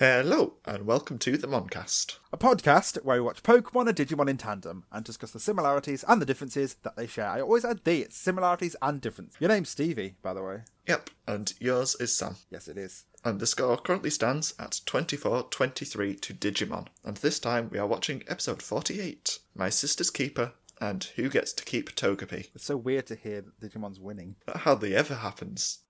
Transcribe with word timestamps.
Hello, 0.00 0.54
and 0.64 0.86
welcome 0.86 1.18
to 1.18 1.36
the 1.36 1.46
Moncast. 1.46 2.20
A 2.32 2.38
podcast 2.38 3.04
where 3.04 3.18
we 3.18 3.20
watch 3.20 3.42
Pokemon 3.42 3.86
and 3.86 3.94
Digimon 3.94 4.30
in 4.30 4.38
tandem 4.38 4.84
and 4.90 5.04
discuss 5.04 5.32
the 5.32 5.38
similarities 5.38 6.06
and 6.08 6.22
the 6.22 6.24
differences 6.24 6.76
that 6.84 6.96
they 6.96 7.06
share. 7.06 7.28
I 7.28 7.42
always 7.42 7.66
add 7.66 7.84
the, 7.84 8.00
it's 8.00 8.16
similarities 8.16 8.74
and 8.80 8.98
differences. 8.98 9.36
Your 9.38 9.50
name's 9.50 9.68
Stevie, 9.68 10.14
by 10.22 10.32
the 10.32 10.42
way. 10.42 10.62
Yep, 10.88 11.10
and 11.28 11.52
yours 11.60 11.96
is 12.00 12.16
Sam. 12.16 12.36
Yes, 12.48 12.66
it 12.66 12.78
is. 12.78 13.04
And 13.26 13.40
the 13.40 13.46
score 13.46 13.76
currently 13.76 14.08
stands 14.08 14.54
at 14.58 14.80
24 14.86 15.48
23 15.50 16.14
to 16.14 16.32
Digimon. 16.32 16.86
And 17.04 17.18
this 17.18 17.38
time 17.38 17.68
we 17.70 17.78
are 17.78 17.86
watching 17.86 18.22
episode 18.26 18.62
48 18.62 19.38
My 19.54 19.68
Sister's 19.68 20.08
Keeper 20.08 20.54
and 20.80 21.04
Who 21.16 21.28
Gets 21.28 21.52
to 21.52 21.64
Keep 21.66 21.94
Togepi. 21.94 22.48
It's 22.54 22.64
so 22.64 22.78
weird 22.78 23.06
to 23.08 23.16
hear 23.16 23.42
that 23.42 23.60
Digimon's 23.60 24.00
winning. 24.00 24.36
That 24.46 24.56
hardly 24.56 24.96
ever 24.96 25.16
happens. 25.16 25.80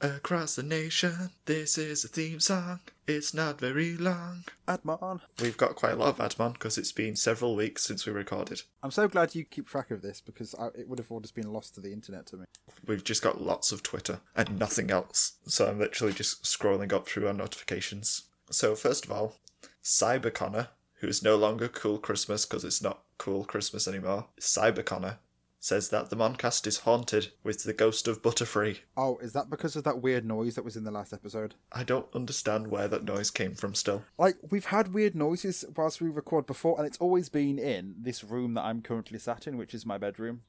Across 0.00 0.56
the 0.56 0.62
nation. 0.62 1.30
This 1.44 1.76
is 1.76 2.04
a 2.04 2.08
theme 2.08 2.40
song. 2.40 2.80
It's 3.06 3.34
not 3.34 3.60
very 3.60 3.98
long. 3.98 4.44
Admon. 4.66 5.20
We've 5.42 5.58
got 5.58 5.74
quite 5.74 5.92
a 5.92 5.96
lot 5.96 6.08
of 6.08 6.18
Admon 6.18 6.54
because 6.54 6.78
it's 6.78 6.92
been 6.92 7.14
several 7.14 7.54
weeks 7.54 7.84
since 7.84 8.06
we 8.06 8.12
recorded. 8.12 8.62
I'm 8.82 8.90
so 8.90 9.06
glad 9.06 9.34
you 9.34 9.44
keep 9.44 9.68
track 9.68 9.90
of 9.90 10.00
this 10.00 10.22
because 10.22 10.54
I, 10.54 10.68
it 10.68 10.88
would 10.88 10.98
have 10.98 11.12
all 11.12 11.20
just 11.20 11.34
been 11.34 11.52
lost 11.52 11.74
to 11.74 11.82
the 11.82 11.92
internet 11.92 12.24
to 12.28 12.38
me. 12.38 12.44
We've 12.86 13.04
just 13.04 13.22
got 13.22 13.42
lots 13.42 13.72
of 13.72 13.82
Twitter 13.82 14.20
and 14.34 14.58
nothing 14.58 14.90
else. 14.90 15.34
So 15.46 15.66
I'm 15.66 15.78
literally 15.78 16.14
just 16.14 16.44
scrolling 16.44 16.92
up 16.92 17.06
through 17.06 17.26
our 17.26 17.34
notifications. 17.34 18.22
So, 18.50 18.74
first 18.74 19.04
of 19.04 19.12
all, 19.12 19.36
CyberConnor, 19.82 20.68
who's 21.00 21.22
no 21.22 21.36
longer 21.36 21.68
Cool 21.68 21.98
Christmas 21.98 22.46
because 22.46 22.64
it's 22.64 22.82
not 22.82 23.02
Cool 23.18 23.44
Christmas 23.44 23.86
anymore, 23.86 24.28
CyberConnor 24.40 25.18
says 25.64 25.88
that 25.88 26.10
the 26.10 26.16
Moncast 26.16 26.66
is 26.66 26.80
haunted 26.80 27.28
with 27.42 27.62
the 27.62 27.72
ghost 27.72 28.06
of 28.06 28.20
Butterfree. 28.20 28.80
Oh, 28.98 29.16
is 29.22 29.32
that 29.32 29.48
because 29.48 29.76
of 29.76 29.84
that 29.84 30.02
weird 30.02 30.22
noise 30.22 30.56
that 30.56 30.64
was 30.64 30.76
in 30.76 30.84
the 30.84 30.90
last 30.90 31.14
episode? 31.14 31.54
I 31.72 31.84
don't 31.84 32.06
understand 32.14 32.66
where 32.66 32.86
that 32.86 33.04
noise 33.04 33.30
came 33.30 33.54
from 33.54 33.74
still. 33.74 34.04
Like, 34.18 34.36
we've 34.50 34.66
had 34.66 34.92
weird 34.92 35.14
noises 35.14 35.64
whilst 35.74 36.02
we 36.02 36.10
record 36.10 36.44
before, 36.44 36.76
and 36.76 36.86
it's 36.86 36.98
always 36.98 37.30
been 37.30 37.58
in 37.58 37.94
this 37.98 38.22
room 38.22 38.52
that 38.54 38.64
I'm 38.64 38.82
currently 38.82 39.18
sat 39.18 39.46
in, 39.46 39.56
which 39.56 39.72
is 39.72 39.86
my 39.86 39.96
bedroom. 39.96 40.42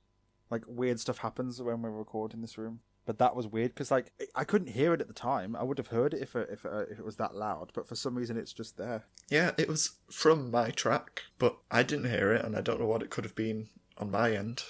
Like, 0.49 0.65
weird 0.67 0.99
stuff 0.99 1.19
happens 1.19 1.61
when 1.61 1.81
we 1.81 1.89
record 1.89 2.33
in 2.33 2.41
this 2.41 2.57
room. 2.57 2.81
But 3.05 3.17
that 3.19 3.37
was 3.37 3.47
weird 3.47 3.73
because, 3.73 3.91
like, 3.91 4.11
I 4.35 4.43
couldn't 4.43 4.73
hear 4.73 4.93
it 4.93 4.99
at 4.99 5.07
the 5.07 5.13
time. 5.13 5.55
I 5.55 5.63
would 5.63 5.77
have 5.77 5.87
heard 5.87 6.13
it 6.13 6.23
if 6.23 6.35
it, 6.35 6.49
if 6.51 6.65
it, 6.65 6.89
if 6.91 6.99
it 6.99 7.05
was 7.05 7.15
that 7.17 7.35
loud, 7.35 7.71
but 7.73 7.87
for 7.87 7.95
some 7.95 8.15
reason 8.15 8.35
it's 8.35 8.51
just 8.51 8.75
there. 8.75 9.05
Yeah, 9.29 9.51
it 9.57 9.69
was 9.69 9.91
from 10.11 10.51
my 10.51 10.71
track, 10.71 11.21
but 11.39 11.55
I 11.71 11.83
didn't 11.83 12.09
hear 12.09 12.33
it, 12.33 12.43
and 12.43 12.53
I 12.53 12.59
don't 12.59 12.81
know 12.81 12.87
what 12.87 13.01
it 13.01 13.11
could 13.11 13.23
have 13.23 13.35
been 13.35 13.69
on 13.97 14.11
my 14.11 14.33
end. 14.33 14.63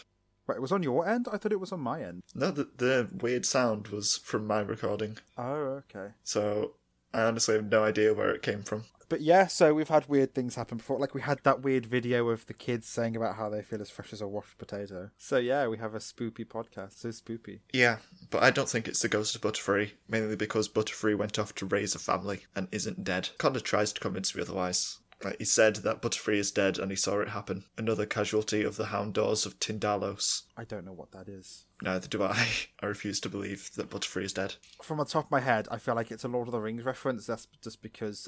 Wait, 0.47 0.55
it 0.55 0.61
was 0.61 0.71
on 0.71 0.83
your 0.83 1.07
end? 1.07 1.27
I 1.31 1.37
thought 1.37 1.51
it 1.51 1.59
was 1.59 1.71
on 1.71 1.79
my 1.79 2.01
end. 2.01 2.23
No, 2.33 2.51
the, 2.51 2.69
the 2.77 3.09
weird 3.21 3.45
sound 3.45 3.87
was 3.89 4.17
from 4.17 4.45
my 4.45 4.59
recording. 4.59 5.17
Oh, 5.37 5.81
okay. 5.89 6.13
So 6.23 6.73
I 7.13 7.23
honestly 7.23 7.55
have 7.55 7.71
no 7.71 7.83
idea 7.83 8.13
where 8.13 8.31
it 8.31 8.41
came 8.41 8.63
from. 8.63 8.83
But 9.07 9.21
yeah, 9.21 9.47
so 9.47 9.73
we've 9.73 9.89
had 9.89 10.09
weird 10.09 10.33
things 10.33 10.55
happen 10.55 10.77
before. 10.77 10.99
Like 10.99 11.13
we 11.13 11.21
had 11.21 11.39
that 11.43 11.61
weird 11.61 11.85
video 11.85 12.29
of 12.29 12.45
the 12.47 12.53
kids 12.53 12.87
saying 12.87 13.15
about 13.15 13.35
how 13.35 13.49
they 13.49 13.61
feel 13.61 13.81
as 13.81 13.89
fresh 13.89 14.11
as 14.11 14.21
a 14.21 14.27
washed 14.27 14.57
potato. 14.57 15.11
So 15.17 15.37
yeah, 15.37 15.67
we 15.67 15.77
have 15.77 15.93
a 15.93 15.99
spoopy 15.99 16.45
podcast. 16.45 16.99
So 16.99 17.09
spoopy. 17.09 17.59
Yeah, 17.71 17.97
but 18.31 18.43
I 18.43 18.49
don't 18.49 18.69
think 18.69 18.87
it's 18.87 19.01
the 19.01 19.07
ghost 19.07 19.35
of 19.35 19.41
Butterfree, 19.41 19.91
mainly 20.07 20.35
because 20.35 20.67
Butterfree 20.67 21.17
went 21.17 21.37
off 21.37 21.53
to 21.55 21.65
raise 21.65 21.93
a 21.95 21.99
family 21.99 22.45
and 22.55 22.67
isn't 22.71 23.03
dead. 23.03 23.29
Connor 23.37 23.59
tries 23.59 23.93
to 23.93 24.01
convince 24.01 24.35
me 24.35 24.41
otherwise. 24.41 24.97
Like, 25.25 25.39
he 25.39 25.45
said 25.45 25.77
that 25.77 26.03
Butterfree 26.03 26.37
is 26.37 26.51
dead 26.51 26.77
and 26.77 26.91
he 26.91 26.95
saw 26.95 27.19
it 27.19 27.29
happen. 27.29 27.63
Another 27.79 28.05
casualty 28.05 28.61
of 28.61 28.77
the 28.77 28.85
Houndours 28.85 29.47
of 29.47 29.59
Tindalos. 29.59 30.43
I 30.55 30.65
don't 30.65 30.85
know 30.85 30.93
what 30.93 31.13
that 31.13 31.27
is. 31.27 31.65
Neither 31.81 32.07
do 32.07 32.21
I. 32.21 32.47
I 32.79 32.85
refuse 32.85 33.19
to 33.21 33.29
believe 33.29 33.71
that 33.75 33.89
Butterfree 33.89 34.25
is 34.25 34.33
dead. 34.33 34.53
From 34.83 34.99
the 34.99 35.05
top 35.05 35.25
of 35.25 35.31
my 35.31 35.39
head, 35.39 35.67
I 35.71 35.79
feel 35.79 35.95
like 35.95 36.11
it's 36.11 36.23
a 36.23 36.27
Lord 36.27 36.47
of 36.47 36.51
the 36.51 36.59
Rings 36.59 36.83
reference. 36.83 37.25
That's 37.25 37.47
just 37.63 37.81
because 37.81 38.27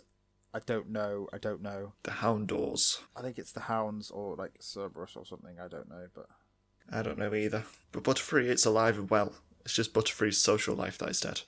I 0.56 0.59
don't 0.66 0.90
know. 0.90 1.28
I 1.31 1.38
don't 1.38 1.62
know. 1.62 1.94
The 2.02 2.13
Houndours. 2.13 3.00
I 3.16 3.22
think 3.22 3.38
it's 3.38 3.52
the 3.52 3.62
Hounds 3.62 4.09
or 4.09 4.35
like 4.35 4.53
Cerberus 4.59 5.16
or 5.16 5.24
something. 5.24 5.59
I 5.64 5.68
don't 5.68 5.90
know, 5.90 6.08
but 6.16 6.25
I 6.91 7.03
don't 7.03 7.19
know 7.19 7.35
either. 7.35 7.66
But 7.91 8.06
Butterfree, 8.06 8.47
it's 8.47 8.66
alive 8.66 8.97
and 8.97 9.08
well. 9.08 9.34
It's 9.64 9.75
just 9.75 9.94
Butterfree's 9.94 10.40
social 10.40 10.75
life 10.75 10.97
that 10.97 11.09
is 11.09 11.22
dead. 11.22 11.41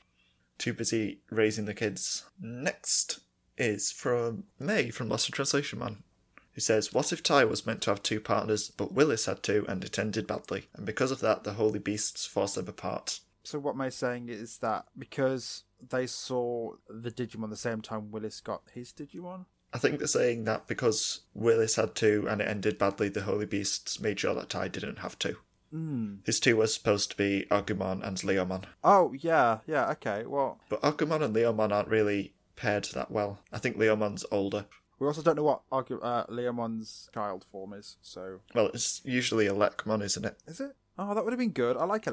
Too 0.60 0.74
busy 0.74 1.22
raising 1.31 1.66
the 1.66 1.74
kids. 1.74 2.26
Next 2.40 3.22
is 3.59 3.92
from 3.92 4.46
May 4.58 4.90
from 4.90 5.09
Lost 5.09 5.30
in 5.30 5.34
Translation 5.34 5.80
Man, 5.80 6.03
who 6.53 6.62
says, 6.62 6.94
What 6.94 7.12
if 7.12 7.22
Tai 7.22 7.46
was 7.46 7.66
meant 7.66 7.81
to 7.84 7.92
have 7.92 8.02
two 8.02 8.20
partners, 8.20 8.72
but 8.75 8.94
Willis 8.94 9.25
had 9.25 9.44
two 9.44 9.66
and 9.68 9.84
it 9.84 10.00
ended 10.00 10.25
badly, 10.25 10.68
and 10.74 10.86
because 10.86 11.12
of 11.12 11.20
that, 11.20 11.44
the 11.44 11.53
holy 11.53 11.80
beasts 11.80 12.25
forced 12.25 12.56
them 12.56 12.68
apart? 12.68 13.19
So 13.44 13.59
what 13.59 13.78
May's 13.78 13.96
saying 13.96 14.30
is 14.30 14.58
that 14.58 14.86
because 14.98 15.64
they 15.88 16.08
saw 16.08 16.74
the 16.90 17.12
Digimon 17.12 17.50
the 17.50 17.56
same 17.56 17.81
time 17.81 18.12
Willis 18.12 18.42
got 18.42 18.62
his 18.74 18.92
Digimon? 18.92 19.46
I 19.74 19.78
think 19.78 20.00
they're 20.00 20.08
saying 20.08 20.46
that 20.46 20.68
because 20.68 21.22
Willis 21.34 21.75
had 21.75 21.96
two 21.96 22.25
and 22.30 22.42
it 22.42 22.48
ended 22.48 22.78
badly, 22.78 23.09
the 23.09 23.22
holy 23.22 23.46
beasts 23.46 24.00
made 24.00 24.19
sure 24.19 24.34
that 24.34 24.50
Tai 24.50 24.68
didn't 24.69 25.00
have 25.00 25.18
two. 25.19 25.38
Mm. 25.74 26.25
His 26.25 26.40
two 26.40 26.58
were 26.58 26.68
supposed 26.68 27.12
to 27.12 27.18
be 27.18 27.46
Agumon 27.52 28.06
and 28.06 28.18
Leomon. 28.18 28.64
Oh, 28.84 29.14
yeah, 29.19 29.59
yeah, 29.68 29.90
okay, 29.92 30.25
well... 30.25 30.59
But 30.69 30.81
Agumon 30.81 31.22
and 31.22 31.36
Leomon 31.36 31.72
aren't 31.72 31.90
really 31.90 32.34
paired 32.59 32.86
that 32.94 33.09
well. 33.09 33.40
I 33.53 33.58
think 33.58 33.78
Leomon's 33.78 34.25
older. 34.31 34.66
We 35.00 35.08
also 35.08 35.22
don't 35.22 35.38
know 35.38 35.44
what 35.44 35.62
Argu- 35.72 36.03
uh, 36.03 36.25
Leomon's 36.28 37.09
child 37.14 37.46
form 37.50 37.72
is, 37.72 37.96
so... 38.02 38.42
Well, 38.53 38.68
it's 38.74 39.02
usually 39.06 39.47
a 39.47 39.53
Lekmon, 39.53 40.03
isn't 40.03 40.25
it? 40.25 40.38
Is 40.46 40.59
it? 40.59 40.75
Oh, 40.98 41.16
that 41.16 41.24
would 41.24 41.31
have 41.31 41.40
been 41.40 41.52
good. 41.52 41.78
I 41.78 41.86
like 41.86 42.06
a 42.06 42.12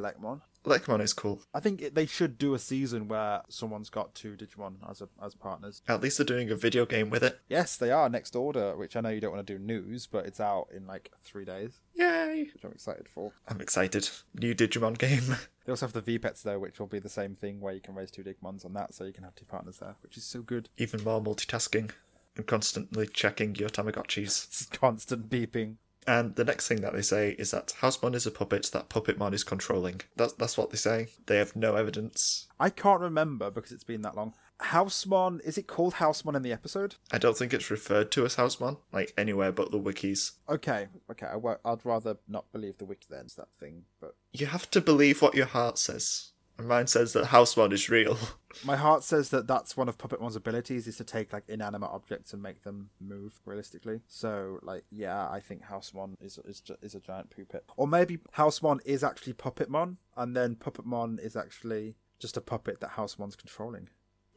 Lekmon. 0.66 0.96
Lekmon 0.96 1.02
is 1.02 1.12
cool. 1.12 1.42
I 1.54 1.60
think 1.60 1.82
it, 1.82 1.94
they 1.94 2.06
should 2.06 2.38
do 2.38 2.54
a 2.54 2.58
season 2.58 3.08
where 3.08 3.42
someone's 3.48 3.90
got 3.90 4.14
two 4.14 4.36
Digimon 4.36 4.76
as 4.88 5.00
a, 5.00 5.08
as 5.22 5.34
partners. 5.34 5.82
At 5.88 6.02
least 6.02 6.18
they're 6.18 6.24
doing 6.24 6.50
a 6.50 6.56
video 6.56 6.86
game 6.86 7.10
with 7.10 7.22
it. 7.22 7.40
Yes, 7.48 7.76
they 7.76 7.90
are. 7.90 8.08
Next 8.08 8.34
Order, 8.34 8.76
which 8.76 8.96
I 8.96 9.00
know 9.00 9.08
you 9.08 9.20
don't 9.20 9.32
want 9.32 9.46
to 9.46 9.58
do 9.58 9.62
news, 9.62 10.06
but 10.06 10.26
it's 10.26 10.40
out 10.40 10.68
in 10.74 10.86
like 10.86 11.12
three 11.22 11.44
days, 11.44 11.80
Yay! 11.94 12.50
which 12.52 12.64
I'm 12.64 12.72
excited 12.72 13.08
for. 13.08 13.32
I'm 13.48 13.60
excited. 13.60 14.08
New 14.34 14.54
Digimon 14.54 14.98
game. 14.98 15.36
They 15.66 15.72
also 15.72 15.86
have 15.86 15.94
the 15.94 16.00
V-Pets 16.00 16.44
though, 16.44 16.60
which 16.60 16.78
will 16.78 16.86
be 16.86 17.00
the 17.00 17.08
same 17.08 17.34
thing 17.34 17.60
where 17.60 17.74
you 17.74 17.80
can 17.80 17.96
raise 17.96 18.12
two 18.12 18.22
Digimons 18.22 18.64
on 18.64 18.72
that, 18.74 18.94
so 18.94 19.02
you 19.02 19.12
can 19.12 19.24
have 19.24 19.34
two 19.34 19.46
partners 19.46 19.78
there, 19.78 19.96
which 20.00 20.16
is 20.16 20.22
so 20.22 20.40
good. 20.40 20.68
Even 20.78 21.02
more 21.02 21.20
multitasking 21.20 21.90
and 22.36 22.46
constantly 22.46 23.08
checking 23.08 23.56
your 23.56 23.68
Tamagotchis. 23.68 24.46
It's 24.46 24.66
constant 24.72 25.28
beeping. 25.28 25.78
And 26.06 26.36
the 26.36 26.44
next 26.44 26.68
thing 26.68 26.80
that 26.82 26.92
they 26.92 27.02
say 27.02 27.30
is 27.38 27.50
that 27.50 27.74
Housemon 27.80 28.14
is 28.14 28.26
a 28.26 28.30
puppet 28.30 28.70
that 28.72 28.88
Puppetmon 28.88 29.32
is 29.32 29.42
controlling. 29.44 30.00
That's 30.16 30.32
that's 30.34 30.56
what 30.56 30.70
they 30.70 30.76
say. 30.76 31.08
They 31.26 31.36
have 31.38 31.56
no 31.56 31.74
evidence. 31.76 32.46
I 32.60 32.70
can't 32.70 33.00
remember 33.00 33.50
because 33.50 33.72
it's 33.72 33.84
been 33.84 34.02
that 34.02 34.16
long. 34.16 34.34
Housemon, 34.58 35.40
is 35.44 35.58
it 35.58 35.66
called 35.66 35.94
Housemon 35.94 36.34
in 36.34 36.42
the 36.42 36.52
episode? 36.52 36.94
I 37.12 37.18
don't 37.18 37.36
think 37.36 37.52
it's 37.52 37.70
referred 37.70 38.10
to 38.12 38.24
as 38.24 38.36
Housemon, 38.36 38.78
like 38.90 39.12
anywhere 39.18 39.52
but 39.52 39.70
the 39.70 39.78
wikis. 39.78 40.32
Okay, 40.48 40.88
okay, 41.10 41.26
I 41.26 41.36
won't- 41.36 41.60
I'd 41.62 41.84
rather 41.84 42.16
not 42.26 42.50
believe 42.52 42.78
the 42.78 42.86
wiki 42.86 43.06
then, 43.10 43.26
that 43.36 43.52
thing, 43.52 43.84
but 44.00 44.16
You 44.32 44.46
have 44.46 44.70
to 44.70 44.80
believe 44.80 45.20
what 45.20 45.34
your 45.34 45.44
heart 45.46 45.76
says. 45.76 46.30
And 46.58 46.68
mine 46.68 46.86
says 46.86 47.12
that 47.12 47.26
House 47.26 47.54
Housemon 47.54 47.72
is 47.72 47.90
real. 47.90 48.16
my 48.64 48.76
heart 48.76 49.04
says 49.04 49.28
that 49.30 49.46
that's 49.46 49.76
one 49.76 49.88
of 49.88 49.98
Puppet 49.98 50.18
Puppetmon's 50.18 50.36
abilities 50.36 50.86
is 50.86 50.96
to 50.96 51.04
take 51.04 51.32
like 51.32 51.44
inanimate 51.48 51.90
objects 51.90 52.32
and 52.32 52.42
make 52.42 52.62
them 52.62 52.90
move 53.00 53.40
realistically. 53.44 54.00
So 54.08 54.58
like, 54.62 54.84
yeah, 54.90 55.28
I 55.28 55.40
think 55.40 55.64
Housemon 55.64 56.16
is 56.20 56.38
is 56.44 56.60
ju- 56.60 56.78
is 56.80 56.94
a 56.94 57.00
giant 57.00 57.30
puppet, 57.30 57.64
or 57.76 57.86
maybe 57.86 58.18
Housemon 58.32 58.80
is 58.84 59.04
actually 59.04 59.34
Puppetmon, 59.34 59.96
and 60.16 60.34
then 60.34 60.56
Puppetmon 60.56 61.20
is 61.20 61.36
actually 61.36 61.96
just 62.18 62.36
a 62.36 62.40
puppet 62.40 62.80
that 62.80 62.90
Housemon's 62.90 63.36
controlling. 63.36 63.88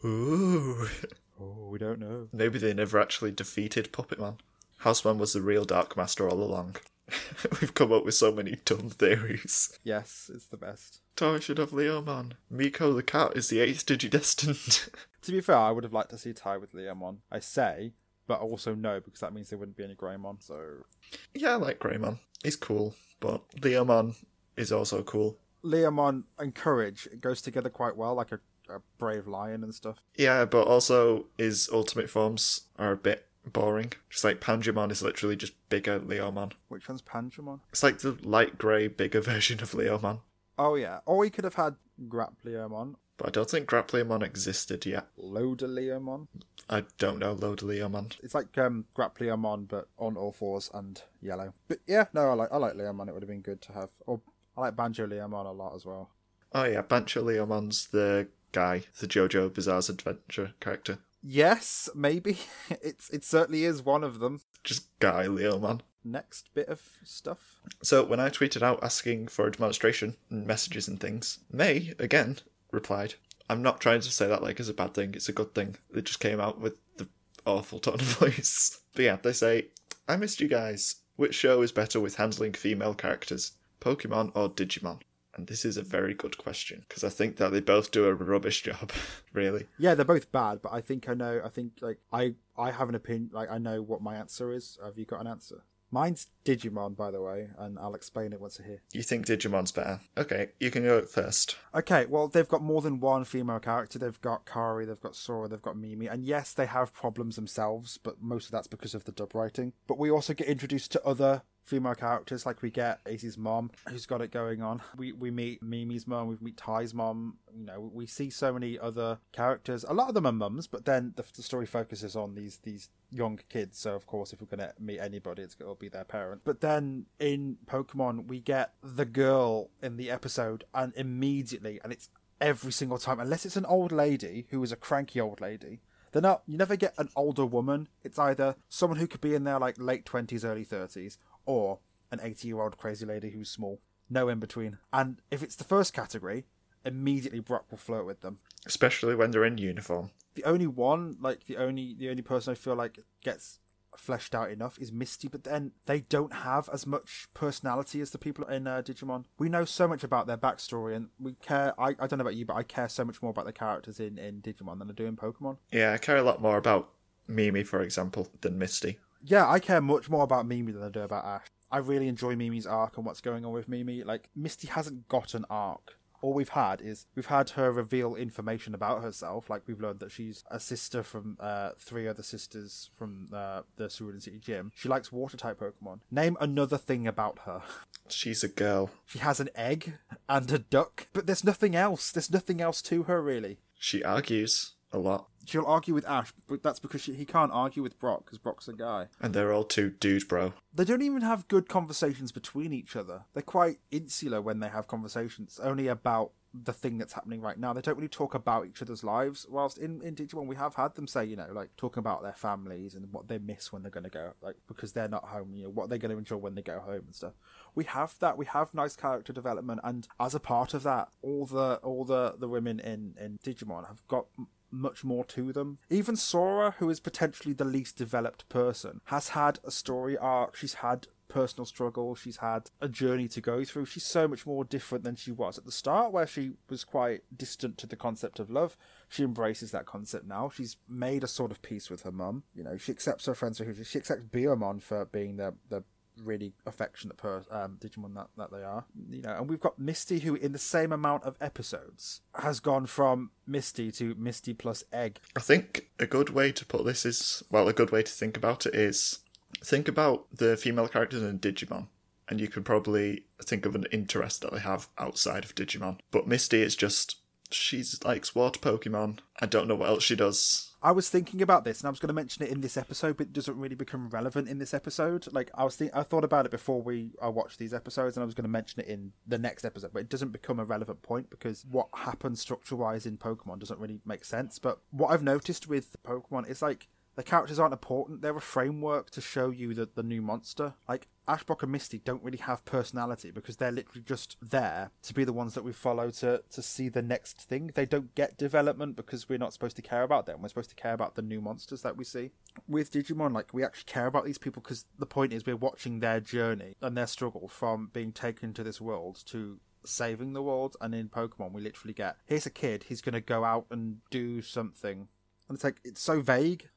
Ooh. 0.03 0.87
Oh, 1.41 1.69
we 1.69 1.79
don't 1.79 2.01
know. 2.01 2.27
Maybe 2.33 2.59
they 2.59 2.73
never 2.73 2.99
actually 2.99 3.31
defeated 3.31 3.93
Puppet 3.93 4.19
Puppetmon. 4.19 4.39
Housemon 4.79 5.17
was 5.17 5.31
the 5.31 5.41
real 5.41 5.63
Dark 5.63 5.95
Master 5.95 6.29
all 6.29 6.43
along. 6.43 6.75
We've 7.61 7.73
come 7.73 7.91
up 7.91 8.05
with 8.05 8.15
so 8.15 8.31
many 8.31 8.57
dumb 8.65 8.89
theories. 8.89 9.77
Yes, 9.83 10.29
it's 10.33 10.45
the 10.45 10.57
best. 10.57 11.01
Tai 11.15 11.39
should 11.39 11.57
have 11.57 11.71
Leomon. 11.71 12.33
Miko 12.49 12.93
the 12.93 13.03
cat 13.03 13.33
is 13.35 13.49
the 13.49 13.59
eighth 13.59 13.85
Digidestined. 13.85 14.89
To 15.23 15.33
be 15.33 15.41
fair, 15.41 15.57
I 15.57 15.71
would 15.71 15.83
have 15.83 15.91
liked 15.91 16.11
to 16.11 16.17
see 16.17 16.31
Tai 16.31 16.57
with 16.57 16.73
Leomon. 16.73 17.17
I 17.29 17.39
say, 17.39 17.91
but 18.25 18.39
also 18.39 18.73
no, 18.73 19.01
because 19.01 19.19
that 19.19 19.33
means 19.33 19.49
there 19.49 19.59
wouldn't 19.59 19.75
be 19.75 19.83
any 19.83 19.95
Greymon. 19.95 20.41
So 20.41 20.85
yeah, 21.33 21.51
I 21.51 21.55
like 21.55 21.79
Greymon. 21.79 22.19
He's 22.41 22.55
cool, 22.55 22.95
but 23.19 23.41
Leomon 23.57 24.15
is 24.55 24.71
also 24.71 25.03
cool. 25.03 25.37
Leomon 25.63 26.23
and 26.37 26.55
Courage 26.55 27.07
it 27.11 27.19
goes 27.19 27.41
together 27.41 27.69
quite 27.69 27.97
well, 27.97 28.15
like 28.15 28.31
a, 28.31 28.39
a 28.73 28.79
brave 28.97 29.27
lion 29.27 29.63
and 29.63 29.75
stuff. 29.75 29.97
Yeah, 30.15 30.45
but 30.45 30.67
also 30.67 31.25
his 31.37 31.69
ultimate 31.73 32.09
forms 32.09 32.61
are 32.77 32.93
a 32.93 32.97
bit 32.97 33.25
boring. 33.49 33.93
Just 34.09 34.23
like 34.23 34.39
Panjyamon 34.39 34.91
is 34.91 35.01
literally 35.01 35.35
just 35.35 35.53
bigger 35.69 35.99
Leomon. 35.99 36.53
Which 36.67 36.87
one's 36.87 37.01
Panjyamon? 37.01 37.59
It's 37.71 37.83
like 37.83 37.99
the 37.99 38.17
light 38.23 38.57
grey, 38.57 38.87
bigger 38.87 39.21
version 39.33 39.61
of 39.61 39.71
Leomon. 39.71 40.19
Oh 40.57 40.75
yeah. 40.75 40.99
Or 41.05 41.17
we 41.17 41.29
could 41.29 41.43
have 41.45 41.55
had 41.55 41.75
GrapLeomon, 42.07 42.95
But 43.17 43.27
I 43.27 43.31
don't 43.31 43.49
think 43.49 43.69
GrapLeomon 43.69 44.23
existed 44.23 44.85
yet. 44.85 45.07
Lodaleomon. 45.17 46.27
I 46.69 46.83
don't 46.97 47.19
know 47.19 47.35
Lodaleomon. 47.35 48.17
It's 48.21 48.35
like 48.35 48.57
um, 48.57 48.85
GrapLeomon, 48.95 49.67
but 49.67 49.87
on 49.97 50.17
all 50.17 50.31
fours 50.31 50.69
and 50.73 51.01
yellow. 51.21 51.53
But 51.67 51.79
yeah, 51.87 52.05
no, 52.13 52.29
I 52.29 52.33
like 52.33 52.49
I 52.51 52.57
like 52.57 52.73
Leomon. 52.75 53.07
It 53.07 53.13
would 53.13 53.23
have 53.23 53.29
been 53.29 53.41
good 53.41 53.61
to 53.63 53.73
have. 53.73 53.89
Or 54.05 54.21
I 54.57 54.61
like 54.61 54.75
Bancho 54.75 55.07
Leomon 55.07 55.45
a 55.45 55.51
lot 55.51 55.75
as 55.75 55.85
well. 55.85 56.09
Oh 56.53 56.65
yeah, 56.65 56.81
Bancho 56.81 57.23
Leomon's 57.23 57.87
the 57.87 58.27
guy, 58.51 58.83
the 58.99 59.07
JoJo 59.07 59.53
Bizarre's 59.53 59.89
Adventure 59.89 60.53
character. 60.59 60.99
Yes, 61.21 61.89
maybe 61.93 62.37
it's 62.69 63.09
it 63.09 63.23
certainly 63.23 63.65
is 63.65 63.81
one 63.83 64.03
of 64.03 64.19
them. 64.19 64.41
Just 64.63 64.87
Guy 64.99 65.27
Leo 65.27 65.59
man. 65.59 65.81
Next 66.03 66.53
bit 66.53 66.69
of 66.69 66.81
stuff. 67.03 67.59
So 67.83 68.03
when 68.05 68.19
I 68.19 68.29
tweeted 68.29 68.61
out 68.61 68.81
asking 68.81 69.27
for 69.27 69.47
a 69.47 69.51
demonstration 69.51 70.15
and 70.29 70.47
messages 70.47 70.87
and 70.87 70.99
things, 70.99 71.39
May, 71.51 71.93
again, 71.99 72.37
replied, 72.71 73.15
I'm 73.49 73.61
not 73.61 73.81
trying 73.81 74.01
to 74.01 74.11
say 74.11 74.27
that 74.27 74.41
like 74.41 74.59
as 74.59 74.69
a 74.69 74.73
bad 74.73 74.93
thing, 74.93 75.13
it's 75.13 75.27
a 75.27 75.33
good 75.33 75.53
thing. 75.53 75.75
They 75.91 76.01
just 76.01 76.21
came 76.21 76.39
out 76.39 76.59
with 76.59 76.77
the 76.97 77.07
awful 77.45 77.79
tone 77.79 77.95
of 77.95 78.01
voice. 78.19 78.79
But 78.93 79.03
yeah, 79.05 79.17
they 79.21 79.33
say, 79.33 79.67
I 80.07 80.15
missed 80.15 80.39
you 80.39 80.47
guys. 80.47 80.95
Which 81.17 81.35
show 81.35 81.61
is 81.61 81.73
better 81.73 81.99
with 81.99 82.15
handling 82.15 82.53
female 82.53 82.93
characters? 82.93 83.51
Pokemon 83.81 84.31
or 84.35 84.49
Digimon? 84.49 85.01
And 85.39 85.47
this 85.47 85.63
is 85.63 85.77
a 85.77 85.81
very 85.81 86.13
good 86.13 86.37
question, 86.37 86.83
because 86.85 87.05
I 87.05 87.07
think 87.07 87.37
that 87.37 87.53
they 87.53 87.61
both 87.61 87.91
do 87.91 88.05
a 88.07 88.13
rubbish 88.13 88.61
job, 88.61 88.91
really. 89.33 89.67
Yeah, 89.77 89.95
they're 89.95 90.03
both 90.03 90.33
bad, 90.33 90.61
but 90.61 90.73
I 90.73 90.81
think 90.81 91.07
I 91.07 91.13
know. 91.13 91.41
I 91.41 91.47
think 91.47 91.79
like 91.79 91.99
I 92.11 92.33
I 92.57 92.71
have 92.71 92.89
an 92.89 92.95
opinion. 92.95 93.29
Like 93.31 93.49
I 93.49 93.57
know 93.57 93.81
what 93.81 94.01
my 94.01 94.17
answer 94.17 94.51
is. 94.51 94.77
Have 94.83 94.97
you 94.97 95.05
got 95.05 95.21
an 95.21 95.27
answer? 95.27 95.63
Mine's 95.91 96.27
Digimon, 96.43 96.97
by 96.97 97.09
the 97.09 97.21
way, 97.21 97.47
and 97.57 97.79
I'll 97.79 97.95
explain 97.95 98.33
it 98.33 98.41
once 98.41 98.59
I 98.61 98.67
hear. 98.67 98.81
You 98.91 99.01
think 99.01 99.25
Digimon's 99.25 99.71
better? 99.71 100.01
Okay, 100.17 100.49
you 100.59 100.71
can 100.71 100.83
go 100.83 101.01
first. 101.03 101.55
Okay, 101.73 102.05
well, 102.05 102.27
they've 102.27 102.47
got 102.47 102.61
more 102.61 102.81
than 102.81 102.99
one 102.99 103.23
female 103.23 103.59
character. 103.59 103.97
They've 103.97 104.21
got 104.21 104.45
Kari, 104.45 104.85
they've 104.85 104.99
got 104.99 105.15
Sora, 105.15 105.47
they've 105.47 105.61
got 105.61 105.77
Mimi, 105.77 106.07
and 106.07 106.25
yes, 106.25 106.53
they 106.53 106.65
have 106.65 106.93
problems 106.93 107.37
themselves, 107.37 107.97
but 107.97 108.21
most 108.21 108.47
of 108.47 108.51
that's 108.51 108.67
because 108.67 108.93
of 108.93 109.05
the 109.05 109.13
dub 109.13 109.33
writing. 109.33 109.71
But 109.87 109.97
we 109.97 110.11
also 110.11 110.33
get 110.33 110.47
introduced 110.47 110.91
to 110.91 111.03
other 111.03 111.43
female 111.69 111.95
characters, 111.95 112.45
like 112.45 112.61
we 112.61 112.71
get 112.71 112.99
Ace's 113.05 113.37
mom, 113.37 113.69
who's 113.87 114.05
got 114.05 114.21
it 114.21 114.31
going 114.31 114.61
on. 114.61 114.81
We 114.97 115.11
we 115.11 115.29
meet 115.29 115.61
Mimi's 115.61 116.07
mom, 116.07 116.27
we 116.27 116.37
meet 116.41 116.57
Tai's 116.57 116.93
mom. 116.93 117.37
You 117.55 117.65
know, 117.65 117.91
we 117.93 118.05
see 118.07 118.29
so 118.29 118.51
many 118.51 118.77
other 118.77 119.19
characters. 119.31 119.85
A 119.87 119.93
lot 119.93 120.09
of 120.09 120.15
them 120.15 120.25
are 120.25 120.31
mums, 120.31 120.67
but 120.67 120.85
then 120.85 121.13
the, 121.15 121.23
the 121.35 121.43
story 121.43 121.65
focuses 121.65 122.15
on 122.15 122.33
these 122.35 122.57
these 122.63 122.89
young 123.11 123.39
kids. 123.49 123.77
So 123.77 123.95
of 123.95 124.07
course, 124.07 124.33
if 124.33 124.41
we're 124.41 124.47
gonna 124.47 124.73
meet 124.79 124.99
anybody, 124.99 125.43
it's 125.43 125.55
gonna 125.55 125.75
be 125.75 125.89
their 125.89 126.03
parent. 126.03 126.41
But 126.43 126.61
then 126.61 127.05
in 127.19 127.57
Pokemon, 127.67 128.27
we 128.27 128.39
get 128.39 128.73
the 128.83 129.05
girl 129.05 129.69
in 129.81 129.97
the 129.97 130.09
episode, 130.09 130.63
and 130.73 130.93
immediately, 130.95 131.79
and 131.83 131.93
it's 131.93 132.09
every 132.41 132.71
single 132.71 132.97
time, 132.97 133.19
unless 133.19 133.45
it's 133.45 133.57
an 133.57 133.65
old 133.65 133.91
lady 133.91 134.47
who 134.49 134.63
is 134.63 134.71
a 134.71 134.75
cranky 134.75 135.21
old 135.21 135.39
lady. 135.39 135.81
They're 136.11 136.23
not. 136.23 136.41
You 136.47 136.57
never 136.57 136.75
get 136.75 136.95
an 136.97 137.09
older 137.15 137.45
woman. 137.45 137.87
It's 138.03 138.17
either 138.17 138.55
someone 138.67 138.97
who 138.97 139.05
could 139.05 139.21
be 139.21 139.35
in 139.35 139.43
their 139.43 139.59
like 139.59 139.75
late 139.77 140.05
twenties, 140.05 140.43
early 140.43 140.63
thirties, 140.63 141.19
or 141.49 141.79
an 142.11 142.19
eighty-year-old 142.21 142.77
crazy 142.77 143.05
lady 143.05 143.31
who's 143.31 143.49
small. 143.49 143.79
No 144.09 144.29
in 144.29 144.39
between. 144.39 144.77
And 144.93 145.21
if 145.31 145.41
it's 145.41 145.55
the 145.55 145.63
first 145.63 145.93
category, 145.93 146.45
immediately 146.85 147.39
Brock 147.39 147.65
will 147.69 147.77
flirt 147.77 148.05
with 148.05 148.21
them. 148.21 148.37
Especially 148.65 149.15
when 149.15 149.31
they're 149.31 149.45
in 149.45 149.57
uniform. 149.57 150.11
The 150.35 150.43
only 150.43 150.67
one, 150.67 151.17
like 151.19 151.45
the 151.45 151.57
only 151.57 151.95
the 151.97 152.09
only 152.09 152.21
person 152.21 152.51
I 152.51 152.55
feel 152.55 152.75
like 152.75 152.99
gets 153.23 153.59
fleshed 153.97 154.35
out 154.35 154.51
enough 154.51 154.77
is 154.79 154.91
Misty, 154.91 155.27
but 155.27 155.43
then 155.43 155.71
they 155.85 156.01
don't 156.01 156.33
have 156.33 156.69
as 156.71 156.85
much 156.85 157.27
personality 157.33 157.99
as 158.01 158.11
the 158.11 158.17
people 158.17 158.45
in 158.45 158.67
uh, 158.67 158.81
Digimon. 158.85 159.25
We 159.39 159.49
know 159.49 159.65
so 159.65 159.87
much 159.87 160.03
about 160.03 160.27
their 160.27 160.37
backstory, 160.37 160.95
and 160.95 161.09
we 161.19 161.33
care. 161.33 161.73
I, 161.79 161.89
I 161.99 162.07
don't 162.07 162.19
know 162.19 162.27
about 162.27 162.35
you, 162.35 162.45
but 162.45 162.55
I 162.55 162.63
care 162.63 162.89
so 162.89 163.03
much 163.03 163.21
more 163.21 163.31
about 163.31 163.45
the 163.45 163.53
characters 163.53 163.99
in, 163.99 164.17
in 164.17 164.41
Digimon 164.41 164.79
than 164.79 164.89
I 164.89 164.93
do 164.93 165.07
in 165.07 165.17
Pokemon. 165.17 165.57
Yeah, 165.71 165.93
I 165.93 165.97
care 165.97 166.17
a 166.17 166.23
lot 166.23 166.41
more 166.41 166.57
about 166.57 166.91
Mimi, 167.27 167.63
for 167.63 167.81
example, 167.81 168.29
than 168.41 168.57
Misty. 168.57 168.99
Yeah, 169.21 169.49
I 169.49 169.59
care 169.59 169.81
much 169.81 170.09
more 170.09 170.23
about 170.23 170.47
Mimi 170.47 170.71
than 170.71 170.83
I 170.83 170.89
do 170.89 171.01
about 171.01 171.25
Ash. 171.25 171.47
I 171.71 171.77
really 171.77 172.07
enjoy 172.07 172.35
Mimi's 172.35 172.65
arc 172.65 172.97
and 172.97 173.05
what's 173.05 173.21
going 173.21 173.45
on 173.45 173.51
with 173.51 173.69
Mimi. 173.69 174.03
Like 174.03 174.29
Misty 174.35 174.67
hasn't 174.67 175.07
got 175.07 175.33
an 175.33 175.45
arc. 175.49 175.95
All 176.21 176.33
we've 176.33 176.49
had 176.49 176.81
is 176.81 177.05
we've 177.15 177.27
had 177.27 177.51
her 177.51 177.71
reveal 177.71 178.15
information 178.15 178.73
about 178.73 179.01
herself. 179.01 179.49
Like 179.49 179.61
we've 179.67 179.79
learned 179.79 179.99
that 179.99 180.11
she's 180.11 180.43
a 180.51 180.59
sister 180.59 181.01
from 181.01 181.37
uh, 181.39 181.71
three 181.77 182.07
other 182.09 182.23
sisters 182.23 182.89
from 182.93 183.29
uh, 183.31 183.61
the 183.77 183.87
Cerulean 183.87 184.19
City 184.19 184.39
Gym. 184.39 184.71
She 184.75 184.89
likes 184.89 185.13
water 185.13 185.37
type 185.37 185.59
Pokemon. 185.61 185.99
Name 186.11 186.35
another 186.41 186.77
thing 186.77 187.07
about 187.07 187.39
her. 187.45 187.61
She's 188.09 188.43
a 188.43 188.49
girl. 188.49 188.89
She 189.05 189.19
has 189.19 189.39
an 189.39 189.49
egg 189.55 189.93
and 190.27 190.51
a 190.51 190.59
duck, 190.59 191.07
but 191.13 191.25
there's 191.25 191.45
nothing 191.45 191.73
else. 191.73 192.11
There's 192.11 192.31
nothing 192.31 192.59
else 192.59 192.81
to 192.83 193.03
her 193.03 193.21
really. 193.21 193.59
She 193.77 194.03
argues 194.03 194.73
a 194.91 194.97
lot. 194.97 195.28
She'll 195.45 195.65
argue 195.65 195.93
with 195.93 196.07
Ash, 196.07 196.33
but 196.47 196.63
that's 196.63 196.79
because 196.79 197.01
she, 197.01 197.13
he 197.13 197.25
can't 197.25 197.51
argue 197.51 197.81
with 197.81 197.99
Brock 197.99 198.25
because 198.25 198.37
Brock's 198.37 198.67
a 198.67 198.73
guy. 198.73 199.07
And 199.21 199.33
they're 199.33 199.53
all 199.53 199.63
too 199.63 199.89
dude 199.89 200.27
bro. 200.27 200.53
They 200.73 200.83
don't 200.83 201.01
even 201.01 201.21
have 201.21 201.47
good 201.47 201.67
conversations 201.67 202.31
between 202.31 202.73
each 202.73 202.95
other. 202.95 203.25
They're 203.33 203.43
quite 203.43 203.79
insular 203.91 204.41
when 204.41 204.59
they 204.59 204.69
have 204.69 204.87
conversations, 204.87 205.59
only 205.61 205.87
about 205.87 206.31
the 206.53 206.73
thing 206.73 206.97
that's 206.97 207.13
happening 207.13 207.41
right 207.41 207.59
now. 207.59 207.73
They 207.73 207.81
don't 207.81 207.95
really 207.95 208.07
talk 208.07 208.33
about 208.33 208.65
each 208.65 208.81
other's 208.81 209.03
lives. 209.03 209.45
Whilst 209.49 209.77
in, 209.77 210.01
in 210.01 210.15
Digimon, 210.15 210.47
we 210.47 210.55
have 210.55 210.75
had 210.75 210.95
them 210.95 211.07
say, 211.07 211.23
you 211.25 211.35
know, 211.35 211.47
like 211.51 211.75
talking 211.77 211.99
about 211.99 212.23
their 212.23 212.33
families 212.33 212.95
and 212.95 213.11
what 213.13 213.27
they 213.27 213.37
miss 213.37 213.71
when 213.71 213.83
they're 213.83 213.91
going 213.91 214.05
to 214.05 214.09
go, 214.09 214.33
like 214.41 214.55
because 214.67 214.93
they're 214.93 215.07
not 215.07 215.25
home, 215.25 215.53
you 215.53 215.63
know, 215.65 215.69
what 215.69 215.89
they're 215.89 215.99
going 215.99 216.11
to 216.11 216.17
enjoy 216.17 216.37
when 216.37 216.55
they 216.55 216.61
go 216.61 216.79
home 216.79 217.03
and 217.05 217.15
stuff. 217.15 217.33
We 217.75 217.83
have 217.85 218.15
that. 218.19 218.37
We 218.37 218.45
have 218.47 218.73
nice 218.73 218.95
character 218.95 219.31
development, 219.31 219.81
and 219.83 220.07
as 220.19 220.33
a 220.33 220.39
part 220.39 220.73
of 220.73 220.83
that, 220.83 221.09
all 221.21 221.45
the 221.45 221.79
all 221.83 222.03
the 222.03 222.35
the 222.37 222.47
women 222.47 222.79
in 222.79 223.15
in 223.19 223.37
Digimon 223.43 223.87
have 223.87 224.05
got 224.07 224.25
much 224.71 225.03
more 225.03 225.23
to 225.25 225.51
them. 225.53 225.77
Even 225.89 226.15
Sora, 226.15 226.75
who 226.79 226.89
is 226.89 226.99
potentially 226.99 227.53
the 227.53 227.65
least 227.65 227.97
developed 227.97 228.47
person, 228.49 229.01
has 229.05 229.29
had 229.29 229.59
a 229.63 229.71
story 229.71 230.17
arc. 230.17 230.55
She's 230.55 230.75
had 230.75 231.07
personal 231.29 231.65
struggle. 231.65 232.15
She's 232.15 232.37
had 232.37 232.71
a 232.81 232.89
journey 232.89 233.29
to 233.29 233.39
go 233.39 233.63
through. 233.63 233.85
She's 233.85 234.03
so 234.03 234.27
much 234.27 234.45
more 234.45 234.65
different 234.65 235.05
than 235.05 235.15
she 235.15 235.31
was 235.31 235.57
at 235.57 235.65
the 235.65 235.71
start, 235.71 236.11
where 236.11 236.27
she 236.27 236.53
was 236.69 236.83
quite 236.83 237.21
distant 237.35 237.77
to 237.77 237.87
the 237.87 237.95
concept 237.95 238.39
of 238.39 238.49
love. 238.49 238.75
She 239.07 239.23
embraces 239.23 239.71
that 239.71 239.85
concept 239.85 240.25
now. 240.25 240.49
She's 240.53 240.75
made 240.89 241.23
a 241.23 241.27
sort 241.27 241.51
of 241.51 241.61
peace 241.61 241.89
with 241.89 242.01
her 242.01 242.11
mum. 242.11 242.43
You 242.53 242.63
know, 242.63 242.75
she 242.77 242.91
accepts 242.91 243.27
her 243.27 243.35
friends 243.35 243.59
for 243.59 243.63
who 243.63 243.73
she, 243.73 243.83
she 243.83 243.99
accepts 243.99 244.25
Biyomon 244.25 244.81
for 244.81 245.05
being 245.05 245.37
the 245.37 245.53
the 245.69 245.83
really 246.19 246.53
affectionate 246.65 247.17
per 247.17 247.43
um, 247.51 247.77
Digimon 247.79 248.15
that, 248.15 248.27
that 248.37 248.51
they 248.51 248.63
are. 248.63 248.85
You 249.09 249.21
know, 249.21 249.35
and 249.37 249.49
we've 249.49 249.59
got 249.59 249.79
Misty 249.79 250.19
who 250.19 250.35
in 250.35 250.51
the 250.51 250.59
same 250.59 250.91
amount 250.91 251.23
of 251.23 251.37
episodes 251.41 252.21
has 252.35 252.59
gone 252.59 252.85
from 252.85 253.31
Misty 253.47 253.91
to 253.93 254.15
Misty 254.15 254.53
plus 254.53 254.83
Egg. 254.91 255.19
I 255.35 255.41
think 255.41 255.89
a 255.99 256.05
good 256.05 256.29
way 256.29 256.51
to 256.51 256.65
put 256.65 256.85
this 256.85 257.05
is 257.05 257.43
well, 257.49 257.67
a 257.67 257.73
good 257.73 257.91
way 257.91 258.03
to 258.03 258.11
think 258.11 258.37
about 258.37 258.65
it 258.65 258.75
is 258.75 259.19
think 259.63 259.87
about 259.87 260.25
the 260.33 260.57
female 260.57 260.87
characters 260.87 261.23
in 261.23 261.39
Digimon. 261.39 261.87
And 262.27 262.39
you 262.39 262.47
can 262.47 262.63
probably 262.63 263.23
think 263.41 263.65
of 263.65 263.73
an 263.73 263.85
interest 263.91 264.41
that 264.41 264.53
they 264.53 264.59
have 264.59 264.87
outside 264.99 265.43
of 265.43 265.55
Digimon. 265.55 265.97
But 266.11 266.27
Misty 266.27 266.61
is 266.61 266.75
just 266.75 267.17
she's 267.51 268.03
likes 268.03 268.35
water 268.35 268.59
Pokemon. 268.59 269.19
I 269.39 269.45
don't 269.45 269.67
know 269.67 269.75
what 269.75 269.89
else 269.89 270.03
she 270.03 270.15
does. 270.15 270.68
I 270.81 270.91
was 270.91 271.09
thinking 271.09 271.41
about 271.41 271.65
this, 271.65 271.81
and 271.81 271.87
I 271.87 271.89
was 271.89 271.99
going 271.99 272.07
to 272.07 272.13
mention 272.13 272.43
it 272.43 272.51
in 272.51 272.61
this 272.61 272.77
episode, 272.77 273.17
but 273.17 273.27
it 273.27 273.33
doesn't 273.33 273.57
really 273.57 273.75
become 273.75 274.09
relevant 274.09 274.47
in 274.47 274.59
this 274.59 274.73
episode. 274.73 275.27
Like 275.33 275.51
I 275.53 275.65
was, 275.65 275.75
think- 275.75 275.91
I 275.93 276.03
thought 276.03 276.23
about 276.23 276.45
it 276.45 276.51
before 276.51 276.81
we 276.81 277.11
I 277.21 277.27
watched 277.27 277.59
these 277.59 277.73
episodes, 277.73 278.15
and 278.15 278.21
I 278.21 278.25
was 278.25 278.33
going 278.33 278.43
to 278.43 278.49
mention 278.49 278.81
it 278.81 278.87
in 278.87 279.11
the 279.27 279.37
next 279.37 279.65
episode, 279.65 279.91
but 279.93 279.99
it 279.99 280.09
doesn't 280.09 280.31
become 280.31 280.59
a 280.59 280.65
relevant 280.65 281.01
point 281.01 281.29
because 281.29 281.65
what 281.69 281.89
happens 281.93 282.39
structure-wise 282.39 283.05
in 283.05 283.17
Pokemon 283.17 283.59
doesn't 283.59 283.79
really 283.79 283.99
make 284.05 284.23
sense. 284.23 284.57
But 284.57 284.79
what 284.91 285.09
I've 285.09 285.23
noticed 285.23 285.67
with 285.67 285.97
Pokemon 286.03 286.49
is 286.49 286.61
like 286.61 286.87
the 287.19 287.23
characters 287.23 287.59
aren't 287.59 287.73
important; 287.73 288.21
they're 288.21 288.37
a 288.37 288.39
framework 288.39 289.09
to 289.09 289.19
show 289.19 289.49
you 289.49 289.73
the 289.73 289.89
the 289.93 290.03
new 290.03 290.21
monster. 290.21 290.75
Like 290.87 291.09
Ash, 291.27 291.43
Brock, 291.43 291.63
and 291.63 291.71
Misty 291.73 291.99
don't 291.99 292.23
really 292.23 292.37
have 292.37 292.63
personality 292.63 293.29
because 293.29 293.57
they're 293.57 293.73
literally 293.73 294.03
just 294.05 294.37
there 294.41 294.91
to 295.01 295.13
be 295.13 295.25
the 295.25 295.33
ones 295.33 295.53
that 295.53 295.65
we 295.65 295.73
follow 295.73 296.11
to 296.11 296.41
to 296.49 296.61
see 296.61 296.87
the 296.87 297.01
next 297.01 297.41
thing. 297.41 297.71
They 297.75 297.85
don't 297.85 298.15
get 298.15 298.37
development 298.37 298.95
because 298.95 299.27
we're 299.27 299.37
not 299.37 299.51
supposed 299.51 299.75
to 299.75 299.81
care 299.81 300.03
about 300.03 300.27
them. 300.27 300.41
We're 300.41 300.47
supposed 300.47 300.69
to 300.69 300.77
care 300.77 300.93
about 300.93 301.15
the 301.15 301.21
new 301.21 301.41
monsters 301.41 301.81
that 301.81 301.97
we 301.97 302.05
see. 302.05 302.31
With 302.69 302.89
Digimon, 302.89 303.33
like 303.33 303.53
we 303.53 303.65
actually 303.65 303.91
care 303.91 304.07
about 304.07 304.23
these 304.23 304.37
people 304.37 304.61
because 304.61 304.85
the 304.97 305.05
point 305.05 305.33
is 305.33 305.45
we're 305.45 305.57
watching 305.57 305.99
their 305.99 306.21
journey 306.21 306.77
and 306.81 306.95
their 306.95 307.07
struggle 307.07 307.49
from 307.49 307.89
being 307.91 308.13
taken 308.13 308.53
to 308.53 308.63
this 308.63 308.79
world 308.79 309.21
to 309.25 309.59
saving 309.83 310.31
the 310.31 310.41
world. 310.41 310.77
And 310.79 310.95
in 310.95 311.09
Pokemon, 311.09 311.51
we 311.51 311.59
literally 311.59 311.93
get 311.93 312.15
here's 312.27 312.45
a 312.45 312.49
kid. 312.49 312.85
He's 312.87 313.01
going 313.01 313.11
to 313.11 313.19
go 313.19 313.43
out 313.43 313.65
and 313.69 313.97
do 314.09 314.41
something, 314.41 315.09
and 315.49 315.55
it's 315.55 315.65
like 315.65 315.81
it's 315.83 316.01
so 316.01 316.21
vague. 316.21 316.69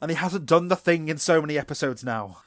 And 0.00 0.10
he 0.10 0.16
hasn't 0.16 0.46
done 0.46 0.68
the 0.68 0.76
thing 0.76 1.08
in 1.08 1.18
so 1.18 1.40
many 1.40 1.58
episodes 1.58 2.04
now. 2.04 2.38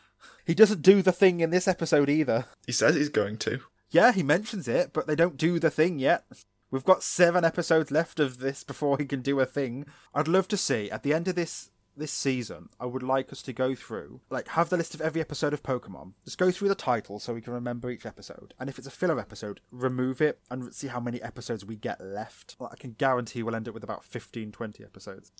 He 0.45 0.53
doesn't 0.53 0.81
do 0.81 1.01
the 1.01 1.11
thing 1.11 1.39
in 1.39 1.49
this 1.49 1.67
episode 1.67 2.09
either. 2.09 2.45
He 2.65 2.71
says 2.71 2.95
he's 2.95 3.09
going 3.09 3.37
to. 3.39 3.59
Yeah, 3.91 4.11
he 4.11 4.23
mentions 4.23 4.67
it, 4.67 4.93
but 4.93 5.07
they 5.07 5.15
don't 5.15 5.37
do 5.37 5.59
the 5.59 5.71
thing 5.71 5.99
yet. 5.99 6.25
We've 6.71 6.83
got 6.83 7.03
seven 7.03 7.43
episodes 7.43 7.89
left 7.89 8.19
of 8.19 8.39
this 8.39 8.63
before 8.63 8.97
he 8.97 9.05
can 9.05 9.21
do 9.21 9.39
a 9.39 9.45
thing. 9.45 9.85
I'd 10.13 10.27
love 10.27 10.47
to 10.49 10.57
see 10.57 10.91
at 10.91 11.03
the 11.03 11.13
end 11.13 11.27
of 11.27 11.35
this 11.35 11.71
this 11.99 12.11
season, 12.11 12.69
I 12.79 12.85
would 12.85 13.03
like 13.03 13.31
us 13.31 13.41
to 13.43 13.53
go 13.53 13.75
through, 13.75 14.21
like, 14.29 14.47
have 14.49 14.69
the 14.69 14.77
list 14.77 14.95
of 14.95 15.01
every 15.01 15.21
episode 15.21 15.53
of 15.53 15.61
Pokemon. 15.61 16.13
Just 16.25 16.37
go 16.37 16.49
through 16.49 16.69
the 16.69 16.75
title 16.75 17.19
so 17.19 17.33
we 17.33 17.41
can 17.41 17.53
remember 17.53 17.91
each 17.91 18.05
episode. 18.05 18.53
And 18.59 18.69
if 18.69 18.77
it's 18.77 18.87
a 18.87 18.91
filler 18.91 19.19
episode, 19.19 19.59
remove 19.69 20.21
it 20.21 20.39
and 20.49 20.73
see 20.73 20.87
how 20.87 20.99
many 20.99 21.21
episodes 21.21 21.65
we 21.65 21.75
get 21.75 22.01
left. 22.01 22.55
Like, 22.59 22.71
I 22.73 22.77
can 22.77 22.93
guarantee 22.93 23.43
we'll 23.43 23.55
end 23.55 23.67
up 23.67 23.73
with 23.73 23.83
about 23.83 24.03
15, 24.03 24.51
20 24.51 24.83
episodes. 24.83 25.31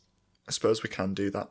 I 0.48 0.52
suppose 0.52 0.84
we 0.84 0.90
can 0.90 1.14
do 1.14 1.30
that. 1.32 1.50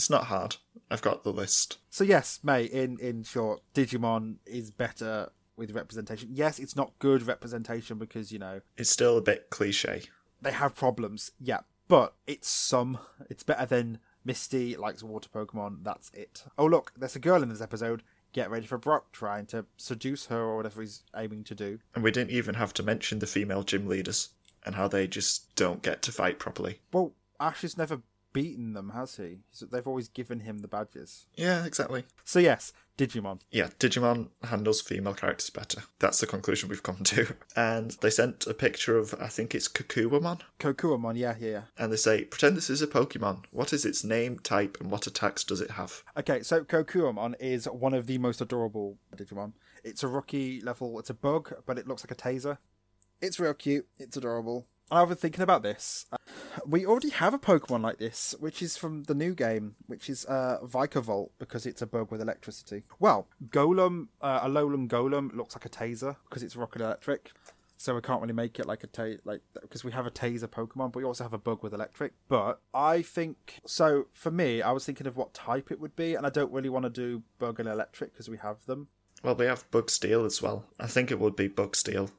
It's 0.00 0.08
not 0.08 0.24
hard. 0.28 0.56
I've 0.90 1.02
got 1.02 1.24
the 1.24 1.30
list. 1.32 1.76
So 1.90 2.04
yes, 2.04 2.40
May, 2.42 2.64
in 2.64 2.98
in 3.00 3.22
short, 3.22 3.60
Digimon 3.74 4.36
is 4.46 4.70
better 4.70 5.28
with 5.56 5.72
representation. 5.72 6.30
Yes, 6.32 6.58
it's 6.58 6.74
not 6.74 6.98
good 7.00 7.26
representation 7.26 7.98
because, 7.98 8.32
you 8.32 8.38
know, 8.38 8.62
It's 8.78 8.88
still 8.88 9.18
a 9.18 9.20
bit 9.20 9.50
cliche. 9.50 10.04
they 10.40 10.52
have 10.52 10.74
problems, 10.74 11.32
yeah, 11.38 11.60
but 11.86 12.14
it's 12.26 12.48
some. 12.48 12.96
It's 13.28 13.42
better 13.42 13.66
than 13.66 13.98
Misty 14.24 14.74
likes 14.74 15.02
water 15.02 15.28
Pokemon. 15.28 15.84
That's 15.84 16.10
it. 16.14 16.44
Oh 16.56 16.64
look, 16.64 16.92
there's 16.96 17.14
a 17.16 17.18
girl 17.18 17.42
in 17.42 17.50
this 17.50 17.60
episode. 17.60 18.02
Get 18.32 18.48
ready 18.50 18.66
for 18.66 18.78
Brock 18.78 19.12
trying 19.12 19.44
to 19.48 19.66
seduce 19.76 20.26
her 20.28 20.40
or 20.40 20.56
whatever 20.56 20.80
he's 20.80 21.02
aiming 21.14 21.44
to 21.44 21.54
do. 21.54 21.78
And 21.94 22.02
we 22.02 22.10
didn't 22.10 22.30
even 22.30 22.54
have 22.54 22.72
to 22.72 22.82
mention 22.82 23.18
the 23.18 23.26
female 23.26 23.64
gym 23.64 23.86
leaders 23.86 24.30
and 24.64 24.76
how 24.76 24.88
they 24.88 25.06
just 25.06 25.54
don't 25.56 25.82
get 25.82 26.00
to 26.02 26.10
fight 26.12 26.38
properly. 26.38 26.78
Well, 26.90 27.12
Ash 27.38 27.60
has 27.62 27.76
never 27.76 28.00
beaten 28.32 28.72
them, 28.72 28.90
has 28.90 29.16
he? 29.16 29.40
So 29.50 29.66
They've 29.66 29.86
always 29.86 30.08
given 30.08 30.40
him 30.40 30.58
the 30.58 30.68
badges. 30.68 31.26
Yeah, 31.34 31.64
exactly. 31.64 32.04
So 32.24 32.38
yes, 32.38 32.72
Digimon. 32.98 33.40
Yeah, 33.50 33.68
Digimon 33.78 34.28
handles 34.42 34.80
female 34.82 35.14
characters 35.14 35.50
better. 35.50 35.82
That's 36.00 36.20
the 36.20 36.26
conclusion 36.26 36.68
we've 36.68 36.82
come 36.82 37.02
to. 37.04 37.34
And 37.56 37.92
they 38.00 38.10
sent 38.10 38.46
a 38.46 38.54
picture 38.54 38.96
of, 38.96 39.14
I 39.20 39.26
think 39.28 39.54
it's 39.54 39.68
Kakuamon, 39.68 40.40
Kokuwamon, 40.58 41.16
yeah, 41.16 41.34
yeah, 41.38 41.50
yeah. 41.50 41.62
and 41.78 41.92
they 41.92 41.96
say, 41.96 42.24
pretend 42.24 42.56
this 42.56 42.70
is 42.70 42.82
a 42.82 42.86
Pokemon. 42.86 43.44
What 43.50 43.72
is 43.72 43.84
its 43.84 44.04
name, 44.04 44.38
type, 44.38 44.78
and 44.80 44.90
what 44.90 45.06
attacks 45.06 45.44
does 45.44 45.60
it 45.60 45.72
have? 45.72 46.02
Okay, 46.16 46.42
so 46.42 46.62
Kokuwamon 46.64 47.34
is 47.40 47.66
one 47.66 47.94
of 47.94 48.06
the 48.06 48.18
most 48.18 48.40
adorable 48.40 48.98
Digimon. 49.16 49.52
It's 49.82 50.02
a 50.02 50.08
rookie 50.08 50.60
level, 50.60 50.98
it's 50.98 51.10
a 51.10 51.14
bug, 51.14 51.54
but 51.66 51.78
it 51.78 51.88
looks 51.88 52.04
like 52.04 52.12
a 52.12 52.14
taser. 52.14 52.58
It's 53.20 53.40
real 53.40 53.54
cute, 53.54 53.86
it's 53.98 54.16
adorable. 54.16 54.66
I've 54.90 55.08
been 55.08 55.16
thinking 55.16 55.42
about 55.42 55.62
this. 55.62 56.06
We 56.66 56.84
already 56.84 57.10
have 57.10 57.32
a 57.32 57.38
Pokemon 57.38 57.82
like 57.82 57.98
this, 57.98 58.34
which 58.40 58.60
is 58.60 58.76
from 58.76 59.04
the 59.04 59.14
new 59.14 59.34
game, 59.34 59.76
which 59.86 60.10
is 60.10 60.26
uh, 60.26 60.58
Vikavolt, 60.64 61.30
because 61.38 61.64
it's 61.66 61.80
a 61.80 61.86
bug 61.86 62.10
with 62.10 62.20
electricity. 62.20 62.82
Well, 62.98 63.28
Golem, 63.48 64.08
uh, 64.20 64.40
Alolan 64.46 64.88
Golem 64.88 65.34
looks 65.34 65.54
like 65.54 65.64
a 65.64 65.68
taser 65.68 66.16
because 66.28 66.42
it's 66.42 66.56
rocket 66.56 66.82
electric. 66.82 67.32
So 67.76 67.94
we 67.94 68.02
can't 68.02 68.20
really 68.20 68.34
make 68.34 68.58
it 68.58 68.66
like 68.66 68.84
a 68.84 68.88
ta- 68.88 69.22
like 69.24 69.40
because 69.62 69.84
we 69.84 69.92
have 69.92 70.04
a 70.04 70.10
taser 70.10 70.48
Pokemon, 70.48 70.92
but 70.92 70.96
we 70.96 71.04
also 71.04 71.24
have 71.24 71.32
a 71.32 71.38
bug 71.38 71.62
with 71.62 71.72
electric. 71.72 72.12
But 72.28 72.60
I 72.74 73.00
think 73.00 73.60
so. 73.64 74.08
For 74.12 74.30
me, 74.30 74.60
I 74.60 74.72
was 74.72 74.84
thinking 74.84 75.06
of 75.06 75.16
what 75.16 75.32
type 75.32 75.70
it 75.70 75.80
would 75.80 75.96
be, 75.96 76.14
and 76.14 76.26
I 76.26 76.30
don't 76.30 76.52
really 76.52 76.68
want 76.68 76.84
to 76.84 76.90
do 76.90 77.22
bug 77.38 77.58
and 77.58 77.66
electric 77.66 78.12
because 78.12 78.28
we 78.28 78.36
have 78.36 78.66
them. 78.66 78.88
Well, 79.22 79.34
we 79.34 79.46
have 79.46 79.70
Bug 79.70 79.90
Steel 79.90 80.24
as 80.24 80.40
well. 80.42 80.64
I 80.78 80.86
think 80.86 81.10
it 81.10 81.18
would 81.18 81.36
be 81.36 81.48
Bug 81.48 81.76
Steel. 81.76 82.10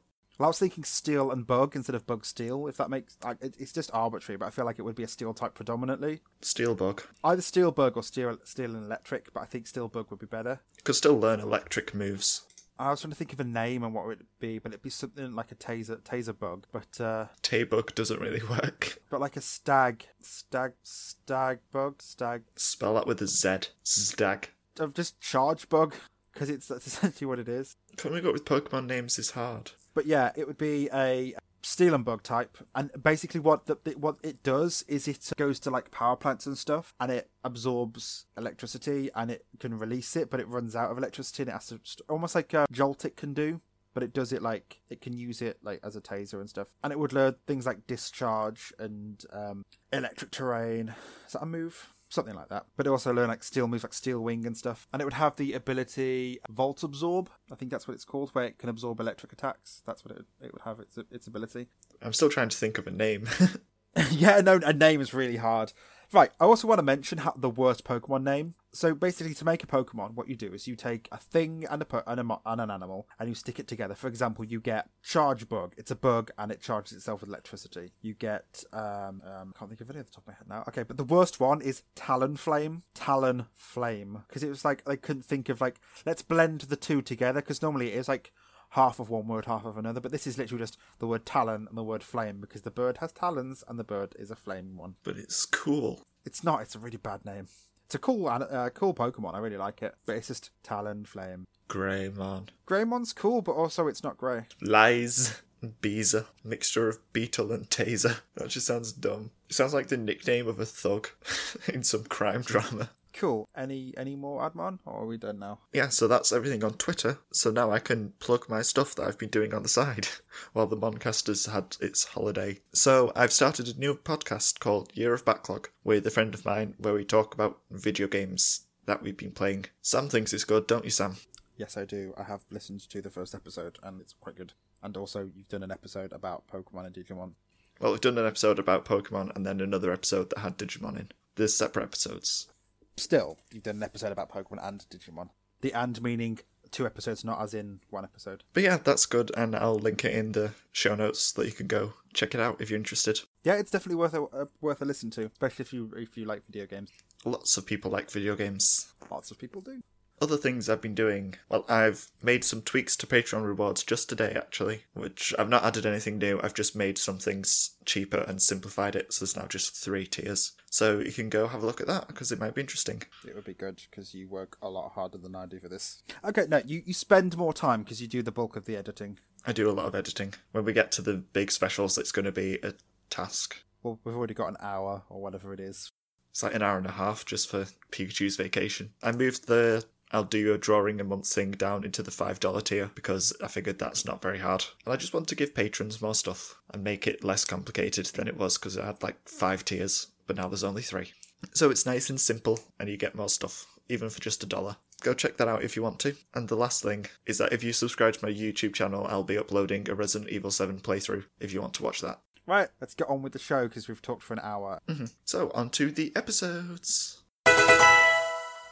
Well, 0.42 0.48
I 0.48 0.50
was 0.50 0.58
thinking 0.58 0.82
steel 0.82 1.30
and 1.30 1.46
bug 1.46 1.76
instead 1.76 1.94
of 1.94 2.04
bug 2.04 2.24
steel. 2.24 2.66
If 2.66 2.76
that 2.78 2.90
makes 2.90 3.16
like 3.22 3.36
it- 3.40 3.54
it's 3.60 3.70
just 3.72 3.92
arbitrary, 3.94 4.36
but 4.38 4.46
I 4.46 4.50
feel 4.50 4.64
like 4.64 4.80
it 4.80 4.82
would 4.82 4.96
be 4.96 5.04
a 5.04 5.08
steel 5.08 5.32
type 5.32 5.54
predominantly. 5.54 6.20
Steel 6.40 6.74
Bug. 6.74 7.04
Either 7.22 7.40
steel 7.42 7.70
bug 7.70 7.96
or 7.96 8.02
steel 8.02 8.36
steel 8.42 8.74
and 8.74 8.84
electric, 8.86 9.32
but 9.32 9.38
I 9.42 9.44
think 9.46 9.68
steel 9.68 9.86
bug 9.86 10.08
would 10.10 10.18
be 10.18 10.26
better. 10.26 10.58
You 10.78 10.82
could 10.82 10.96
still 10.96 11.16
learn 11.16 11.38
electric 11.38 11.94
moves. 11.94 12.42
I 12.76 12.90
was 12.90 13.02
trying 13.02 13.12
to 13.12 13.16
think 13.16 13.32
of 13.32 13.38
a 13.38 13.44
name 13.44 13.84
and 13.84 13.94
what 13.94 14.02
it 14.02 14.06
would 14.08 14.26
be, 14.40 14.58
but 14.58 14.72
it'd 14.72 14.82
be 14.82 14.90
something 14.90 15.32
like 15.32 15.52
a 15.52 15.54
taser 15.54 16.00
taser 16.02 16.36
bug, 16.36 16.66
but 16.72 17.00
uh, 17.00 17.26
Tay-Bug 17.42 17.94
doesn't 17.94 18.18
really 18.20 18.42
work. 18.50 18.98
but 19.10 19.20
like 19.20 19.36
a 19.36 19.40
stag 19.40 20.08
stag 20.20 20.72
stag 20.82 21.60
bug 21.70 22.02
stag 22.02 22.42
Spell 22.56 22.94
that 22.94 23.06
with 23.06 23.22
a 23.22 23.28
Z. 23.28 23.58
Stag. 23.84 24.50
uh, 24.80 24.88
just 24.88 25.20
charge 25.20 25.68
bug 25.68 25.94
because 26.32 26.50
it's 26.50 26.66
that's 26.66 26.86
essentially 26.88 27.28
what 27.28 27.38
it 27.38 27.48
is. 27.48 27.76
Coming 27.96 28.26
up 28.26 28.32
with 28.32 28.44
Pokemon 28.44 28.86
names 28.86 29.20
is 29.20 29.30
hard. 29.32 29.70
But 29.94 30.06
yeah, 30.06 30.32
it 30.36 30.46
would 30.46 30.58
be 30.58 30.88
a 30.92 31.34
steel 31.62 31.94
and 31.94 32.04
bug 32.04 32.22
type, 32.22 32.58
and 32.74 32.90
basically 33.00 33.40
what 33.40 33.66
the, 33.66 33.76
what 33.96 34.16
it 34.22 34.42
does 34.42 34.84
is 34.88 35.06
it 35.06 35.30
goes 35.36 35.60
to 35.60 35.70
like 35.70 35.90
power 35.90 36.16
plants 36.16 36.46
and 36.46 36.58
stuff, 36.58 36.94
and 37.00 37.12
it 37.12 37.30
absorbs 37.44 38.26
electricity 38.36 39.10
and 39.14 39.30
it 39.30 39.44
can 39.60 39.78
release 39.78 40.16
it, 40.16 40.30
but 40.30 40.40
it 40.40 40.48
runs 40.48 40.74
out 40.74 40.90
of 40.90 40.98
electricity, 40.98 41.42
and 41.42 41.50
it 41.50 41.52
has 41.52 41.66
to 41.68 41.80
st- 41.82 42.08
almost 42.08 42.34
like 42.34 42.52
a 42.54 42.66
jolt 42.70 43.04
it 43.04 43.16
can 43.16 43.32
do. 43.32 43.60
But 43.94 44.02
it 44.02 44.14
does 44.14 44.32
it 44.32 44.40
like 44.40 44.80
it 44.88 45.02
can 45.02 45.18
use 45.18 45.42
it 45.42 45.58
like 45.62 45.78
as 45.84 45.96
a 45.96 46.00
taser 46.00 46.40
and 46.40 46.48
stuff, 46.48 46.68
and 46.82 46.92
it 46.92 46.98
would 46.98 47.12
learn 47.12 47.34
things 47.46 47.66
like 47.66 47.86
discharge 47.86 48.72
and 48.78 49.22
um, 49.30 49.64
electric 49.92 50.30
terrain. 50.30 50.94
Is 51.26 51.34
that 51.34 51.42
a 51.42 51.46
move? 51.46 51.90
Something 52.12 52.34
like 52.34 52.50
that. 52.50 52.66
But 52.76 52.86
it 52.86 52.90
also 52.90 53.10
learn 53.10 53.28
like 53.28 53.42
steel 53.42 53.66
moves 53.66 53.84
like 53.84 53.94
steel 53.94 54.20
wing 54.20 54.44
and 54.44 54.54
stuff. 54.54 54.86
And 54.92 55.00
it 55.00 55.06
would 55.06 55.14
have 55.14 55.36
the 55.36 55.54
ability 55.54 56.40
Volt 56.50 56.82
Absorb. 56.82 57.30
I 57.50 57.54
think 57.54 57.70
that's 57.70 57.88
what 57.88 57.94
it's 57.94 58.04
called, 58.04 58.28
where 58.34 58.44
it 58.44 58.58
can 58.58 58.68
absorb 58.68 59.00
electric 59.00 59.32
attacks. 59.32 59.80
That's 59.86 60.04
what 60.04 60.18
it, 60.18 60.26
it 60.42 60.52
would 60.52 60.60
have 60.60 60.78
its 60.78 60.98
its 61.10 61.26
ability. 61.26 61.68
I'm 62.02 62.12
still 62.12 62.28
trying 62.28 62.50
to 62.50 62.56
think 62.56 62.76
of 62.76 62.86
a 62.86 62.90
name. 62.90 63.26
yeah, 64.10 64.42
no, 64.42 64.60
a 64.62 64.74
name 64.74 65.00
is 65.00 65.14
really 65.14 65.38
hard. 65.38 65.72
Right, 66.12 66.30
I 66.38 66.44
also 66.44 66.68
want 66.68 66.80
to 66.80 66.82
mention 66.82 67.16
how, 67.16 67.32
the 67.34 67.48
worst 67.48 67.82
Pokemon 67.82 68.24
name. 68.24 68.56
So 68.72 68.94
basically, 68.94 69.34
to 69.34 69.44
make 69.44 69.62
a 69.62 69.66
Pokemon, 69.66 70.14
what 70.14 70.28
you 70.28 70.36
do 70.36 70.52
is 70.52 70.66
you 70.66 70.76
take 70.76 71.08
a 71.12 71.18
thing 71.18 71.66
and 71.70 71.82
a 71.82 71.84
po- 71.84 72.02
and, 72.06 72.18
a 72.20 72.24
mo- 72.24 72.40
and 72.46 72.60
an 72.60 72.70
animal, 72.70 73.06
and 73.18 73.28
you 73.28 73.34
stick 73.34 73.58
it 73.58 73.68
together. 73.68 73.94
For 73.94 74.08
example, 74.08 74.44
you 74.44 74.60
get 74.60 74.88
Charge 75.02 75.48
Bug. 75.48 75.74
It's 75.76 75.90
a 75.90 75.96
bug, 75.96 76.30
and 76.38 76.50
it 76.50 76.62
charges 76.62 76.96
itself 76.96 77.20
with 77.20 77.28
electricity. 77.28 77.92
You 78.00 78.14
get 78.14 78.64
um, 78.72 79.22
um 79.24 79.52
I 79.54 79.58
can't 79.58 79.70
think 79.70 79.80
of 79.82 79.90
any 79.90 80.00
off 80.00 80.06
the 80.06 80.12
top 80.12 80.24
of 80.24 80.28
my 80.28 80.34
head 80.34 80.48
now. 80.48 80.64
Okay, 80.68 80.82
but 80.84 80.96
the 80.96 81.04
worst 81.04 81.38
one 81.38 81.60
is 81.60 81.82
Talonflame. 81.96 82.82
Talon 82.94 83.46
Flame, 83.54 84.24
because 84.26 84.42
it 84.42 84.48
was 84.48 84.64
like 84.64 84.84
they 84.84 84.96
couldn't 84.96 85.24
think 85.24 85.48
of 85.48 85.60
like 85.60 85.78
let's 86.06 86.22
blend 86.22 86.62
the 86.62 86.76
two 86.76 87.02
together. 87.02 87.40
Because 87.40 87.62
normally 87.62 87.92
it 87.92 87.98
is 87.98 88.08
like 88.08 88.32
half 88.70 88.98
of 88.98 89.10
one 89.10 89.28
word, 89.28 89.44
half 89.44 89.66
of 89.66 89.76
another. 89.76 90.00
But 90.00 90.12
this 90.12 90.26
is 90.26 90.38
literally 90.38 90.62
just 90.62 90.78
the 90.98 91.06
word 91.06 91.26
talon 91.26 91.66
and 91.68 91.76
the 91.76 91.82
word 91.82 92.02
flame 92.02 92.40
because 92.40 92.62
the 92.62 92.70
bird 92.70 92.98
has 92.98 93.12
talons 93.12 93.62
and 93.68 93.78
the 93.78 93.84
bird 93.84 94.14
is 94.18 94.30
a 94.30 94.36
flaming 94.36 94.76
one. 94.78 94.94
but 95.04 95.18
it's 95.18 95.44
cool. 95.44 96.02
It's 96.24 96.42
not. 96.42 96.62
It's 96.62 96.74
a 96.74 96.78
really 96.78 96.96
bad 96.96 97.24
name. 97.24 97.48
It's 97.92 97.96
a 97.96 97.98
cool, 97.98 98.26
uh, 98.26 98.70
cool 98.70 98.94
Pokemon. 98.94 99.34
I 99.34 99.38
really 99.40 99.58
like 99.58 99.82
it, 99.82 99.94
but 100.06 100.16
it's 100.16 100.28
just 100.28 100.48
Talonflame. 100.64 101.44
Greymon. 101.68 102.48
Greymon's 102.66 103.12
cool, 103.12 103.42
but 103.42 103.52
also 103.52 103.86
it's 103.86 104.02
not 104.02 104.16
grey. 104.16 104.46
Lies. 104.62 105.42
Beezer. 105.82 106.24
Mixture 106.42 106.88
of 106.88 107.12
beetle 107.12 107.52
and 107.52 107.68
taser. 107.68 108.20
That 108.36 108.48
just 108.48 108.66
sounds 108.66 108.92
dumb. 108.92 109.30
It 109.50 109.56
sounds 109.56 109.74
like 109.74 109.88
the 109.88 109.98
nickname 109.98 110.48
of 110.48 110.58
a 110.58 110.64
thug 110.64 111.10
in 111.68 111.82
some 111.82 112.04
crime 112.04 112.40
drama. 112.40 112.88
Cool. 113.22 113.48
Any 113.56 113.94
any 113.96 114.16
more 114.16 114.42
Admon, 114.42 114.80
or 114.84 115.02
are 115.02 115.06
we 115.06 115.16
done 115.16 115.38
now? 115.38 115.60
Yeah, 115.72 115.90
so 115.90 116.08
that's 116.08 116.32
everything 116.32 116.64
on 116.64 116.72
Twitter. 116.72 117.20
So 117.32 117.52
now 117.52 117.70
I 117.70 117.78
can 117.78 118.14
plug 118.18 118.48
my 118.48 118.62
stuff 118.62 118.96
that 118.96 119.06
I've 119.06 119.16
been 119.16 119.28
doing 119.28 119.54
on 119.54 119.62
the 119.62 119.68
side 119.68 120.08
while 120.54 120.66
the 120.66 120.74
Moncasters 120.74 121.46
had 121.46 121.76
its 121.80 122.02
holiday. 122.02 122.58
So 122.72 123.12
I've 123.14 123.32
started 123.32 123.68
a 123.68 123.78
new 123.78 123.94
podcast 123.94 124.58
called 124.58 124.90
Year 124.96 125.14
of 125.14 125.24
Backlog 125.24 125.68
with 125.84 126.04
a 126.04 126.10
friend 126.10 126.34
of 126.34 126.44
mine 126.44 126.74
where 126.78 126.94
we 126.94 127.04
talk 127.04 127.32
about 127.32 127.60
video 127.70 128.08
games 128.08 128.66
that 128.86 129.04
we've 129.04 129.16
been 129.16 129.30
playing. 129.30 129.66
Sam 129.82 130.08
thinks 130.08 130.32
it's 130.32 130.42
good, 130.42 130.66
don't 130.66 130.84
you, 130.84 130.90
Sam? 130.90 131.14
Yes, 131.56 131.76
I 131.76 131.84
do. 131.84 132.14
I 132.18 132.24
have 132.24 132.44
listened 132.50 132.80
to 132.90 133.00
the 133.00 133.08
first 133.08 133.36
episode, 133.36 133.78
and 133.84 134.00
it's 134.00 134.14
quite 134.14 134.34
good. 134.34 134.52
And 134.82 134.96
also, 134.96 135.30
you've 135.32 135.46
done 135.48 135.62
an 135.62 135.70
episode 135.70 136.12
about 136.12 136.48
Pokemon 136.48 136.86
and 136.86 136.94
Digimon. 136.96 137.34
Well, 137.78 137.92
we've 137.92 138.00
done 138.00 138.18
an 138.18 138.26
episode 138.26 138.58
about 138.58 138.84
Pokemon 138.84 139.36
and 139.36 139.46
then 139.46 139.60
another 139.60 139.92
episode 139.92 140.30
that 140.30 140.40
had 140.40 140.58
Digimon 140.58 140.98
in. 140.98 141.08
There's 141.36 141.56
separate 141.56 141.84
episodes. 141.84 142.48
Still, 142.96 143.38
you've 143.52 143.62
done 143.62 143.76
an 143.76 143.82
episode 143.82 144.12
about 144.12 144.30
Pokemon 144.30 144.66
and 144.66 144.84
Digimon. 144.90 145.30
The 145.60 145.72
and 145.72 146.02
meaning 146.02 146.40
two 146.70 146.86
episodes, 146.86 147.24
not 147.24 147.40
as 147.40 147.54
in 147.54 147.80
one 147.90 148.04
episode. 148.04 148.42
But 148.52 148.64
yeah, 148.64 148.78
that's 148.78 149.06
good, 149.06 149.30
and 149.36 149.54
I'll 149.54 149.78
link 149.78 150.04
it 150.04 150.14
in 150.14 150.32
the 150.32 150.52
show 150.72 150.94
notes 150.94 151.20
so 151.20 151.42
that 151.42 151.48
you 151.48 151.54
can 151.54 151.66
go 151.66 151.92
check 152.12 152.34
it 152.34 152.40
out 152.40 152.60
if 152.60 152.70
you're 152.70 152.78
interested. 152.78 153.20
Yeah, 153.44 153.54
it's 153.54 153.70
definitely 153.70 153.96
worth 153.96 154.14
a 154.14 154.22
uh, 154.24 154.44
worth 154.60 154.82
a 154.82 154.84
listen 154.84 155.10
to, 155.10 155.26
especially 155.26 155.62
if 155.62 155.72
you 155.72 155.92
if 155.96 156.16
you 156.16 156.24
like 156.24 156.44
video 156.46 156.66
games. 156.66 156.90
Lots 157.24 157.56
of 157.56 157.66
people 157.66 157.90
like 157.90 158.10
video 158.10 158.34
games. 158.34 158.92
Lots 159.10 159.30
of 159.30 159.38
people 159.38 159.60
do. 159.60 159.80
Other 160.22 160.36
things 160.36 160.68
I've 160.68 160.80
been 160.80 160.94
doing, 160.94 161.34
well, 161.48 161.64
I've 161.68 162.08
made 162.22 162.44
some 162.44 162.62
tweaks 162.62 162.94
to 162.98 163.08
Patreon 163.08 163.44
rewards 163.44 163.82
just 163.82 164.08
today, 164.08 164.32
actually, 164.36 164.84
which 164.94 165.34
I've 165.36 165.48
not 165.48 165.64
added 165.64 165.84
anything 165.84 166.18
new. 166.18 166.38
I've 166.40 166.54
just 166.54 166.76
made 166.76 166.96
some 166.96 167.18
things 167.18 167.72
cheaper 167.84 168.18
and 168.28 168.40
simplified 168.40 168.94
it, 168.94 169.12
so 169.12 169.24
there's 169.24 169.36
now 169.36 169.48
just 169.48 169.74
three 169.74 170.06
tiers. 170.06 170.52
So 170.70 171.00
you 171.00 171.10
can 171.10 171.28
go 171.28 171.48
have 171.48 171.64
a 171.64 171.66
look 171.66 171.80
at 171.80 171.88
that 171.88 172.06
because 172.06 172.30
it 172.30 172.38
might 172.38 172.54
be 172.54 172.60
interesting. 172.60 173.02
It 173.26 173.34
would 173.34 173.42
be 173.42 173.52
good 173.52 173.82
because 173.90 174.14
you 174.14 174.28
work 174.28 174.56
a 174.62 174.68
lot 174.68 174.92
harder 174.92 175.18
than 175.18 175.34
I 175.34 175.46
do 175.46 175.58
for 175.58 175.68
this. 175.68 176.04
Okay, 176.24 176.46
no, 176.48 176.62
you, 176.64 176.84
you 176.86 176.94
spend 176.94 177.36
more 177.36 177.52
time 177.52 177.82
because 177.82 178.00
you 178.00 178.06
do 178.06 178.22
the 178.22 178.30
bulk 178.30 178.54
of 178.54 178.64
the 178.64 178.76
editing. 178.76 179.18
I 179.44 179.52
do 179.52 179.68
a 179.68 179.72
lot 179.72 179.86
of 179.86 179.96
editing. 179.96 180.34
When 180.52 180.64
we 180.64 180.72
get 180.72 180.92
to 180.92 181.02
the 181.02 181.14
big 181.14 181.50
specials, 181.50 181.98
it's 181.98 182.12
going 182.12 182.26
to 182.26 182.30
be 182.30 182.60
a 182.62 182.74
task. 183.10 183.56
Well, 183.82 183.98
we've 184.04 184.14
already 184.14 184.34
got 184.34 184.50
an 184.50 184.58
hour 184.60 185.02
or 185.08 185.20
whatever 185.20 185.52
it 185.52 185.58
is. 185.58 185.90
It's 186.30 186.42
like 186.42 186.54
an 186.54 186.62
hour 186.62 186.78
and 186.78 186.86
a 186.86 186.92
half 186.92 187.26
just 187.26 187.50
for 187.50 187.66
Pikachu's 187.90 188.36
vacation. 188.36 188.92
I 189.02 189.12
moved 189.12 189.48
the 189.48 189.84
I'll 190.12 190.24
do 190.24 190.52
a 190.52 190.58
drawing 190.58 191.00
a 191.00 191.04
month 191.04 191.26
thing 191.26 191.52
down 191.52 191.84
into 191.84 192.02
the 192.02 192.10
$5 192.10 192.64
tier 192.64 192.90
because 192.94 193.32
I 193.42 193.48
figured 193.48 193.78
that's 193.78 194.04
not 194.04 194.20
very 194.20 194.38
hard. 194.38 194.64
And 194.84 194.92
I 194.92 194.96
just 194.96 195.14
want 195.14 195.28
to 195.28 195.34
give 195.34 195.54
patrons 195.54 196.02
more 196.02 196.14
stuff 196.14 196.60
and 196.70 196.84
make 196.84 197.06
it 197.06 197.24
less 197.24 197.44
complicated 197.44 198.06
than 198.06 198.28
it 198.28 198.36
was 198.36 198.58
because 198.58 198.76
it 198.76 198.84
had 198.84 199.02
like 199.02 199.28
five 199.28 199.64
tiers, 199.64 200.08
but 200.26 200.36
now 200.36 200.48
there's 200.48 200.64
only 200.64 200.82
three. 200.82 201.12
So 201.54 201.70
it's 201.70 201.86
nice 201.86 202.10
and 202.10 202.20
simple, 202.20 202.60
and 202.78 202.88
you 202.88 202.96
get 202.96 203.14
more 203.14 203.28
stuff, 203.28 203.66
even 203.88 204.10
for 204.10 204.20
just 204.20 204.42
a 204.42 204.46
dollar. 204.46 204.76
Go 205.00 205.14
check 205.14 205.36
that 205.38 205.48
out 205.48 205.64
if 205.64 205.74
you 205.74 205.82
want 205.82 205.98
to. 206.00 206.14
And 206.34 206.48
the 206.48 206.56
last 206.56 206.82
thing 206.82 207.06
is 207.26 207.38
that 207.38 207.52
if 207.52 207.64
you 207.64 207.72
subscribe 207.72 208.14
to 208.14 208.24
my 208.24 208.32
YouTube 208.32 208.74
channel, 208.74 209.06
I'll 209.08 209.24
be 209.24 209.38
uploading 209.38 209.88
a 209.88 209.94
Resident 209.94 210.30
Evil 210.30 210.50
7 210.50 210.78
playthrough 210.80 211.24
if 211.40 211.52
you 211.52 211.60
want 211.60 211.74
to 211.74 211.82
watch 211.82 212.00
that. 212.02 212.20
Right, 212.46 212.68
let's 212.80 212.94
get 212.94 213.08
on 213.08 213.22
with 213.22 213.32
the 213.32 213.38
show 213.38 213.68
because 213.68 213.88
we've 213.88 214.02
talked 214.02 214.22
for 214.22 214.34
an 214.34 214.40
hour. 214.42 214.80
Mm-hmm. 214.88 215.06
So, 215.24 215.50
on 215.54 215.70
to 215.70 215.90
the 215.90 216.12
episodes. 216.16 217.21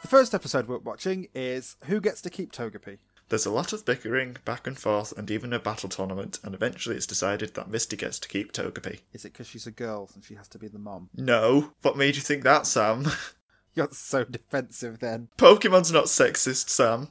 The 0.01 0.07
first 0.07 0.33
episode 0.33 0.67
we're 0.67 0.79
watching 0.79 1.27
is 1.35 1.77
Who 1.85 2.01
Gets 2.01 2.21
to 2.23 2.29
Keep 2.29 2.51
Togepi? 2.51 2.97
There's 3.29 3.45
a 3.45 3.51
lot 3.51 3.71
of 3.71 3.85
bickering, 3.85 4.37
back 4.43 4.65
and 4.65 4.77
forth, 4.77 5.15
and 5.17 5.29
even 5.29 5.53
a 5.53 5.59
battle 5.59 5.89
tournament, 5.89 6.39
and 6.43 6.55
eventually 6.55 6.95
it's 6.95 7.05
decided 7.05 7.53
that 7.53 7.69
Misty 7.69 7.95
gets 7.95 8.19
to 8.19 8.27
keep 8.27 8.51
Togepi. 8.51 9.01
Is 9.13 9.25
it 9.25 9.33
because 9.33 9.47
she's 9.47 9.67
a 9.67 9.71
girl 9.71 10.09
and 10.15 10.23
she 10.23 10.33
has 10.35 10.47
to 10.49 10.57
be 10.59 10.67
the 10.67 10.79
mom? 10.79 11.09
No! 11.15 11.73
What 11.83 11.97
made 11.97 12.15
you 12.15 12.21
think 12.21 12.43
that, 12.43 12.65
Sam? 12.65 13.05
You're 13.75 13.89
so 13.91 14.25
defensive 14.25 14.99
then. 14.99 15.29
Pokemon's 15.37 15.91
not 15.93 16.05
sexist, 16.05 16.69
Sam. 16.69 17.07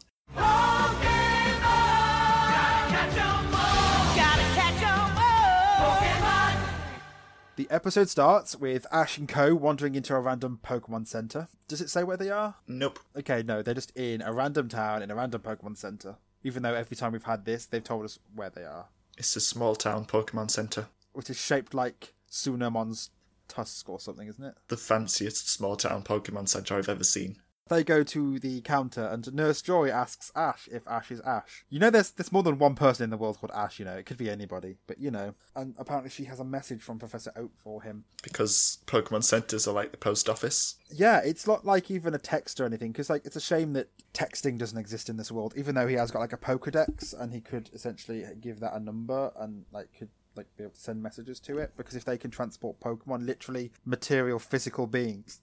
The 7.61 7.69
episode 7.71 8.09
starts 8.09 8.57
with 8.57 8.87
Ash 8.90 9.19
and 9.19 9.29
Co. 9.29 9.55
wandering 9.55 9.95
into 9.95 10.14
a 10.14 10.19
random 10.19 10.61
Pokemon 10.64 11.07
Center. 11.07 11.47
Does 11.69 11.83
it 11.83 11.90
say 11.90 12.02
where 12.02 12.17
they 12.17 12.31
are? 12.31 12.55
Nope. 12.67 12.99
Okay, 13.14 13.43
no, 13.43 13.61
they're 13.61 13.75
just 13.75 13.95
in 13.95 14.23
a 14.23 14.33
random 14.33 14.71
town 14.71 15.02
in 15.02 15.11
a 15.11 15.14
random 15.14 15.43
Pokemon 15.43 15.76
Center. 15.76 16.17
Even 16.43 16.62
though 16.62 16.73
every 16.73 16.97
time 16.97 17.12
we've 17.12 17.25
had 17.25 17.45
this, 17.45 17.67
they've 17.67 17.85
told 17.85 18.07
us 18.07 18.19
where 18.35 18.49
they 18.49 18.64
are, 18.64 18.87
It's 19.19 19.37
a 19.37 19.43
small 19.43 19.76
town 19.76 20.07
Pokemon 20.07 20.50
Center. 20.50 20.87
which 21.12 21.29
is 21.29 21.38
shaped 21.38 21.75
like 21.75 22.14
Sunamon's 22.31 23.11
tusk 23.47 23.90
or 23.90 24.00
something, 24.00 24.26
isn't 24.26 24.43
it? 24.43 24.55
The 24.69 24.79
fanciest 24.79 25.50
small 25.50 25.76
town 25.76 26.02
Pokemon 26.02 26.49
Center 26.49 26.79
I've 26.79 26.88
ever 26.88 27.05
seen. 27.05 27.43
They 27.71 27.85
go 27.85 28.03
to 28.03 28.41
the 28.41 28.61
counter, 28.62 29.07
and 29.07 29.33
Nurse 29.33 29.62
Joy 29.62 29.91
asks 29.91 30.33
Ash 30.35 30.69
if 30.73 30.89
Ash 30.89 31.12
is 31.12 31.21
Ash. 31.21 31.65
You 31.69 31.79
know, 31.79 31.89
there's 31.89 32.11
there's 32.11 32.33
more 32.33 32.43
than 32.43 32.59
one 32.59 32.75
person 32.75 33.05
in 33.05 33.11
the 33.11 33.17
world 33.17 33.39
called 33.39 33.53
Ash. 33.55 33.79
You 33.79 33.85
know, 33.85 33.95
it 33.95 34.07
could 34.07 34.17
be 34.17 34.29
anybody, 34.29 34.79
but 34.89 35.00
you 35.00 35.12
know. 35.12 35.35
And 35.55 35.77
apparently, 35.79 36.11
she 36.11 36.25
has 36.25 36.41
a 36.41 36.45
message 36.45 36.83
from 36.83 36.99
Professor 36.99 37.33
Oak 37.37 37.53
for 37.57 37.83
him. 37.83 38.07
Because 38.25 38.79
Pokemon 38.87 39.23
Centers 39.23 39.69
are 39.69 39.73
like 39.73 39.93
the 39.93 39.99
post 39.99 40.29
office. 40.29 40.75
Yeah, 40.93 41.21
it's 41.25 41.47
not 41.47 41.65
like 41.65 41.93
even 41.93 42.12
a 42.12 42.19
text 42.19 42.61
or 42.61 42.65
anything, 42.65 42.91
because 42.91 43.09
like 43.09 43.25
it's 43.25 43.37
a 43.37 43.41
shame 43.41 43.73
that 43.75 43.89
texting 44.12 44.59
doesn't 44.59 44.77
exist 44.77 45.09
in 45.09 45.17
this 45.17 45.31
world. 45.31 45.55
Even 45.57 45.77
though 45.77 45.87
he 45.87 45.95
has 45.95 46.11
got 46.11 46.19
like 46.19 46.33
a 46.33 46.37
Pokedex, 46.37 47.15
and 47.17 47.33
he 47.33 47.41
could 47.41 47.71
essentially 47.73 48.25
give 48.41 48.59
that 48.59 48.75
a 48.75 48.81
number 48.81 49.31
and 49.39 49.65
like 49.71 49.91
could 49.97 50.09
like 50.35 50.49
be 50.57 50.65
able 50.65 50.75
to 50.75 50.81
send 50.81 51.05
messages 51.05 51.39
to 51.39 51.59
it. 51.59 51.75
Because 51.77 51.95
if 51.95 52.05
they 52.05 52.19
can 52.19 52.33
transport 52.33 52.81
Pokemon, 52.81 53.27
literally 53.27 53.71
material, 53.85 54.41
physical 54.41 54.89
beings 54.89 55.39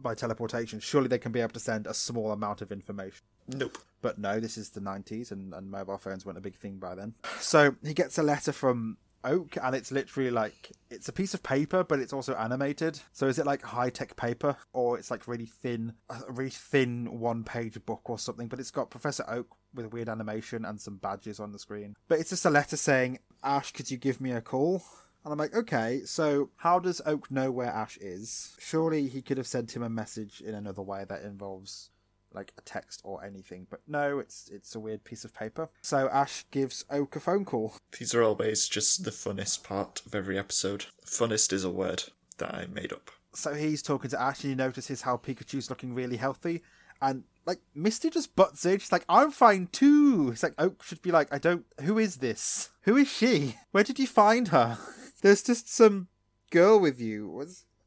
by 0.00 0.14
teleportation, 0.14 0.80
surely 0.80 1.08
they 1.08 1.18
can 1.18 1.32
be 1.32 1.40
able 1.40 1.52
to 1.52 1.60
send 1.60 1.86
a 1.86 1.94
small 1.94 2.32
amount 2.32 2.62
of 2.62 2.70
information. 2.72 3.24
Nope. 3.48 3.78
But 4.02 4.18
no, 4.18 4.40
this 4.40 4.56
is 4.58 4.70
the 4.70 4.80
90s 4.80 5.30
and, 5.30 5.54
and 5.54 5.70
mobile 5.70 5.98
phones 5.98 6.24
weren't 6.24 6.38
a 6.38 6.42
big 6.42 6.56
thing 6.56 6.78
by 6.78 6.94
then. 6.94 7.14
So 7.40 7.76
he 7.82 7.94
gets 7.94 8.18
a 8.18 8.22
letter 8.22 8.52
from 8.52 8.98
Oak 9.24 9.56
and 9.60 9.74
it's 9.74 9.90
literally 9.90 10.30
like 10.30 10.70
it's 10.88 11.08
a 11.08 11.12
piece 11.12 11.34
of 11.34 11.42
paper 11.42 11.82
but 11.82 11.98
it's 11.98 12.12
also 12.12 12.34
animated. 12.34 13.00
So 13.12 13.26
is 13.26 13.38
it 13.38 13.46
like 13.46 13.62
high 13.62 13.90
tech 13.90 14.16
paper 14.16 14.56
or 14.72 14.98
it's 14.98 15.10
like 15.10 15.26
really 15.26 15.46
thin 15.46 15.94
a 16.08 16.30
really 16.30 16.50
thin 16.50 17.18
one 17.18 17.42
page 17.42 17.84
book 17.84 18.08
or 18.08 18.18
something 18.18 18.46
but 18.46 18.60
it's 18.60 18.70
got 18.70 18.90
Professor 18.90 19.24
Oak 19.28 19.48
with 19.74 19.92
weird 19.92 20.08
animation 20.08 20.64
and 20.64 20.80
some 20.80 20.96
badges 20.96 21.40
on 21.40 21.52
the 21.52 21.58
screen. 21.58 21.96
But 22.08 22.20
it's 22.20 22.30
just 22.30 22.46
a 22.46 22.50
letter 22.50 22.76
saying, 22.76 23.18
"Ash, 23.42 23.72
could 23.72 23.90
you 23.90 23.96
give 23.96 24.20
me 24.20 24.30
a 24.30 24.40
call?" 24.40 24.82
And 25.26 25.32
I'm 25.32 25.38
like, 25.40 25.56
okay, 25.56 26.02
so 26.04 26.50
how 26.54 26.78
does 26.78 27.02
Oak 27.04 27.32
know 27.32 27.50
where 27.50 27.66
Ash 27.66 27.96
is? 27.96 28.54
Surely 28.60 29.08
he 29.08 29.22
could 29.22 29.38
have 29.38 29.46
sent 29.48 29.74
him 29.74 29.82
a 29.82 29.88
message 29.88 30.40
in 30.40 30.54
another 30.54 30.82
way 30.82 31.04
that 31.08 31.22
involves 31.22 31.90
like 32.32 32.52
a 32.56 32.60
text 32.60 33.00
or 33.02 33.24
anything. 33.24 33.66
But 33.68 33.80
no, 33.88 34.20
it's 34.20 34.48
it's 34.52 34.76
a 34.76 34.78
weird 34.78 35.02
piece 35.02 35.24
of 35.24 35.34
paper. 35.34 35.68
So 35.82 36.08
Ash 36.10 36.44
gives 36.52 36.84
Oak 36.92 37.16
a 37.16 37.20
phone 37.20 37.44
call. 37.44 37.74
These 37.98 38.14
are 38.14 38.22
always 38.22 38.68
just 38.68 39.02
the 39.02 39.10
funnest 39.10 39.64
part 39.64 40.00
of 40.06 40.14
every 40.14 40.38
episode. 40.38 40.86
Funnest 41.04 41.52
is 41.52 41.64
a 41.64 41.70
word 41.70 42.04
that 42.38 42.54
I 42.54 42.68
made 42.72 42.92
up. 42.92 43.10
So 43.34 43.52
he's 43.54 43.82
talking 43.82 44.10
to 44.10 44.22
Ash 44.22 44.44
and 44.44 44.50
he 44.52 44.54
notices 44.54 45.02
how 45.02 45.16
Pikachu's 45.16 45.70
looking 45.70 45.92
really 45.92 46.18
healthy. 46.18 46.62
And 47.02 47.24
like 47.44 47.58
Misty 47.74 48.10
just 48.10 48.36
butts 48.36 48.64
in. 48.64 48.78
She's 48.78 48.92
like, 48.92 49.04
I'm 49.08 49.32
fine 49.32 49.70
too. 49.72 50.30
It's 50.32 50.44
like 50.44 50.54
Oak 50.56 50.84
should 50.84 51.02
be 51.02 51.10
like, 51.10 51.34
I 51.34 51.38
don't 51.38 51.66
who 51.80 51.98
is 51.98 52.18
this? 52.18 52.70
Who 52.82 52.96
is 52.96 53.10
she? 53.10 53.56
Where 53.72 53.82
did 53.82 53.98
you 53.98 54.06
find 54.06 54.46
her? 54.48 54.78
There's 55.22 55.42
just 55.42 55.72
some 55.72 56.08
girl 56.50 56.78
with 56.78 57.00
you. 57.00 57.28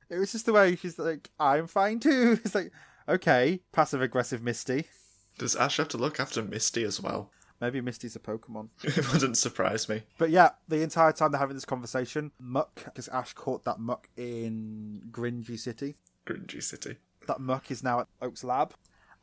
It 0.10 0.18
was 0.18 0.32
just 0.32 0.46
the 0.46 0.54
way 0.54 0.76
she's 0.76 0.98
like, 0.98 1.30
I'm 1.40 1.68
fine 1.68 2.00
too. 2.00 2.40
It's 2.46 2.56
like, 2.56 2.72
okay, 3.08 3.62
passive 3.72 4.02
aggressive 4.02 4.42
Misty. 4.42 4.86
Does 5.38 5.56
Ash 5.56 5.78
have 5.78 5.88
to 5.90 5.98
look 5.98 6.20
after 6.20 6.42
Misty 6.42 6.84
as 6.84 7.02
well? 7.02 7.32
Maybe 7.62 7.82
Misty's 7.82 8.16
a 8.16 8.20
Pokemon. 8.20 8.70
It 8.84 9.12
wouldn't 9.12 9.38
surprise 9.38 9.90
me. 9.90 10.04
But 10.18 10.30
yeah, 10.30 10.52
the 10.68 10.82
entire 10.82 11.12
time 11.12 11.32
they're 11.32 11.40
having 11.40 11.56
this 11.56 11.66
conversation, 11.66 12.32
Muk, 12.40 12.84
because 12.86 13.08
Ash 13.10 13.34
caught 13.34 13.66
that 13.66 13.80
Muk 13.80 14.10
in 14.18 15.02
Gringey 15.12 15.58
City. 15.58 15.96
Gringey 16.26 16.62
City. 16.62 16.98
That 17.28 17.40
Muk 17.42 17.70
is 17.70 17.84
now 17.84 18.02
at 18.02 18.08
Oak's 18.22 18.44
lab, 18.44 18.74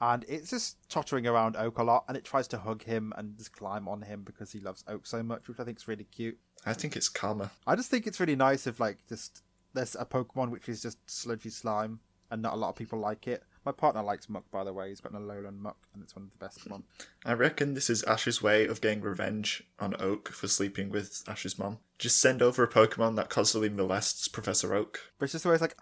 and 0.00 0.24
it's 0.28 0.50
just 0.50 0.76
tottering 0.90 1.26
around 1.26 1.56
Oak 1.56 1.78
a 1.78 1.82
lot, 1.82 2.04
and 2.08 2.16
it 2.16 2.24
tries 2.24 2.46
to 2.48 2.58
hug 2.58 2.84
him 2.84 3.12
and 3.16 3.36
just 3.38 3.52
climb 3.52 3.88
on 3.88 4.02
him 4.02 4.22
because 4.22 4.52
he 4.52 4.60
loves 4.60 4.84
Oak 4.86 5.06
so 5.06 5.22
much, 5.22 5.48
which 5.48 5.58
I 5.58 5.64
think 5.64 5.78
is 5.78 5.88
really 5.88 6.04
cute. 6.04 6.38
I 6.66 6.74
think 6.74 6.96
it's 6.96 7.08
Karma. 7.08 7.52
I 7.66 7.76
just 7.76 7.90
think 7.90 8.06
it's 8.06 8.20
really 8.20 8.36
nice 8.36 8.66
if 8.66 8.80
like 8.80 8.98
just 9.08 9.42
there's 9.72 9.94
a 9.94 10.04
Pokemon 10.04 10.50
which 10.50 10.68
is 10.68 10.82
just 10.82 10.98
sludgy 11.08 11.50
slime, 11.50 12.00
and 12.30 12.42
not 12.42 12.54
a 12.54 12.56
lot 12.56 12.70
of 12.70 12.76
people 12.76 12.98
like 12.98 13.26
it. 13.28 13.44
My 13.64 13.72
partner 13.72 14.02
likes 14.02 14.28
Muk, 14.28 14.48
by 14.52 14.62
the 14.62 14.72
way. 14.72 14.90
He's 14.90 15.00
got 15.00 15.12
an 15.12 15.18
Alolan 15.18 15.58
Muk, 15.58 15.76
and 15.92 16.02
it's 16.02 16.14
one 16.14 16.24
of 16.26 16.30
the 16.30 16.44
best 16.44 16.70
ones. 16.70 16.84
I 17.24 17.32
reckon 17.32 17.74
this 17.74 17.90
is 17.90 18.04
Ash's 18.04 18.40
way 18.40 18.64
of 18.66 18.80
getting 18.80 19.00
revenge 19.00 19.64
on 19.80 19.94
Oak 20.00 20.28
for 20.28 20.46
sleeping 20.46 20.90
with 20.90 21.24
Ash's 21.26 21.58
mom. 21.58 21.78
Just 21.98 22.20
send 22.20 22.42
over 22.42 22.62
a 22.62 22.68
Pokemon 22.68 23.16
that 23.16 23.28
constantly 23.28 23.68
molests 23.68 24.28
Professor 24.28 24.74
Oak. 24.74 25.00
But 25.18 25.24
it's 25.24 25.32
just 25.32 25.42
the 25.42 25.48
way 25.48 25.56
it's 25.56 25.62
like, 25.62 25.76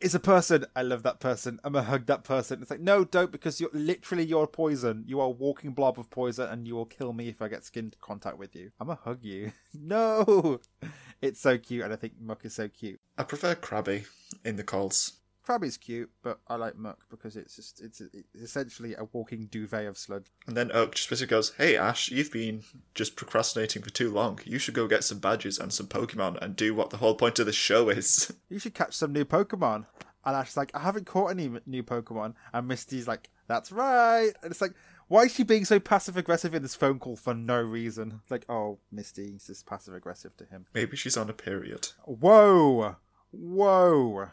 it's 0.00 0.14
a 0.14 0.20
person. 0.20 0.64
I 0.74 0.82
love 0.82 1.02
that 1.02 1.20
person. 1.20 1.60
I'm 1.62 1.74
gonna 1.74 1.86
hug 1.86 2.06
that 2.06 2.24
person. 2.24 2.62
It's 2.62 2.70
like, 2.70 2.80
no, 2.80 3.04
don't, 3.04 3.30
because 3.30 3.60
you're 3.60 3.70
literally 3.72 4.24
you're 4.24 4.46
poison. 4.46 5.04
You 5.06 5.20
are 5.20 5.26
a 5.26 5.30
walking 5.30 5.72
blob 5.72 5.98
of 5.98 6.10
poison, 6.10 6.48
and 6.48 6.66
you 6.66 6.74
will 6.74 6.86
kill 6.86 7.12
me 7.12 7.28
if 7.28 7.42
I 7.42 7.48
get 7.48 7.64
skin 7.64 7.92
contact 8.00 8.38
with 8.38 8.56
you. 8.56 8.70
I'm 8.80 8.88
gonna 8.88 8.98
hug 9.02 9.22
you. 9.22 9.52
no, 9.74 10.60
it's 11.22 11.40
so 11.40 11.58
cute, 11.58 11.84
and 11.84 11.92
I 11.92 11.96
think 11.96 12.14
Muk 12.20 12.44
is 12.44 12.54
so 12.54 12.68
cute. 12.68 13.00
I 13.18 13.24
prefer 13.24 13.54
Krabby 13.54 14.06
in 14.44 14.56
the 14.56 14.64
calls. 14.64 15.19
Krabby's 15.50 15.76
cute, 15.76 16.10
but 16.22 16.38
I 16.46 16.54
like 16.54 16.76
Muk 16.76 17.06
because 17.10 17.34
it's 17.36 17.56
just 17.56 17.80
it's, 17.80 18.00
it's 18.00 18.42
essentially 18.42 18.94
a 18.94 19.04
walking 19.12 19.46
duvet 19.50 19.86
of 19.86 19.98
sludge. 19.98 20.26
And 20.46 20.56
then 20.56 20.70
Oak 20.72 20.94
just 20.94 21.10
basically 21.10 21.30
goes, 21.30 21.52
Hey 21.56 21.76
Ash, 21.76 22.08
you've 22.08 22.30
been 22.30 22.62
just 22.94 23.16
procrastinating 23.16 23.82
for 23.82 23.90
too 23.90 24.10
long. 24.12 24.38
You 24.44 24.58
should 24.58 24.74
go 24.74 24.86
get 24.86 25.02
some 25.02 25.18
badges 25.18 25.58
and 25.58 25.72
some 25.72 25.88
Pokemon 25.88 26.40
and 26.40 26.54
do 26.54 26.72
what 26.72 26.90
the 26.90 26.98
whole 26.98 27.16
point 27.16 27.40
of 27.40 27.46
the 27.46 27.52
show 27.52 27.88
is. 27.88 28.32
You 28.48 28.58
should 28.58 28.74
catch 28.74 28.94
some 28.94 29.12
new 29.12 29.24
Pokemon. 29.24 29.86
And 30.24 30.36
Ash's 30.36 30.56
like, 30.56 30.70
I 30.74 30.80
haven't 30.80 31.06
caught 31.06 31.30
any 31.30 31.50
new 31.66 31.82
Pokemon. 31.82 32.34
And 32.52 32.66
Misty's 32.66 33.06
like, 33.06 33.30
That's 33.46 33.70
right. 33.70 34.32
And 34.42 34.50
it's 34.50 34.60
like, 34.60 34.74
why 35.06 35.24
is 35.24 35.34
she 35.34 35.42
being 35.42 35.64
so 35.64 35.80
passive 35.80 36.16
aggressive 36.16 36.54
in 36.54 36.62
this 36.62 36.76
phone 36.76 37.00
call 37.00 37.16
for 37.16 37.34
no 37.34 37.60
reason? 37.60 38.20
It's 38.22 38.30
like, 38.30 38.44
oh, 38.48 38.78
Misty's 38.92 39.46
just 39.46 39.66
passive 39.66 39.94
aggressive 39.94 40.36
to 40.36 40.44
him. 40.44 40.66
Maybe 40.74 40.96
she's 40.96 41.16
on 41.16 41.28
a 41.28 41.32
period. 41.32 41.88
Whoa, 42.04 42.96
whoa, 43.32 44.28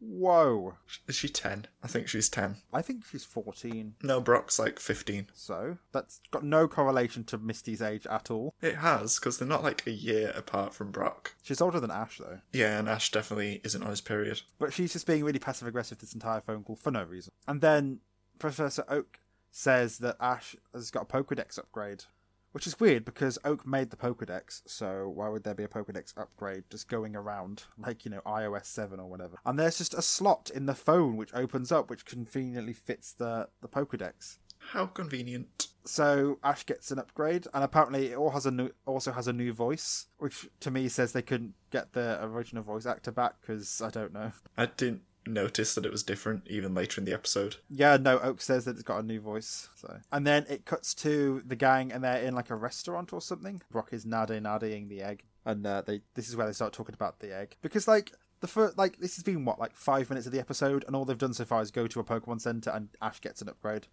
whoa. 0.00 0.74
Is 1.06 1.14
she 1.14 1.28
10? 1.28 1.66
I 1.82 1.86
think 1.86 2.08
she's 2.08 2.28
10. 2.28 2.56
I 2.72 2.82
think 2.82 3.04
she's 3.06 3.24
14. 3.24 3.94
No, 4.02 4.20
Brock's 4.20 4.58
like 4.58 4.78
15. 4.78 5.28
So 5.34 5.78
that's 5.92 6.20
got 6.30 6.44
no 6.44 6.66
correlation 6.66 7.24
to 7.24 7.38
Misty's 7.38 7.82
age 7.82 8.06
at 8.06 8.30
all. 8.30 8.54
It 8.60 8.76
has, 8.76 9.18
because 9.18 9.38
they're 9.38 9.46
not 9.46 9.62
like 9.62 9.86
a 9.86 9.92
year 9.92 10.32
apart 10.34 10.74
from 10.74 10.90
Brock. 10.90 11.34
She's 11.42 11.60
older 11.60 11.80
than 11.80 11.90
Ash, 11.90 12.18
though. 12.18 12.40
Yeah, 12.52 12.78
and 12.78 12.88
Ash 12.88 13.10
definitely 13.10 13.60
isn't 13.64 13.82
on 13.82 13.90
his 13.90 14.00
period. 14.00 14.42
But 14.58 14.72
she's 14.72 14.92
just 14.92 15.06
being 15.06 15.24
really 15.24 15.38
passive 15.38 15.68
aggressive 15.68 15.98
this 15.98 16.14
entire 16.14 16.40
phone 16.40 16.64
call 16.64 16.76
for 16.76 16.90
no 16.90 17.04
reason. 17.04 17.32
And 17.46 17.60
then 17.60 18.00
Professor 18.38 18.84
Oak 18.88 19.20
says 19.50 19.98
that 19.98 20.16
Ash 20.20 20.56
has 20.72 20.90
got 20.90 21.02
a 21.02 21.22
Pokedex 21.22 21.58
upgrade. 21.58 22.04
Which 22.52 22.66
is 22.66 22.80
weird 22.80 23.04
because 23.04 23.38
Oak 23.44 23.66
made 23.66 23.90
the 23.90 23.96
Pokedex, 23.96 24.62
so 24.66 25.08
why 25.08 25.28
would 25.28 25.44
there 25.44 25.54
be 25.54 25.62
a 25.62 25.68
Pokedex 25.68 26.12
upgrade 26.16 26.64
just 26.68 26.88
going 26.88 27.14
around 27.14 27.64
like, 27.78 28.04
you 28.04 28.10
know, 28.10 28.22
iOS 28.26 28.66
7 28.66 28.98
or 28.98 29.08
whatever? 29.08 29.38
And 29.46 29.58
there's 29.58 29.78
just 29.78 29.94
a 29.94 30.02
slot 30.02 30.50
in 30.52 30.66
the 30.66 30.74
phone 30.74 31.16
which 31.16 31.32
opens 31.32 31.70
up 31.70 31.88
which 31.88 32.04
conveniently 32.04 32.72
fits 32.72 33.12
the, 33.12 33.48
the 33.60 33.68
Pokedex. 33.68 34.38
How 34.58 34.86
convenient. 34.86 35.68
So 35.84 36.38
Ash 36.44 36.64
gets 36.66 36.90
an 36.90 36.98
upgrade, 36.98 37.46
and 37.54 37.64
apparently 37.64 38.08
it 38.08 38.16
all 38.16 38.30
has 38.30 38.46
a 38.46 38.50
new, 38.50 38.70
also 38.84 39.12
has 39.12 39.26
a 39.26 39.32
new 39.32 39.52
voice, 39.52 40.06
which 40.18 40.48
to 40.60 40.70
me 40.70 40.88
says 40.88 41.12
they 41.12 41.22
couldn't 41.22 41.54
get 41.70 41.94
the 41.94 42.18
original 42.22 42.62
voice 42.62 42.84
actor 42.84 43.10
back 43.10 43.36
because 43.40 43.80
I 43.80 43.90
don't 43.90 44.12
know. 44.12 44.32
I 44.58 44.66
didn't 44.66 45.02
notice 45.32 45.74
that 45.74 45.86
it 45.86 45.92
was 45.92 46.02
different 46.02 46.46
even 46.48 46.74
later 46.74 47.00
in 47.00 47.04
the 47.04 47.12
episode. 47.12 47.56
Yeah, 47.68 47.96
no, 47.96 48.18
Oak 48.18 48.40
says 48.40 48.64
that 48.64 48.72
it's 48.72 48.82
got 48.82 49.00
a 49.00 49.06
new 49.06 49.20
voice. 49.20 49.68
So, 49.76 49.98
and 50.12 50.26
then 50.26 50.46
it 50.48 50.64
cuts 50.64 50.94
to 50.96 51.42
the 51.44 51.56
gang, 51.56 51.92
and 51.92 52.04
they're 52.04 52.22
in 52.22 52.34
like 52.34 52.50
a 52.50 52.56
restaurant 52.56 53.12
or 53.12 53.20
something. 53.20 53.62
Brock 53.70 53.92
is 53.92 54.04
nade 54.04 54.28
nadeing 54.28 54.88
the 54.88 55.02
egg, 55.02 55.24
and 55.44 55.66
uh, 55.66 55.82
they 55.82 56.02
this 56.14 56.28
is 56.28 56.36
where 56.36 56.46
they 56.46 56.52
start 56.52 56.72
talking 56.72 56.94
about 56.94 57.20
the 57.20 57.34
egg 57.34 57.56
because 57.62 57.88
like 57.88 58.12
the 58.40 58.46
first 58.46 58.76
like 58.76 58.98
this 58.98 59.16
has 59.16 59.22
been 59.22 59.44
what 59.44 59.58
like 59.58 59.74
five 59.74 60.10
minutes 60.10 60.26
of 60.26 60.32
the 60.32 60.40
episode, 60.40 60.84
and 60.86 60.96
all 60.96 61.04
they've 61.04 61.18
done 61.18 61.34
so 61.34 61.44
far 61.44 61.62
is 61.62 61.70
go 61.70 61.86
to 61.86 62.00
a 62.00 62.04
Pokemon 62.04 62.40
Center 62.40 62.70
and 62.70 62.88
Ash 63.00 63.20
gets 63.20 63.42
an 63.42 63.48
upgrade. 63.48 63.86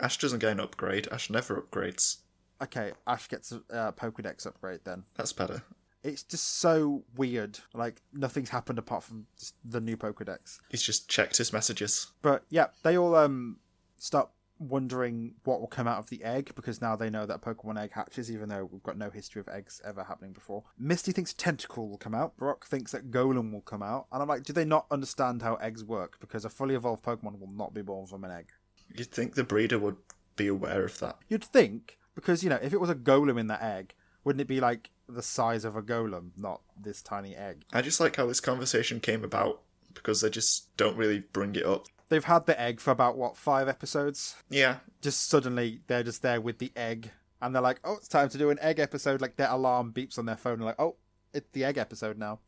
Ash 0.00 0.18
doesn't 0.18 0.40
get 0.40 0.52
an 0.52 0.60
upgrade. 0.60 1.08
Ash 1.10 1.30
never 1.30 1.60
upgrades. 1.60 2.18
Okay, 2.62 2.92
Ash 3.06 3.28
gets 3.28 3.52
a 3.52 3.62
uh, 3.74 3.92
Pokedex 3.92 4.46
upgrade 4.46 4.80
then. 4.84 5.04
That's 5.14 5.32
better. 5.32 5.62
It's 6.04 6.22
just 6.22 6.58
so 6.58 7.02
weird. 7.16 7.58
Like 7.72 8.02
nothing's 8.12 8.50
happened 8.50 8.78
apart 8.78 9.02
from 9.02 9.26
just 9.38 9.54
the 9.64 9.80
new 9.80 9.96
Pokedex. 9.96 10.60
He's 10.68 10.82
just 10.82 11.08
checked 11.08 11.38
his 11.38 11.52
messages. 11.52 12.12
But 12.22 12.44
yeah, 12.50 12.68
they 12.82 12.96
all 12.96 13.16
um 13.16 13.56
start 13.98 14.28
wondering 14.58 15.34
what 15.44 15.60
will 15.60 15.66
come 15.66 15.88
out 15.88 15.98
of 15.98 16.10
the 16.10 16.22
egg 16.22 16.52
because 16.54 16.80
now 16.80 16.94
they 16.94 17.10
know 17.10 17.26
that 17.26 17.36
a 17.36 17.38
Pokemon 17.38 17.78
egg 17.78 17.92
hatches, 17.92 18.30
even 18.30 18.48
though 18.48 18.68
we've 18.70 18.82
got 18.82 18.96
no 18.96 19.10
history 19.10 19.40
of 19.40 19.48
eggs 19.48 19.80
ever 19.84 20.04
happening 20.04 20.32
before. 20.32 20.62
Misty 20.78 21.12
thinks 21.12 21.32
Tentacool 21.32 21.88
will 21.88 21.98
come 21.98 22.14
out. 22.14 22.36
Brock 22.36 22.66
thinks 22.66 22.92
that 22.92 23.10
Golem 23.10 23.52
will 23.52 23.62
come 23.62 23.82
out. 23.82 24.06
And 24.12 24.22
I'm 24.22 24.28
like, 24.28 24.44
do 24.44 24.52
they 24.52 24.64
not 24.64 24.86
understand 24.90 25.42
how 25.42 25.56
eggs 25.56 25.84
work? 25.84 26.18
Because 26.20 26.44
a 26.44 26.50
fully 26.50 26.74
evolved 26.74 27.04
Pokemon 27.04 27.38
will 27.40 27.50
not 27.50 27.74
be 27.74 27.82
born 27.82 28.06
from 28.06 28.24
an 28.24 28.30
egg. 28.30 28.46
You'd 28.94 29.10
think 29.10 29.34
the 29.34 29.44
breeder 29.44 29.78
would 29.78 29.96
be 30.36 30.46
aware 30.46 30.84
of 30.84 30.98
that. 31.00 31.18
You'd 31.28 31.44
think, 31.44 31.98
because, 32.14 32.44
you 32.44 32.50
know, 32.50 32.60
if 32.62 32.72
it 32.72 32.80
was 32.80 32.90
a 32.90 32.94
Golem 32.94 33.38
in 33.38 33.48
that 33.48 33.62
egg, 33.62 33.94
wouldn't 34.22 34.40
it 34.40 34.48
be 34.48 34.60
like 34.60 34.90
the 35.08 35.22
size 35.22 35.64
of 35.64 35.76
a 35.76 35.82
Golem, 35.82 36.30
not 36.36 36.62
this 36.80 37.02
tiny 37.02 37.34
egg? 37.34 37.64
I 37.72 37.82
just 37.82 38.00
like 38.00 38.16
how 38.16 38.26
this 38.26 38.40
conversation 38.40 39.00
came 39.00 39.24
about 39.24 39.62
because 39.92 40.20
they 40.20 40.30
just 40.30 40.76
don't 40.76 40.96
really 40.96 41.20
bring 41.32 41.54
it 41.54 41.64
up. 41.64 41.86
They've 42.08 42.24
had 42.24 42.46
the 42.46 42.60
egg 42.60 42.80
for 42.80 42.90
about, 42.90 43.16
what, 43.16 43.36
five 43.36 43.68
episodes? 43.68 44.36
Yeah, 44.50 44.78
just 45.00 45.28
suddenly 45.28 45.80
they're 45.86 46.02
just 46.02 46.22
there 46.22 46.40
with 46.40 46.58
the 46.58 46.72
egg 46.76 47.10
and 47.40 47.54
they're 47.54 47.62
like, 47.62 47.80
oh, 47.84 47.96
it's 47.96 48.08
time 48.08 48.28
to 48.30 48.38
do 48.38 48.50
an 48.50 48.58
egg 48.60 48.78
episode. 48.78 49.20
Like 49.20 49.36
their 49.36 49.50
alarm 49.50 49.92
beeps 49.92 50.18
on 50.18 50.26
their 50.26 50.36
phone, 50.36 50.54
and 50.54 50.64
like, 50.64 50.80
oh, 50.80 50.96
it's 51.32 51.50
the 51.52 51.64
egg 51.64 51.76
episode 51.76 52.18
now. 52.18 52.40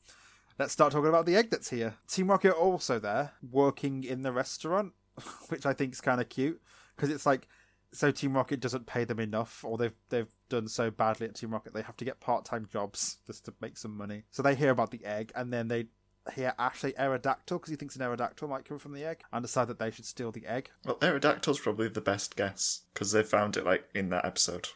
Let's 0.58 0.72
start 0.72 0.92
talking 0.92 1.08
about 1.08 1.26
the 1.26 1.36
egg 1.36 1.50
that's 1.50 1.68
here. 1.68 1.96
Team 2.08 2.30
Rocket 2.30 2.52
are 2.52 2.54
also 2.54 2.98
there 2.98 3.32
working 3.50 4.04
in 4.04 4.22
the 4.22 4.32
restaurant, 4.32 4.94
which 5.48 5.66
I 5.66 5.74
think 5.74 5.92
is 5.92 6.00
kind 6.00 6.20
of 6.20 6.30
cute 6.30 6.62
because 6.94 7.10
it's 7.10 7.26
like, 7.26 7.46
so 7.92 8.10
Team 8.10 8.34
Rocket 8.34 8.60
doesn't 8.60 8.86
pay 8.86 9.04
them 9.04 9.20
enough, 9.20 9.64
or 9.64 9.78
they've 9.78 9.96
they've 10.08 10.32
done 10.48 10.68
so 10.68 10.90
badly 10.90 11.26
at 11.26 11.34
Team 11.34 11.50
Rocket 11.50 11.74
they 11.74 11.82
have 11.82 11.96
to 11.98 12.04
get 12.04 12.20
part 12.20 12.44
time 12.44 12.66
jobs 12.70 13.18
just 13.26 13.44
to 13.46 13.54
make 13.60 13.76
some 13.76 13.96
money. 13.96 14.24
So 14.30 14.42
they 14.42 14.54
hear 14.54 14.70
about 14.70 14.90
the 14.90 15.04
egg 15.04 15.32
and 15.34 15.52
then 15.52 15.68
they 15.68 15.86
hear 16.34 16.54
Ash 16.58 16.80
say 16.80 16.92
Aerodactyl 16.92 17.58
because 17.58 17.70
he 17.70 17.76
thinks 17.76 17.96
an 17.96 18.02
Aerodactyl 18.02 18.48
might 18.48 18.64
come 18.64 18.78
from 18.78 18.92
the 18.92 19.04
egg 19.04 19.20
and 19.32 19.42
decide 19.42 19.68
that 19.68 19.78
they 19.78 19.90
should 19.90 20.06
steal 20.06 20.32
the 20.32 20.46
egg. 20.46 20.70
well, 20.84 20.96
Aerodactyl's 20.96 21.60
probably 21.60 21.88
the 21.88 22.00
best 22.00 22.36
guess 22.36 22.82
because 22.92 23.12
they 23.12 23.22
found 23.22 23.56
it 23.56 23.64
like 23.64 23.88
in 23.94 24.10
that 24.10 24.24
episode. 24.24 24.68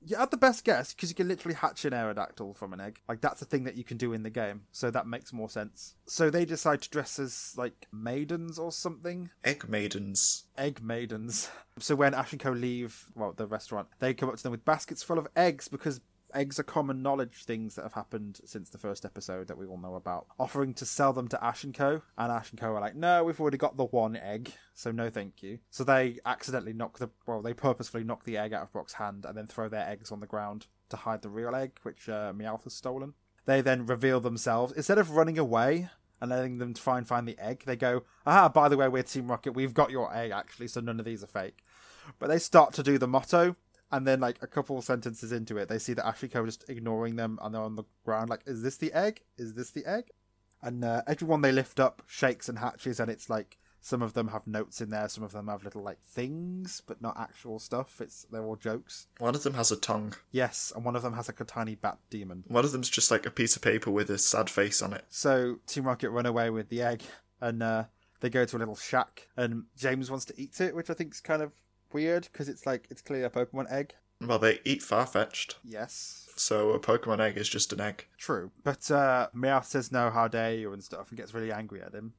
You 0.00 0.16
had 0.16 0.30
the 0.30 0.36
best 0.36 0.64
guess 0.64 0.94
because 0.94 1.08
you 1.08 1.14
can 1.14 1.28
literally 1.28 1.56
hatch 1.56 1.84
an 1.84 1.92
Aerodactyl 1.92 2.56
from 2.56 2.72
an 2.72 2.80
egg. 2.80 3.00
Like 3.08 3.20
that's 3.20 3.42
a 3.42 3.44
thing 3.44 3.64
that 3.64 3.76
you 3.76 3.84
can 3.84 3.96
do 3.96 4.12
in 4.12 4.22
the 4.22 4.30
game, 4.30 4.62
so 4.70 4.90
that 4.90 5.06
makes 5.06 5.32
more 5.32 5.50
sense. 5.50 5.96
So 6.06 6.30
they 6.30 6.44
decide 6.44 6.82
to 6.82 6.90
dress 6.90 7.18
as 7.18 7.54
like 7.56 7.88
maidens 7.92 8.58
or 8.58 8.70
something. 8.70 9.30
Egg 9.44 9.68
maidens. 9.68 10.44
Egg 10.56 10.82
maidens. 10.82 11.50
So 11.80 11.94
when 11.94 12.12
Ash 12.12 12.32
and 12.32 12.40
Co 12.40 12.50
leave, 12.50 13.04
well, 13.14 13.32
the 13.32 13.46
restaurant, 13.46 13.86
they 14.00 14.12
come 14.12 14.28
up 14.28 14.36
to 14.36 14.42
them 14.42 14.50
with 14.50 14.64
baskets 14.64 15.04
full 15.04 15.16
of 15.16 15.28
eggs 15.36 15.68
because 15.68 16.00
eggs 16.34 16.58
are 16.58 16.64
common 16.64 17.02
knowledge 17.02 17.44
things 17.44 17.74
that 17.74 17.82
have 17.82 17.94
happened 17.94 18.40
since 18.44 18.70
the 18.70 18.78
first 18.78 19.04
episode 19.04 19.48
that 19.48 19.58
we 19.58 19.66
all 19.66 19.78
know 19.78 19.94
about. 19.94 20.26
Offering 20.38 20.74
to 20.74 20.84
sell 20.84 21.12
them 21.12 21.28
to 21.28 21.44
Ash 21.44 21.64
and 21.64 21.74
Co. 21.74 22.02
And 22.16 22.32
Ash 22.32 22.50
and 22.50 22.60
Co 22.60 22.74
are 22.74 22.80
like, 22.80 22.96
no, 22.96 23.24
we've 23.24 23.40
already 23.40 23.58
got 23.58 23.76
the 23.76 23.84
one 23.84 24.16
egg, 24.16 24.52
so 24.74 24.90
no 24.90 25.10
thank 25.10 25.42
you. 25.42 25.58
So 25.70 25.84
they 25.84 26.18
accidentally 26.24 26.72
knock 26.72 26.98
the, 26.98 27.10
well, 27.26 27.42
they 27.42 27.54
purposefully 27.54 28.04
knock 28.04 28.24
the 28.24 28.36
egg 28.36 28.52
out 28.52 28.62
of 28.62 28.72
Brock's 28.72 28.94
hand 28.94 29.24
and 29.24 29.36
then 29.36 29.46
throw 29.46 29.68
their 29.68 29.88
eggs 29.88 30.12
on 30.12 30.20
the 30.20 30.26
ground 30.26 30.66
to 30.90 30.96
hide 30.96 31.22
the 31.22 31.30
real 31.30 31.54
egg, 31.54 31.72
which 31.82 32.08
uh, 32.08 32.32
Meowth 32.32 32.64
has 32.64 32.74
stolen. 32.74 33.14
They 33.46 33.60
then 33.60 33.86
reveal 33.86 34.20
themselves. 34.20 34.72
Instead 34.72 34.98
of 34.98 35.12
running 35.12 35.38
away 35.38 35.88
and 36.20 36.30
letting 36.30 36.58
them 36.58 36.74
try 36.74 36.98
and 36.98 37.06
find 37.06 37.26
the 37.26 37.38
egg, 37.38 37.62
they 37.64 37.76
go, 37.76 38.02
ah, 38.26 38.48
by 38.48 38.68
the 38.68 38.76
way, 38.76 38.88
we're 38.88 39.02
Team 39.02 39.30
Rocket. 39.30 39.52
We've 39.52 39.74
got 39.74 39.90
your 39.90 40.14
egg, 40.14 40.32
actually, 40.32 40.68
so 40.68 40.80
none 40.80 40.98
of 40.98 41.06
these 41.06 41.22
are 41.22 41.28
fake. 41.28 41.62
But 42.18 42.28
they 42.28 42.38
start 42.38 42.72
to 42.74 42.82
do 42.82 42.98
the 42.98 43.06
motto, 43.06 43.56
and 43.90 44.06
then, 44.06 44.20
like, 44.20 44.38
a 44.42 44.46
couple 44.46 44.78
of 44.78 44.84
sentences 44.84 45.32
into 45.32 45.56
it, 45.56 45.68
they 45.68 45.78
see 45.78 45.94
that 45.94 46.04
Ashiko 46.04 46.44
just 46.44 46.68
ignoring 46.68 47.16
them, 47.16 47.38
and 47.42 47.54
they're 47.54 47.62
on 47.62 47.76
the 47.76 47.84
ground, 48.04 48.30
like, 48.30 48.42
is 48.46 48.62
this 48.62 48.76
the 48.76 48.92
egg? 48.92 49.22
Is 49.36 49.54
this 49.54 49.70
the 49.70 49.86
egg? 49.86 50.10
And 50.62 50.84
uh, 50.84 51.02
everyone 51.06 51.42
they 51.42 51.52
lift 51.52 51.78
up 51.78 52.02
shakes 52.06 52.48
and 52.48 52.58
hatches, 52.58 52.98
and 53.00 53.10
it's 53.10 53.30
like 53.30 53.58
some 53.80 54.02
of 54.02 54.12
them 54.12 54.28
have 54.28 54.46
notes 54.46 54.80
in 54.80 54.90
there, 54.90 55.08
some 55.08 55.22
of 55.22 55.32
them 55.32 55.46
have 55.46 55.64
little 55.64 55.82
like 55.82 56.02
things, 56.02 56.82
but 56.86 57.00
not 57.00 57.16
actual 57.16 57.58
stuff. 57.58 58.00
It's 58.00 58.26
they're 58.30 58.44
all 58.44 58.56
jokes. 58.56 59.06
One 59.18 59.34
of 59.34 59.44
them 59.44 59.54
has 59.54 59.70
a 59.70 59.76
tongue. 59.76 60.14
Yes, 60.32 60.72
and 60.74 60.84
one 60.84 60.96
of 60.96 61.02
them 61.02 61.14
has 61.14 61.28
like 61.28 61.40
a 61.40 61.44
tiny 61.44 61.76
bat 61.76 61.98
demon. 62.10 62.44
One 62.48 62.64
of 62.64 62.72
them's 62.72 62.90
just 62.90 63.10
like 63.10 63.24
a 63.24 63.30
piece 63.30 63.56
of 63.56 63.62
paper 63.62 63.90
with 63.90 64.10
a 64.10 64.18
sad 64.18 64.50
face 64.50 64.82
on 64.82 64.92
it. 64.92 65.04
So 65.10 65.60
Team 65.66 65.84
Rocket 65.84 66.10
run 66.10 66.26
away 66.26 66.50
with 66.50 66.68
the 66.70 66.82
egg, 66.82 67.02
and 67.40 67.62
uh, 67.62 67.84
they 68.20 68.30
go 68.30 68.44
to 68.44 68.56
a 68.56 68.58
little 68.58 68.76
shack, 68.76 69.28
and 69.36 69.64
James 69.76 70.10
wants 70.10 70.24
to 70.26 70.34
eat 70.36 70.60
it, 70.60 70.74
which 70.74 70.90
I 70.90 70.94
think 70.94 71.14
is 71.14 71.20
kind 71.20 71.42
of 71.42 71.52
weird 71.92 72.28
because 72.32 72.48
it's 72.48 72.66
like 72.66 72.86
it's 72.90 73.02
clearly 73.02 73.24
a 73.24 73.30
Pokemon 73.30 73.70
egg. 73.70 73.94
Well, 74.20 74.38
they 74.38 74.58
eat 74.64 74.80
Farfetch'd. 74.80 75.54
Yes, 75.64 76.28
so 76.36 76.70
a 76.70 76.80
Pokemon 76.80 77.20
egg 77.20 77.36
is 77.36 77.48
just 77.48 77.72
an 77.72 77.80
egg. 77.80 78.06
true. 78.18 78.50
But 78.64 78.90
uh, 78.90 79.28
Meowth 79.34 79.66
says 79.66 79.92
no, 79.92 80.10
how 80.10 80.26
dare 80.28 80.54
you, 80.54 80.72
and 80.72 80.82
stuff, 80.82 81.10
and 81.10 81.16
gets 81.18 81.34
really 81.34 81.52
angry 81.52 81.80
at 81.80 81.94
him, 81.94 82.14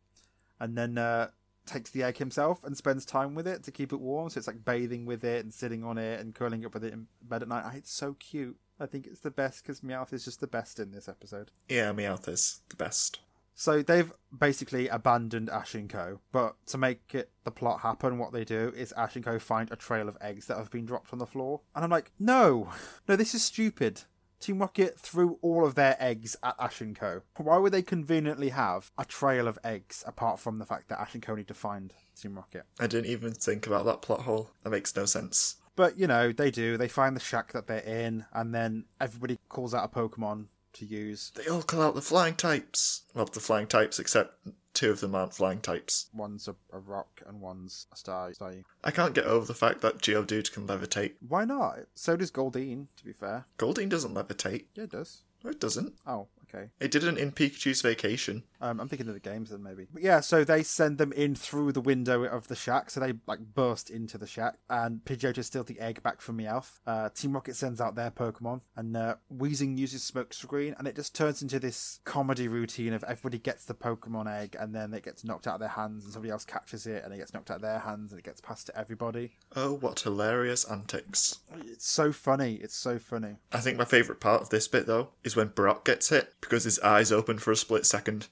and 0.61 0.77
then 0.77 0.97
uh, 0.97 1.29
takes 1.65 1.89
the 1.91 2.03
egg 2.03 2.17
himself 2.17 2.63
and 2.63 2.77
spends 2.77 3.05
time 3.05 3.35
with 3.35 3.45
it 3.47 3.63
to 3.63 3.71
keep 3.71 3.91
it 3.91 3.99
warm. 3.99 4.29
So 4.29 4.37
it's 4.37 4.47
like 4.47 4.63
bathing 4.63 5.05
with 5.05 5.23
it 5.25 5.43
and 5.43 5.53
sitting 5.53 5.83
on 5.83 5.97
it 5.97 6.19
and 6.21 6.33
curling 6.33 6.65
up 6.65 6.73
with 6.73 6.85
it 6.85 6.93
in 6.93 7.07
bed 7.21 7.41
at 7.41 7.49
night. 7.49 7.63
Ah, 7.65 7.73
It's 7.75 7.91
so 7.91 8.13
cute. 8.13 8.57
I 8.79 8.85
think 8.85 9.05
it's 9.05 9.19
the 9.19 9.29
best 9.31 9.61
because 9.63 9.81
Meowth 9.81 10.13
is 10.13 10.23
just 10.23 10.39
the 10.39 10.47
best 10.47 10.79
in 10.79 10.91
this 10.91 11.09
episode. 11.09 11.51
Yeah, 11.67 11.91
Meowth 11.91 12.29
is 12.29 12.61
the 12.69 12.77
best. 12.77 13.19
So 13.59 13.81
they've 13.81 14.13
basically 14.35 14.87
abandoned 14.87 15.49
Ash 15.49 15.75
and 15.75 15.89
Co. 15.89 16.21
But 16.31 16.55
to 16.67 16.77
make 16.77 17.13
it 17.13 17.29
the 17.43 17.51
plot 17.51 17.81
happen, 17.81 18.17
what 18.17 18.31
they 18.31 18.45
do 18.45 18.71
is 18.73 18.93
Ash 18.93 19.17
and 19.17 19.25
Co. 19.25 19.37
find 19.37 19.69
a 19.69 19.75
trail 19.75 20.07
of 20.07 20.17
eggs 20.21 20.45
that 20.45 20.55
have 20.55 20.71
been 20.71 20.85
dropped 20.85 21.11
on 21.11 21.19
the 21.19 21.25
floor, 21.25 21.59
and 21.75 21.83
I'm 21.83 21.91
like, 21.91 22.13
no, 22.17 22.71
no, 23.09 23.17
this 23.17 23.35
is 23.35 23.43
stupid. 23.43 24.03
Team 24.39 24.59
Rocket 24.59 24.97
threw 24.97 25.39
all 25.41 25.65
of 25.65 25.75
their 25.75 25.97
eggs 25.99 26.37
at 26.41 26.55
Ash 26.57 26.79
and 26.79 26.95
Co. 26.95 27.23
Why 27.35 27.57
would 27.57 27.73
they 27.73 27.81
conveniently 27.81 28.47
have 28.49 28.91
a 28.97 29.03
trail 29.03 29.45
of 29.45 29.59
eggs 29.61 30.05
apart 30.07 30.39
from 30.39 30.59
the 30.59 30.65
fact 30.65 30.87
that 30.87 31.01
Ash 31.01 31.13
and 31.13 31.21
Co. 31.21 31.35
need 31.35 31.49
to 31.49 31.53
find 31.53 31.93
Team 32.15 32.35
Rocket? 32.35 32.63
I 32.79 32.87
didn't 32.87 33.11
even 33.11 33.33
think 33.33 33.67
about 33.67 33.83
that 33.83 34.01
plot 34.01 34.21
hole. 34.21 34.51
That 34.63 34.69
makes 34.69 34.95
no 34.95 35.03
sense. 35.03 35.57
But 35.75 35.99
you 35.99 36.07
know, 36.07 36.31
they 36.31 36.49
do. 36.49 36.77
They 36.77 36.87
find 36.87 37.13
the 37.13 37.19
shack 37.19 37.51
that 37.51 37.67
they're 37.67 37.79
in, 37.79 38.23
and 38.31 38.55
then 38.55 38.85
everybody 39.01 39.37
calls 39.49 39.73
out 39.73 39.83
a 39.83 39.93
Pokemon 39.93 40.45
to 40.73 40.85
use. 40.85 41.31
They 41.35 41.47
all 41.47 41.61
call 41.61 41.81
out 41.81 41.95
the 41.95 42.01
flying 42.01 42.35
types. 42.35 43.03
Well, 43.13 43.25
the 43.25 43.39
flying 43.39 43.67
types, 43.67 43.99
except 43.99 44.35
two 44.73 44.91
of 44.91 44.99
them 44.99 45.15
aren't 45.15 45.33
flying 45.33 45.59
types. 45.59 46.07
One's 46.13 46.47
a, 46.47 46.55
a 46.71 46.79
rock 46.79 47.21
and 47.27 47.41
one's 47.41 47.87
a 47.91 47.97
star. 47.97 48.33
star. 48.33 48.53
I 48.83 48.91
can't 48.91 49.13
get 49.13 49.25
over 49.25 49.45
the 49.45 49.53
fact 49.53 49.81
that 49.81 49.99
Geodude 49.99 50.51
can 50.51 50.67
levitate. 50.67 51.13
Why 51.27 51.45
not? 51.45 51.79
So 51.95 52.15
does 52.15 52.31
Goldeen, 52.31 52.87
to 52.97 53.05
be 53.05 53.13
fair. 53.13 53.45
Goldeen 53.57 53.89
doesn't 53.89 54.13
levitate. 54.13 54.65
Yeah, 54.75 54.83
it 54.85 54.91
does. 54.91 55.23
No, 55.43 55.51
it 55.51 55.59
doesn't. 55.59 55.93
Oh, 56.05 56.27
okay. 56.43 56.69
It 56.79 56.91
didn't 56.91 57.17
in 57.17 57.31
Pikachu's 57.31 57.81
vacation. 57.81 58.43
Um, 58.61 58.79
I'm 58.79 58.89
thinking 58.89 59.07
of 59.07 59.13
the 59.13 59.19
games 59.19 59.49
then 59.49 59.63
maybe. 59.63 59.87
But 59.91 60.03
yeah, 60.03 60.19
so 60.19 60.43
they 60.43 60.63
send 60.63 60.97
them 60.97 61.13
in 61.13 61.35
through 61.35 61.71
the 61.71 61.81
window 61.81 62.23
of 62.23 62.47
the 62.47 62.55
shack. 62.55 62.89
So 62.89 62.99
they 62.99 63.13
like 63.27 63.39
burst 63.39 63.89
into 63.89 64.17
the 64.17 64.27
shack, 64.27 64.57
and 64.69 65.03
Pidgeotto 65.05 65.43
steals 65.43 65.67
the 65.67 65.79
egg 65.79 66.03
back 66.03 66.21
from 66.21 66.37
Meowth. 66.37 66.79
Uh, 66.85 67.09
Team 67.09 67.33
Rocket 67.33 67.55
sends 67.55 67.79
out 67.79 67.95
their 67.95 68.11
Pokemon, 68.11 68.61
and 68.75 68.95
uh, 68.95 69.15
Weezing 69.33 69.77
uses 69.77 70.09
Smokescreen, 70.09 70.77
and 70.77 70.87
it 70.87 70.95
just 70.95 71.15
turns 71.15 71.41
into 71.41 71.59
this 71.59 71.99
comedy 72.03 72.47
routine 72.47 72.93
of 72.93 73.03
everybody 73.05 73.39
gets 73.39 73.65
the 73.65 73.73
Pokemon 73.73 74.27
egg, 74.27 74.55
and 74.59 74.75
then 74.75 74.93
it 74.93 75.03
gets 75.03 75.23
knocked 75.23 75.47
out 75.47 75.55
of 75.55 75.59
their 75.59 75.69
hands, 75.69 76.03
and 76.03 76.13
somebody 76.13 76.31
else 76.31 76.45
catches 76.45 76.85
it, 76.85 77.03
and 77.03 77.13
it 77.13 77.17
gets 77.17 77.33
knocked 77.33 77.51
out 77.51 77.57
of 77.57 77.61
their 77.61 77.79
hands, 77.79 78.11
and 78.11 78.19
it 78.19 78.25
gets 78.25 78.41
passed 78.41 78.67
to 78.67 78.77
everybody. 78.77 79.37
Oh, 79.55 79.73
what 79.73 79.99
hilarious 80.01 80.65
antics. 80.69 81.39
It's 81.65 81.87
so 81.87 82.11
funny. 82.11 82.55
It's 82.55 82.75
so 82.75 82.99
funny. 82.99 83.37
I 83.51 83.59
think 83.59 83.77
my 83.77 83.85
favourite 83.85 84.19
part 84.19 84.41
of 84.41 84.49
this 84.49 84.67
bit, 84.67 84.85
though, 84.85 85.09
is 85.23 85.35
when 85.35 85.49
Brock 85.49 85.85
gets 85.85 86.09
hit 86.09 86.33
because 86.41 86.63
his 86.65 86.79
eyes 86.79 87.11
open 87.11 87.39
for 87.39 87.51
a 87.51 87.55
split 87.55 87.85
second. 87.85 88.27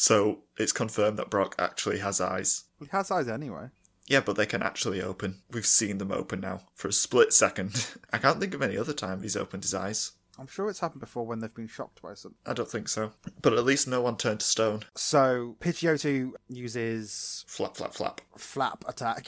So 0.00 0.44
it's 0.56 0.72
confirmed 0.72 1.18
that 1.18 1.28
Brock 1.28 1.54
actually 1.58 1.98
has 1.98 2.22
eyes. 2.22 2.64
He 2.80 2.86
has 2.86 3.10
eyes 3.10 3.28
anyway. 3.28 3.68
Yeah, 4.06 4.20
but 4.20 4.34
they 4.34 4.46
can 4.46 4.62
actually 4.62 5.02
open. 5.02 5.42
We've 5.50 5.66
seen 5.66 5.98
them 5.98 6.10
open 6.10 6.40
now 6.40 6.62
for 6.74 6.88
a 6.88 6.92
split 6.92 7.34
second. 7.34 7.86
I 8.12 8.16
can't 8.16 8.40
think 8.40 8.54
of 8.54 8.62
any 8.62 8.78
other 8.78 8.94
time 8.94 9.20
he's 9.20 9.36
opened 9.36 9.62
his 9.62 9.74
eyes. 9.74 10.12
I'm 10.38 10.46
sure 10.46 10.70
it's 10.70 10.80
happened 10.80 11.02
before 11.02 11.26
when 11.26 11.40
they've 11.40 11.54
been 11.54 11.68
shocked 11.68 12.00
by 12.00 12.14
something. 12.14 12.38
I 12.46 12.54
don't 12.54 12.70
think 12.70 12.88
so. 12.88 13.12
But 13.42 13.52
at 13.52 13.66
least 13.66 13.86
no 13.88 14.00
one 14.00 14.16
turned 14.16 14.40
to 14.40 14.46
stone. 14.46 14.84
So 14.94 15.56
Pidgeotto 15.60 16.32
uses 16.48 17.44
Flap, 17.46 17.76
flap, 17.76 17.92
flap. 17.92 18.22
flap 18.38 18.82
attack 18.88 19.26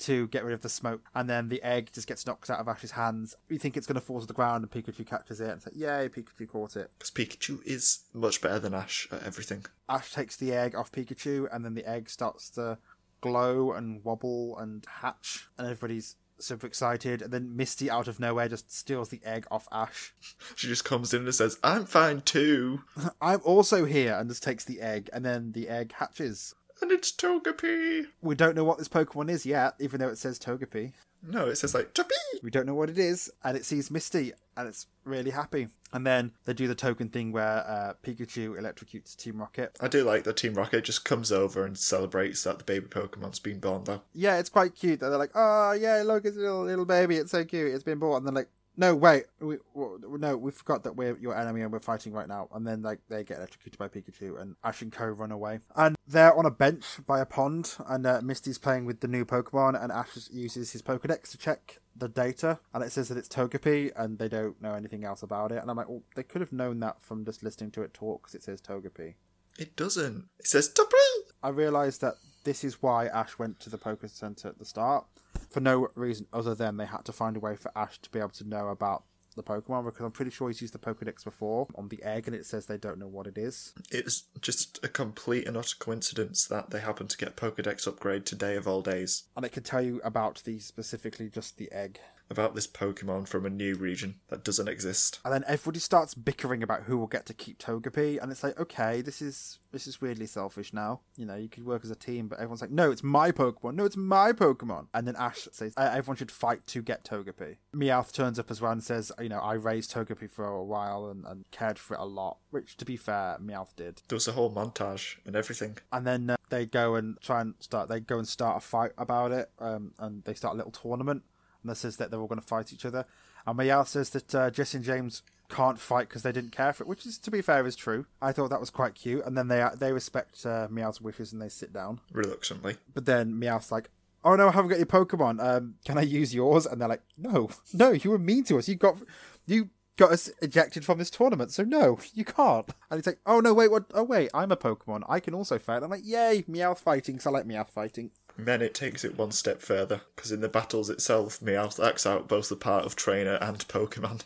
to 0.00 0.26
get 0.28 0.44
rid 0.44 0.54
of 0.54 0.62
the 0.62 0.68
smoke, 0.68 1.02
and 1.14 1.28
then 1.28 1.48
the 1.48 1.62
egg 1.62 1.90
just 1.92 2.06
gets 2.06 2.26
knocked 2.26 2.50
out 2.50 2.58
of 2.58 2.68
Ash's 2.68 2.92
hands. 2.92 3.36
You 3.48 3.58
think 3.58 3.76
it's 3.76 3.86
going 3.86 3.94
to 3.94 4.00
fall 4.00 4.20
to 4.20 4.26
the 4.26 4.32
ground, 4.32 4.64
and 4.64 4.70
Pikachu 4.70 5.06
catches 5.06 5.40
it, 5.40 5.44
and 5.44 5.52
it's 5.54 5.66
like, 5.66 5.76
yay, 5.76 6.08
Pikachu 6.08 6.48
caught 6.48 6.76
it. 6.76 6.90
Because 6.98 7.10
Pikachu 7.10 7.64
is 7.64 8.00
much 8.12 8.40
better 8.40 8.58
than 8.58 8.74
Ash 8.74 9.08
at 9.12 9.22
everything. 9.22 9.64
Ash 9.88 10.12
takes 10.12 10.36
the 10.36 10.52
egg 10.52 10.74
off 10.74 10.92
Pikachu, 10.92 11.48
and 11.52 11.64
then 11.64 11.74
the 11.74 11.88
egg 11.88 12.10
starts 12.10 12.50
to 12.50 12.78
glow 13.20 13.72
and 13.72 14.04
wobble 14.04 14.58
and 14.58 14.84
hatch, 15.00 15.48
and 15.56 15.66
everybody's 15.66 16.16
super 16.38 16.66
excited, 16.66 17.22
and 17.22 17.32
then 17.32 17.56
Misty 17.56 17.90
out 17.90 18.08
of 18.08 18.20
nowhere 18.20 18.48
just 18.48 18.72
steals 18.72 19.08
the 19.08 19.20
egg 19.24 19.46
off 19.50 19.68
Ash. 19.72 20.14
She 20.56 20.66
just 20.66 20.84
comes 20.84 21.14
in 21.14 21.24
and 21.24 21.34
says, 21.34 21.58
I'm 21.62 21.84
fine 21.86 22.20
too. 22.20 22.82
I'm 23.20 23.40
also 23.44 23.84
here, 23.84 24.14
and 24.14 24.28
just 24.28 24.42
takes 24.42 24.64
the 24.64 24.80
egg, 24.80 25.08
and 25.12 25.24
then 25.24 25.52
the 25.52 25.68
egg 25.68 25.92
hatches. 25.92 26.54
And 26.82 26.90
it's 26.90 27.12
Togepi. 27.12 28.06
We 28.20 28.34
don't 28.34 28.56
know 28.56 28.64
what 28.64 28.78
this 28.78 28.88
Pokemon 28.88 29.30
is 29.30 29.46
yet, 29.46 29.74
even 29.78 30.00
though 30.00 30.08
it 30.08 30.18
says 30.18 30.38
Togepi. 30.38 30.92
No, 31.26 31.48
it 31.48 31.56
says 31.56 31.74
like 31.74 31.94
Topi. 31.94 32.14
We 32.42 32.50
don't 32.50 32.66
know 32.66 32.74
what 32.74 32.90
it 32.90 32.98
is, 32.98 33.30
and 33.42 33.56
it 33.56 33.64
sees 33.64 33.90
Misty, 33.90 34.32
and 34.56 34.68
it's 34.68 34.86
really 35.04 35.30
happy. 35.30 35.68
And 35.92 36.06
then 36.06 36.32
they 36.44 36.52
do 36.52 36.66
the 36.66 36.74
token 36.74 37.08
thing 37.08 37.32
where 37.32 37.64
uh, 37.66 37.94
Pikachu 38.02 38.60
electrocutes 38.60 39.16
Team 39.16 39.38
Rocket. 39.38 39.76
I 39.80 39.88
do 39.88 40.04
like 40.04 40.24
that 40.24 40.36
Team 40.36 40.54
Rocket 40.54 40.84
just 40.84 41.04
comes 41.04 41.32
over 41.32 41.64
and 41.64 41.78
celebrates 41.78 42.42
that 42.44 42.58
the 42.58 42.64
baby 42.64 42.86
Pokemon's 42.86 43.38
been 43.38 43.60
born 43.60 43.84
though. 43.84 44.02
Yeah, 44.12 44.38
it's 44.38 44.50
quite 44.50 44.74
cute. 44.74 45.00
They're 45.00 45.16
like, 45.16 45.30
"Oh 45.34 45.72
yeah, 45.72 46.02
look, 46.04 46.24
it's 46.24 46.36
a 46.36 46.40
little 46.40 46.64
little 46.64 46.84
baby. 46.84 47.16
It's 47.16 47.30
so 47.30 47.44
cute. 47.44 47.72
It's 47.72 47.84
been 47.84 48.00
born." 48.00 48.18
And 48.18 48.26
then 48.26 48.34
like, 48.34 48.48
"No, 48.76 48.94
wait, 48.94 49.24
we, 49.40 49.58
no, 49.74 50.36
we 50.36 50.50
forgot 50.50 50.84
that 50.84 50.96
we're 50.96 51.16
your 51.18 51.36
enemy 51.36 51.62
and 51.62 51.72
we're 51.72 51.80
fighting 51.80 52.12
right 52.12 52.28
now." 52.28 52.48
And 52.52 52.66
then 52.66 52.82
like 52.82 53.00
they 53.08 53.24
get 53.24 53.38
electrocuted 53.38 53.78
by 53.78 53.88
Pikachu, 53.88 54.40
and 54.40 54.56
Ash 54.64 54.82
and 54.82 54.92
Co 54.92 55.06
run 55.06 55.32
away. 55.32 55.60
And 55.76 55.96
they're 56.06 56.34
on 56.34 56.46
a 56.46 56.50
bench 56.50 56.84
by 57.06 57.20
a 57.20 57.26
pond, 57.26 57.76
and 57.86 58.06
uh, 58.06 58.20
Misty's 58.22 58.58
playing 58.58 58.84
with 58.84 59.00
the 59.00 59.08
new 59.08 59.24
Pokemon, 59.24 59.82
and 59.82 59.92
Ash 59.92 60.28
uses 60.30 60.72
his 60.72 60.82
Pokedex 60.82 61.30
to 61.30 61.38
check 61.38 61.80
the 61.96 62.08
data, 62.08 62.58
and 62.72 62.82
it 62.82 62.90
says 62.92 63.08
that 63.08 63.18
it's 63.18 63.28
Togepi, 63.28 63.92
and 63.96 64.18
they 64.18 64.28
don't 64.28 64.60
know 64.60 64.74
anything 64.74 65.04
else 65.04 65.22
about 65.22 65.52
it. 65.52 65.62
And 65.62 65.70
I'm 65.70 65.76
like, 65.76 65.88
well, 65.88 66.02
they 66.16 66.22
could 66.22 66.40
have 66.40 66.52
known 66.52 66.80
that 66.80 67.00
from 67.00 67.24
just 67.24 67.42
listening 67.42 67.70
to 67.72 67.82
it 67.82 67.94
talk, 67.94 68.22
because 68.22 68.34
it 68.34 68.42
says 68.42 68.60
Togepi. 68.60 69.14
It 69.58 69.76
doesn't. 69.76 70.28
It 70.38 70.48
says 70.48 70.68
Topi. 70.68 70.96
I 71.42 71.50
realised 71.50 72.00
that 72.00 72.14
this 72.42 72.64
is 72.64 72.82
why 72.82 73.06
Ash 73.06 73.38
went 73.38 73.60
to 73.60 73.70
the 73.70 73.78
Poké 73.78 74.10
Center 74.10 74.48
at 74.48 74.58
the 74.58 74.64
start, 74.64 75.06
for 75.54 75.60
no 75.60 75.86
reason 75.94 76.26
other 76.32 76.52
than 76.52 76.78
they 76.78 76.86
had 76.86 77.04
to 77.04 77.12
find 77.12 77.36
a 77.36 77.40
way 77.40 77.54
for 77.54 77.70
Ash 77.76 77.96
to 78.00 78.10
be 78.10 78.18
able 78.18 78.30
to 78.30 78.48
know 78.48 78.68
about 78.68 79.04
the 79.36 79.42
Pokemon, 79.42 79.84
because 79.84 80.00
I'm 80.00 80.10
pretty 80.10 80.32
sure 80.32 80.48
he's 80.48 80.60
used 80.60 80.74
the 80.74 80.78
Pokedex 80.78 81.22
before 81.24 81.68
on 81.76 81.88
the 81.88 82.02
egg, 82.02 82.26
and 82.26 82.34
it 82.34 82.44
says 82.44 82.66
they 82.66 82.76
don't 82.76 82.98
know 82.98 83.06
what 83.06 83.28
it 83.28 83.38
is. 83.38 83.72
It's 83.90 84.24
just 84.40 84.84
a 84.84 84.88
complete 84.88 85.46
and 85.46 85.56
utter 85.56 85.76
coincidence 85.78 86.44
that 86.46 86.70
they 86.70 86.80
happen 86.80 87.06
to 87.06 87.16
get 87.16 87.36
Pokedex 87.36 87.86
upgrade 87.86 88.26
today 88.26 88.56
of 88.56 88.66
all 88.66 88.82
days 88.82 89.24
And 89.36 89.44
it 89.44 89.52
can 89.52 89.62
tell 89.62 89.82
you 89.82 90.00
about 90.04 90.42
the 90.44 90.58
specifically 90.58 91.28
just 91.28 91.56
the 91.56 91.70
egg. 91.70 92.00
About 92.34 92.54
this 92.54 92.66
Pokemon 92.66 93.28
from 93.28 93.46
a 93.46 93.50
new 93.50 93.76
region 93.76 94.16
that 94.28 94.44
doesn't 94.44 94.68
exist. 94.68 95.20
And 95.24 95.32
then 95.32 95.44
everybody 95.46 95.80
starts 95.80 96.14
bickering 96.14 96.62
about 96.62 96.82
who 96.82 96.98
will 96.98 97.06
get 97.06 97.26
to 97.26 97.34
keep 97.34 97.58
Togepi, 97.58 98.20
and 98.20 98.30
it's 98.32 98.42
like, 98.42 98.58
okay, 98.58 99.00
this 99.00 99.22
is 99.22 99.58
this 99.72 99.86
is 99.88 100.00
weirdly 100.00 100.26
selfish 100.26 100.72
now. 100.72 101.00
You 101.16 101.26
know, 101.26 101.34
you 101.34 101.48
could 101.48 101.66
work 101.66 101.84
as 101.84 101.90
a 101.90 101.96
team, 101.96 102.28
but 102.28 102.38
everyone's 102.38 102.60
like, 102.60 102.70
no, 102.70 102.92
it's 102.92 103.02
my 103.02 103.32
Pokemon, 103.32 103.74
no, 103.74 103.84
it's 103.84 103.96
my 103.96 104.32
Pokemon. 104.32 104.86
And 104.94 105.06
then 105.06 105.16
Ash 105.16 105.48
says 105.52 105.74
everyone 105.76 106.16
should 106.16 106.30
fight 106.30 106.66
to 106.68 106.82
get 106.82 107.04
Togepi. 107.04 107.56
Meowth 107.74 108.12
turns 108.12 108.38
up 108.38 108.50
as 108.50 108.60
well 108.60 108.72
and 108.72 108.82
says, 108.82 109.10
you 109.20 109.28
know, 109.28 109.40
I 109.40 109.54
raised 109.54 109.92
Togepi 109.92 110.30
for 110.30 110.46
a 110.46 110.64
while 110.64 111.06
and, 111.06 111.24
and 111.24 111.50
cared 111.50 111.78
for 111.78 111.94
it 111.94 112.00
a 112.00 112.04
lot, 112.04 112.38
which 112.50 112.76
to 112.76 112.84
be 112.84 112.96
fair, 112.96 113.36
Meowth 113.42 113.74
did. 113.76 114.02
There 114.08 114.16
was 114.16 114.28
a 114.28 114.32
whole 114.32 114.52
montage 114.52 115.16
and 115.26 115.34
everything. 115.34 115.78
And 115.92 116.06
then 116.06 116.30
uh, 116.30 116.36
they 116.50 116.66
go 116.66 116.94
and 116.94 117.20
try 117.20 117.40
and 117.40 117.54
start. 117.58 117.88
They 117.88 118.00
go 118.00 118.18
and 118.18 118.28
start 118.28 118.58
a 118.58 118.60
fight 118.60 118.92
about 118.96 119.32
it, 119.32 119.50
um, 119.58 119.92
and 119.98 120.22
they 120.24 120.34
start 120.34 120.54
a 120.54 120.56
little 120.56 120.72
tournament. 120.72 121.22
And 121.64 121.70
that 121.70 121.76
says 121.76 121.96
that 121.96 122.10
they're 122.10 122.20
all 122.20 122.26
going 122.26 122.40
to 122.40 122.46
fight 122.46 122.72
each 122.72 122.84
other. 122.84 123.06
And 123.46 123.58
Meowth 123.58 123.88
says 123.88 124.10
that 124.10 124.34
uh, 124.34 124.50
Jessie 124.50 124.76
and 124.78 124.84
James 124.84 125.22
can't 125.48 125.78
fight 125.78 126.08
because 126.08 126.22
they 126.22 126.32
didn't 126.32 126.52
care 126.52 126.72
for 126.72 126.84
it, 126.84 126.88
which 126.88 127.06
is, 127.06 127.18
to 127.18 127.30
be 127.30 127.40
fair, 127.40 127.66
is 127.66 127.76
true. 127.76 128.06
I 128.20 128.32
thought 128.32 128.50
that 128.50 128.60
was 128.60 128.70
quite 128.70 128.94
cute. 128.94 129.24
And 129.24 129.36
then 129.36 129.48
they 129.48 129.66
they 129.76 129.92
respect 129.92 130.44
uh, 130.44 130.68
Meowth's 130.68 131.00
wishes 131.00 131.32
and 131.32 131.40
they 131.40 131.48
sit 131.48 131.72
down. 131.72 132.00
Reluctantly. 132.12 132.76
But 132.92 133.06
then 133.06 133.34
Meowth's 133.34 133.72
like, 133.72 133.90
"Oh 134.24 134.36
no, 134.36 134.48
I 134.48 134.52
haven't 134.52 134.70
got 134.70 134.78
your 134.78 134.86
Pokemon. 134.86 135.42
Um, 135.42 135.74
can 135.84 135.98
I 135.98 136.02
use 136.02 136.34
yours?" 136.34 136.66
And 136.66 136.80
they're 136.80 136.88
like, 136.88 137.02
"No, 137.16 137.48
no, 137.72 137.92
you 137.92 138.10
were 138.10 138.18
mean 138.18 138.44
to 138.44 138.58
us. 138.58 138.68
You 138.68 138.76
got 138.76 138.98
you." 139.46 139.70
Got 139.96 140.10
us 140.10 140.28
ejected 140.42 140.84
from 140.84 140.98
this 140.98 141.08
tournament, 141.08 141.52
so 141.52 141.62
no, 141.62 142.00
you 142.14 142.24
can't. 142.24 142.68
And 142.90 142.98
he's 142.98 143.06
like, 143.06 143.20
"Oh 143.26 143.38
no, 143.38 143.54
wait, 143.54 143.70
what? 143.70 143.84
Oh 143.94 144.02
wait, 144.02 144.28
I'm 144.34 144.50
a 144.50 144.56
Pokemon. 144.56 145.04
I 145.08 145.20
can 145.20 145.34
also 145.34 145.56
fight." 145.56 145.84
I'm 145.84 145.90
like, 145.90 146.04
"Yay, 146.04 146.42
Meowth 146.48 146.80
fighting!" 146.80 147.14
Because 147.14 147.28
I 147.28 147.30
like 147.30 147.46
Meowth 147.46 147.70
fighting. 147.70 148.10
Then 148.36 148.62
it 148.62 148.74
takes 148.74 149.04
it 149.04 149.16
one 149.16 149.30
step 149.32 149.60
further, 149.62 150.00
because 150.16 150.32
in 150.32 150.40
the 150.40 150.48
battles 150.48 150.90
itself, 150.90 151.40
Meowth 151.40 151.84
acts 151.84 152.06
out 152.06 152.28
both 152.28 152.48
the 152.48 152.56
part 152.56 152.84
of 152.84 152.96
trainer 152.96 153.38
and 153.40 153.58
Pokemon. 153.68 154.22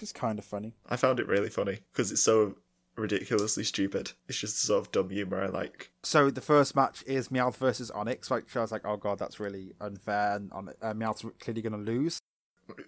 It's 0.00 0.12
kind 0.12 0.38
of 0.38 0.44
funny. 0.44 0.74
I 0.88 0.96
found 0.96 1.20
it 1.20 1.26
really 1.26 1.48
funny, 1.48 1.78
because 1.92 2.12
it's 2.12 2.20
so 2.22 2.56
ridiculously 2.96 3.64
stupid. 3.64 4.12
It's 4.28 4.38
just 4.38 4.60
the 4.60 4.66
sort 4.66 4.86
of 4.86 4.92
dumb 4.92 5.10
humour 5.10 5.42
I 5.42 5.46
like. 5.48 5.90
So 6.02 6.30
the 6.30 6.40
first 6.40 6.76
match 6.76 7.02
is 7.06 7.28
Meowth 7.28 7.56
versus 7.56 7.90
Onix, 7.90 8.30
which 8.30 8.56
I 8.56 8.60
was 8.60 8.72
like, 8.72 8.86
"Oh 8.86 8.96
god, 8.96 9.18
that's 9.18 9.40
really 9.40 9.74
unfair," 9.80 10.36
and 10.36 10.52
On- 10.52 10.74
uh, 10.82 10.92
Meowth's 10.92 11.24
clearly 11.40 11.62
going 11.62 11.72
to 11.72 11.78
lose. 11.92 12.18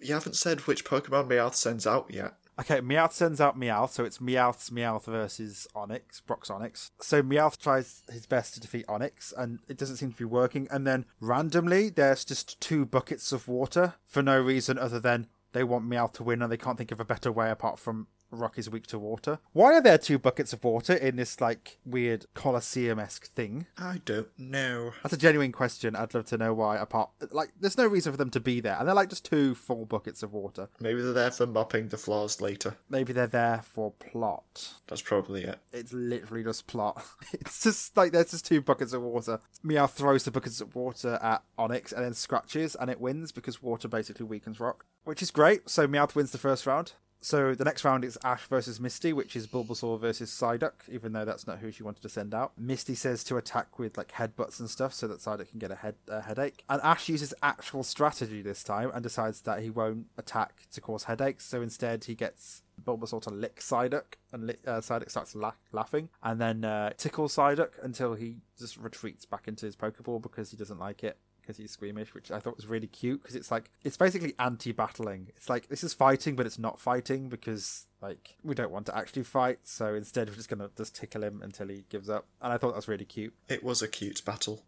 You 0.01 0.13
haven't 0.13 0.35
said 0.35 0.61
which 0.61 0.83
Pokemon 0.83 1.27
Meowth 1.29 1.55
sends 1.55 1.87
out 1.87 2.07
yet. 2.11 2.35
Okay, 2.59 2.81
Meowth 2.81 3.13
sends 3.13 3.39
out 3.39 3.57
Meowth, 3.57 3.91
so 3.91 4.03
it's 4.03 4.17
Meowth's 4.17 4.69
Meowth 4.69 5.05
versus 5.05 5.65
Onix, 5.73 6.21
Brock's 6.25 6.49
Onix. 6.49 6.91
So 6.99 7.23
Meowth 7.23 7.57
tries 7.57 8.03
his 8.11 8.25
best 8.25 8.53
to 8.53 8.59
defeat 8.59 8.85
Onix, 8.87 9.33
and 9.37 9.59
it 9.69 9.77
doesn't 9.77 9.95
seem 9.95 10.11
to 10.11 10.17
be 10.17 10.25
working. 10.25 10.67
And 10.69 10.85
then 10.85 11.05
randomly, 11.21 11.89
there's 11.89 12.25
just 12.25 12.59
two 12.59 12.85
buckets 12.85 13.31
of 13.31 13.47
water 13.47 13.93
for 14.05 14.21
no 14.21 14.41
reason 14.41 14.77
other 14.77 14.99
than 14.99 15.27
they 15.53 15.63
want 15.63 15.89
Meowth 15.89 16.13
to 16.13 16.23
win, 16.23 16.41
and 16.41 16.51
they 16.51 16.57
can't 16.57 16.77
think 16.77 16.91
of 16.91 16.99
a 16.99 17.05
better 17.05 17.31
way 17.31 17.49
apart 17.49 17.79
from 17.79 18.07
Rock 18.31 18.57
is 18.57 18.69
weak 18.69 18.87
to 18.87 18.99
water. 18.99 19.39
Why 19.53 19.73
are 19.73 19.81
there 19.81 19.97
two 19.97 20.19
buckets 20.19 20.53
of 20.53 20.63
water 20.63 20.93
in 20.93 21.15
this 21.15 21.41
like 21.41 21.79
weird 21.85 22.25
Colosseum 22.33 22.99
esque 22.99 23.25
thing? 23.27 23.65
I 23.77 24.01
don't 24.05 24.27
know. 24.37 24.91
That's 25.03 25.13
a 25.13 25.17
genuine 25.17 25.51
question. 25.51 25.95
I'd 25.95 26.13
love 26.13 26.25
to 26.25 26.37
know 26.37 26.53
why. 26.53 26.77
Apart, 26.77 27.09
like, 27.31 27.49
there's 27.59 27.77
no 27.77 27.87
reason 27.87 28.11
for 28.11 28.17
them 28.17 28.29
to 28.31 28.39
be 28.39 28.59
there, 28.59 28.75
and 28.77 28.87
they're 28.87 28.95
like 28.95 29.09
just 29.09 29.25
two 29.25 29.55
full 29.55 29.85
buckets 29.85 30.23
of 30.23 30.33
water. 30.33 30.69
Maybe 30.79 31.01
they're 31.01 31.13
there 31.13 31.31
for 31.31 31.47
mopping 31.47 31.89
the 31.89 31.97
floors 31.97 32.41
later. 32.41 32.75
Maybe 32.89 33.13
they're 33.13 33.27
there 33.27 33.61
for 33.63 33.91
plot. 33.91 34.73
That's 34.87 35.01
probably 35.01 35.43
it. 35.43 35.59
It's 35.71 35.93
literally 35.93 36.43
just 36.43 36.67
plot. 36.67 37.03
It's 37.31 37.63
just 37.63 37.95
like 37.95 38.11
there's 38.11 38.31
just 38.31 38.45
two 38.45 38.61
buckets 38.61 38.91
of 38.93 39.01
water. 39.01 39.39
Meow 39.63 39.87
throws 39.87 40.23
the 40.23 40.31
buckets 40.31 40.61
of 40.61 40.75
water 40.75 41.19
at 41.21 41.43
Onix 41.57 41.91
and 41.93 42.03
then 42.03 42.13
scratches, 42.13 42.75
and 42.75 42.89
it 42.89 42.99
wins 42.99 43.31
because 43.31 43.61
water 43.61 43.87
basically 43.87 44.25
weakens 44.25 44.59
rock, 44.59 44.85
which 45.03 45.21
is 45.21 45.31
great. 45.31 45.69
So 45.69 45.87
Meowth 45.87 46.15
wins 46.15 46.31
the 46.31 46.37
first 46.37 46.65
round. 46.65 46.93
So 47.21 47.53
the 47.53 47.65
next 47.65 47.83
round 47.83 48.05
is 48.05 48.17
Ash 48.23 48.45
versus 48.45 48.79
Misty, 48.79 49.11
which 49.11 49.35
is 49.35 49.45
Bulbasaur 49.45 49.99
versus 49.99 50.31
Psyduck, 50.31 50.87
even 50.89 51.11
though 51.11 51.25
that's 51.25 51.45
not 51.45 51.59
who 51.59 51.71
she 51.71 51.83
wanted 51.83 52.01
to 52.03 52.09
send 52.09 52.33
out. 52.33 52.53
Misty 52.57 52.95
says 52.95 53.23
to 53.25 53.35
attack 53.37 53.77
with 53.77 53.97
like 53.97 54.13
headbutts 54.13 54.59
and 54.59 54.69
stuff 54.69 54.93
so 54.93 55.07
that 55.07 55.19
Psyduck 55.19 55.49
can 55.49 55.59
get 55.59 55.71
a 55.71 55.75
head 55.75 55.95
a 56.07 56.21
headache. 56.21 56.63
And 56.69 56.81
Ash 56.81 57.09
uses 57.09 57.33
actual 57.43 57.83
strategy 57.83 58.41
this 58.41 58.63
time 58.63 58.91
and 58.93 59.03
decides 59.03 59.41
that 59.41 59.61
he 59.61 59.69
won't 59.69 60.07
attack 60.17 60.67
to 60.71 60.81
cause 60.81 61.05
headaches. 61.05 61.45
So 61.45 61.61
instead, 61.61 62.05
he 62.05 62.15
gets 62.15 62.61
Bulbasaur 62.81 63.21
to 63.23 63.29
lick 63.29 63.59
Psyduck, 63.59 64.15
and 64.31 64.47
lick, 64.47 64.59
uh, 64.65 64.79
Psyduck 64.79 65.11
starts 65.11 65.35
la- 65.35 65.53
laughing, 65.73 66.07
and 66.23 66.39
then 66.39 66.63
uh, 66.63 66.91
tickles 66.97 67.35
Psyduck 67.35 67.71
until 67.83 68.13
he 68.13 68.37
just 68.57 68.77
retreats 68.77 69.25
back 69.25 69.47
into 69.47 69.65
his 69.65 69.75
Pokeball 69.75 70.21
because 70.21 70.51
he 70.51 70.57
doesn't 70.57 70.79
like 70.79 71.03
it 71.03 71.17
because 71.49 71.57
he's 71.57 71.71
squeamish, 71.71 72.13
which 72.13 72.29
I 72.29 72.39
thought 72.39 72.57
was 72.57 72.67
really 72.67 72.85
cute 72.85 73.23
because 73.23 73.35
it's 73.35 73.49
like 73.49 73.71
it's 73.83 73.97
basically 73.97 74.35
anti-battling. 74.37 75.31
It's 75.35 75.49
like 75.49 75.67
this 75.67 75.83
is 75.83 75.95
fighting, 75.95 76.35
but 76.35 76.45
it's 76.45 76.59
not 76.59 76.79
fighting 76.79 77.27
because 77.27 77.87
like 78.03 78.35
we 78.43 78.53
don't 78.53 78.69
want 78.69 78.85
to 78.85 78.95
actually 78.95 79.23
fight, 79.23 79.57
so 79.63 79.95
instead 79.95 80.29
we're 80.29 80.35
just 80.35 80.47
gonna 80.47 80.69
just 80.77 80.95
tickle 80.95 81.23
him 81.23 81.41
until 81.41 81.69
he 81.69 81.85
gives 81.89 82.07
up. 82.07 82.27
And 82.39 82.53
I 82.53 82.57
thought 82.57 82.69
that 82.69 82.75
was 82.75 82.87
really 82.87 83.05
cute. 83.05 83.33
It 83.47 83.63
was 83.63 83.81
a 83.81 83.87
cute 83.87 84.23
battle. 84.23 84.61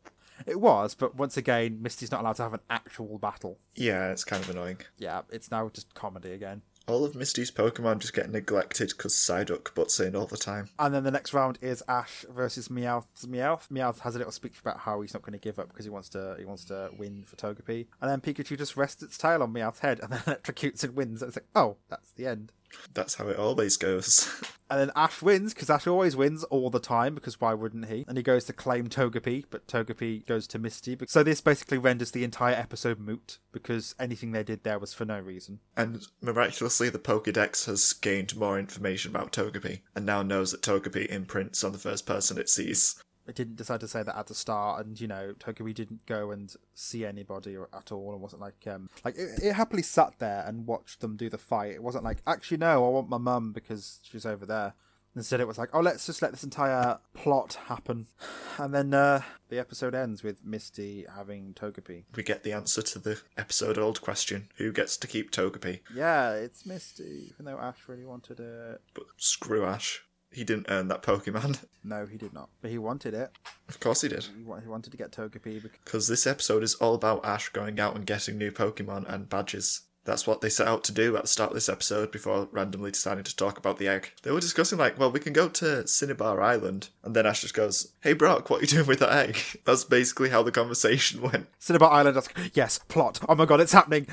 It 0.48 0.60
was, 0.60 0.96
but 0.96 1.16
once 1.16 1.38
again, 1.38 1.84
Misty's 1.84 2.10
not 2.10 2.22
allowed 2.22 2.38
to 2.38 2.44
have 2.44 2.56
an 2.56 2.62
actual 2.68 3.20
battle. 3.20 3.60
Yeah, 3.76 4.12
it's 4.12 4.24
kind 4.24 4.44
of 4.44 4.50
annoying. 4.50 4.78
Yeah, 4.98 5.22
it's 5.30 5.52
now 5.52 5.70
just 5.70 5.94
comedy 5.94 6.32
again. 6.32 6.64
All 6.88 7.06
of 7.06 7.16
Misty's 7.16 7.52
Pokemon 7.52 8.00
just 8.00 8.14
get 8.14 8.30
neglected 8.30 8.90
because 8.90 9.14
Psyduck 9.14 9.74
butts 9.76 10.00
in 10.00 10.16
all 10.16 10.26
the 10.26 10.38
time. 10.38 10.70
And 10.80 10.94
then 10.94 11.04
the 11.04 11.12
next 11.12 11.34
round 11.34 11.58
is 11.62 11.84
Ash 11.88 12.26
versus 12.30 12.70
Meowth's 12.70 13.26
Meowth. 13.26 13.70
Meowth 13.70 14.00
has 14.00 14.16
a 14.16 14.18
little 14.18 14.32
speech 14.32 14.60
about 14.60 14.80
how 14.80 15.02
he's 15.02 15.14
not 15.14 15.22
going 15.22 15.38
to 15.38 15.40
give 15.40 15.60
up 15.60 15.70
because 15.70 15.86
he 15.86 15.92
wants 15.92 16.10
to 16.10 16.36
he 16.38 16.46
wants 16.46 16.66
to 16.66 16.90
win 16.98 17.24
for 17.26 17.36
Togepi. 17.36 17.88
And 18.02 18.10
then 18.10 18.22
Pikachu 18.22 18.58
just 18.58 18.76
rests 18.76 19.04
its 19.04 19.18
tail 19.18 19.44
on 19.44 19.54
Meowth's 19.54 19.80
head 19.80 20.00
and 20.00 20.12
then 20.12 20.20
electrocutes 20.26 20.84
and 20.84 20.96
wins. 20.96 21.22
And 21.22 21.30
it's 21.30 21.38
like, 21.38 21.48
oh, 21.56 21.78
that's 21.90 22.12
the 22.14 22.28
end. 22.28 22.52
That's 22.94 23.16
how 23.16 23.28
it 23.28 23.38
always 23.38 23.78
goes. 23.78 24.30
And 24.72 24.80
then 24.80 24.92
Ash 24.96 25.22
wins 25.22 25.54
because 25.54 25.70
Ash 25.70 25.86
always 25.86 26.16
wins 26.16 26.46
all 26.46 26.70
the 26.70 26.80
time 26.80 27.14
because 27.14 27.42
why 27.42 27.54
wouldn't 27.54 27.90
he? 27.90 28.06
And 28.08 28.16
he 28.16 28.24
goes 28.24 28.46
to 28.46 28.54
claim 28.54 28.88
Togepi, 28.88 29.44
but 29.50 29.68
Togepi 29.68 30.26
goes 30.26 30.48
to 30.48 30.60
Misty. 30.60 30.98
So 31.08 31.24
this 31.24 31.42
basically 31.42 31.78
renders 31.78 32.12
the 32.12 32.24
entire 32.24 32.56
episode 32.56 32.98
moot 32.98 33.40
because 33.52 33.96
anything 34.00 34.32
they 34.32 34.44
did 34.44 34.64
there 34.64 34.80
was 34.80 34.94
for 34.94 35.04
no 35.04 35.20
reason. 35.20 35.60
and 35.76 36.08
miraculously, 36.22 36.88
the 36.88 37.00
Pokedex 37.00 37.66
has 37.66 37.92
gained 37.92 38.38
more 38.38 38.58
information 38.58 39.12
about 39.12 39.34
Togepi 39.34 39.82
and 39.94 40.06
now 40.06 40.22
knows 40.22 40.52
that 40.52 40.62
Togepi 40.62 41.06
imprints 41.08 41.66
on 41.66 41.74
the 41.74 41.78
first 41.78 42.06
person 42.06 42.38
it 42.38 42.48
sees. 42.48 42.96
It 43.32 43.36
didn't 43.38 43.56
decide 43.56 43.80
to 43.80 43.88
say 43.88 44.04
that 44.04 44.18
at 44.18 44.28
the 44.28 44.36
start, 44.36 44.86
and 44.86 45.00
you 45.00 45.08
know, 45.08 45.34
Togepi 45.40 45.74
didn't 45.74 46.06
go 46.06 46.32
and 46.32 46.54
see 46.74 47.06
anybody 47.06 47.56
or, 47.56 47.70
at 47.74 47.90
all, 47.90 48.12
and 48.12 48.22
wasn't 48.22 48.42
like 48.42 48.68
um 48.68 48.90
like 49.06 49.16
it, 49.18 49.40
it 49.42 49.54
happily 49.54 49.84
sat 49.84 50.20
there 50.20 50.44
and 50.46 50.68
watched 50.68 51.00
them 51.00 51.16
do 51.16 51.30
the 51.30 51.38
fight. 51.38 51.72
It 51.72 51.82
wasn't 51.82 52.04
like 52.04 52.18
actually 52.28 52.58
no, 52.58 52.86
I 52.86 52.90
want 52.90 53.08
my 53.08 53.18
mum 53.18 53.54
because 53.54 54.02
she's 54.04 54.26
over 54.26 54.46
there. 54.46 54.74
Instead, 55.16 55.40
it 55.40 55.48
was 55.48 55.58
like, 55.58 55.70
oh, 55.74 55.80
let's 55.80 56.06
just 56.06 56.22
let 56.22 56.32
this 56.32 56.44
entire 56.44 57.00
plot 57.14 57.58
happen. 57.68 58.08
And 58.58 58.76
then 58.76 58.94
uh, 58.94 59.22
the 59.48 59.60
episode 59.60 59.96
ends 59.96 60.24
with 60.24 60.46
Misty 60.46 61.06
having 61.16 61.54
Togepi. 61.54 62.04
We 62.16 62.22
get 62.22 62.44
the 62.44 62.52
answer 62.52 62.82
to 62.82 63.00
the 63.00 63.22
episode 63.38 63.78
old 63.78 64.02
question 64.02 64.50
who 64.58 64.74
gets 64.74 64.98
to 64.98 65.08
keep 65.08 65.32
Togepi? 65.32 65.80
Yeah, 65.96 66.34
it's 66.34 66.66
Misty, 66.66 67.30
even 67.32 67.46
though 67.46 67.58
Ash 67.58 67.88
really 67.88 68.06
wanted 68.06 68.42
it. 68.42 68.82
But 68.94 69.06
screw 69.16 69.66
Ash. 69.66 70.04
He 70.32 70.44
didn't 70.44 70.68
earn 70.70 70.88
that 70.90 71.04
Pokemon. 71.04 71.64
No, 71.84 72.06
he 72.06 72.16
did 72.16 72.32
not. 72.32 72.50
But 72.62 72.70
he 72.70 72.78
wanted 72.78 73.16
it. 73.16 73.32
of 73.68 73.80
course 73.80 74.02
he 74.02 74.08
did. 74.08 74.24
He 74.38 74.44
wa- 74.44 74.60
he 74.60 74.68
wanted 74.68 74.92
to 74.92 74.98
get 74.98 75.12
Togepi 75.12 75.64
because 75.64 75.80
Because 75.84 76.08
this 76.08 76.28
episode 76.28 76.62
is 76.62 76.76
all 76.76 76.94
about 76.94 77.26
Ash 77.26 77.50
going 77.50 77.80
out 77.80 77.96
and 77.96 78.06
getting 78.06 78.38
new 78.38 78.52
Pokemon 78.52 79.12
and 79.12 79.28
badges. 79.28 79.82
That's 80.06 80.28
what 80.28 80.42
they 80.42 80.50
set 80.50 80.68
out 80.68 80.84
to 80.84 80.92
do 80.92 81.16
at 81.16 81.24
the 81.24 81.28
start 81.28 81.50
of 81.50 81.56
this 81.56 81.70
episode 81.70 82.12
before 82.12 82.48
randomly 82.52 82.92
deciding 82.92 83.24
to 83.24 83.36
talk 83.36 83.58
about 83.58 83.80
the 83.80 83.88
egg. 83.88 84.12
They 84.22 84.30
were 84.30 84.40
discussing, 84.40 84.78
like, 84.78 85.00
well, 85.00 85.12
we 85.12 85.20
can 85.20 85.34
go 85.34 85.50
to 85.50 85.88
Cinnabar 85.88 86.40
Island. 86.40 86.90
And 87.04 87.16
then 87.16 87.26
Ash 87.26 87.42
just 87.42 87.56
goes, 87.56 87.94
Hey 88.02 88.14
Brock, 88.14 88.52
what 88.52 88.58
are 88.60 88.62
you 88.62 88.68
doing 88.68 88.86
with 88.86 89.00
that 89.00 89.12
egg? 89.30 89.38
That's 89.66 89.84
basically 89.86 90.30
how 90.30 90.44
the 90.44 90.52
conversation 90.52 91.22
went. 91.32 91.48
Cinnabar 91.58 91.92
Island. 91.92 92.16
I 92.16 92.20
was 92.20 92.28
like, 92.38 92.56
yes, 92.56 92.78
plot. 92.78 93.20
Oh 93.28 93.34
my 93.34 93.46
god, 93.46 93.60
it's 93.60 93.74
happening. 93.74 94.06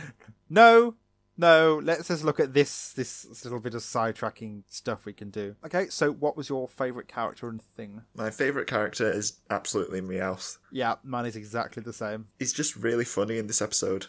No, 0.48 0.94
no. 1.38 1.80
Let's 1.82 2.08
just 2.08 2.24
look 2.24 2.40
at 2.40 2.52
this. 2.52 2.92
This 2.92 3.44
little 3.44 3.60
bit 3.60 3.74
of 3.74 3.82
sidetracking 3.82 4.64
stuff 4.68 5.06
we 5.06 5.12
can 5.12 5.30
do. 5.30 5.56
Okay, 5.64 5.88
so 5.88 6.12
what 6.12 6.36
was 6.36 6.48
your 6.48 6.68
favorite 6.68 7.08
character 7.08 7.48
and 7.48 7.62
thing? 7.62 8.02
My 8.14 8.30
favourite 8.30 8.68
character 8.68 9.10
is 9.10 9.38
absolutely 9.48 10.00
Meowth. 10.00 10.58
Yeah, 10.70 10.96
mine 11.02 11.26
is 11.26 11.36
exactly 11.36 11.82
the 11.82 11.92
same. 11.92 12.26
He's 12.38 12.52
just 12.52 12.76
really 12.76 13.04
funny 13.04 13.38
in 13.38 13.46
this 13.46 13.62
episode. 13.62 14.06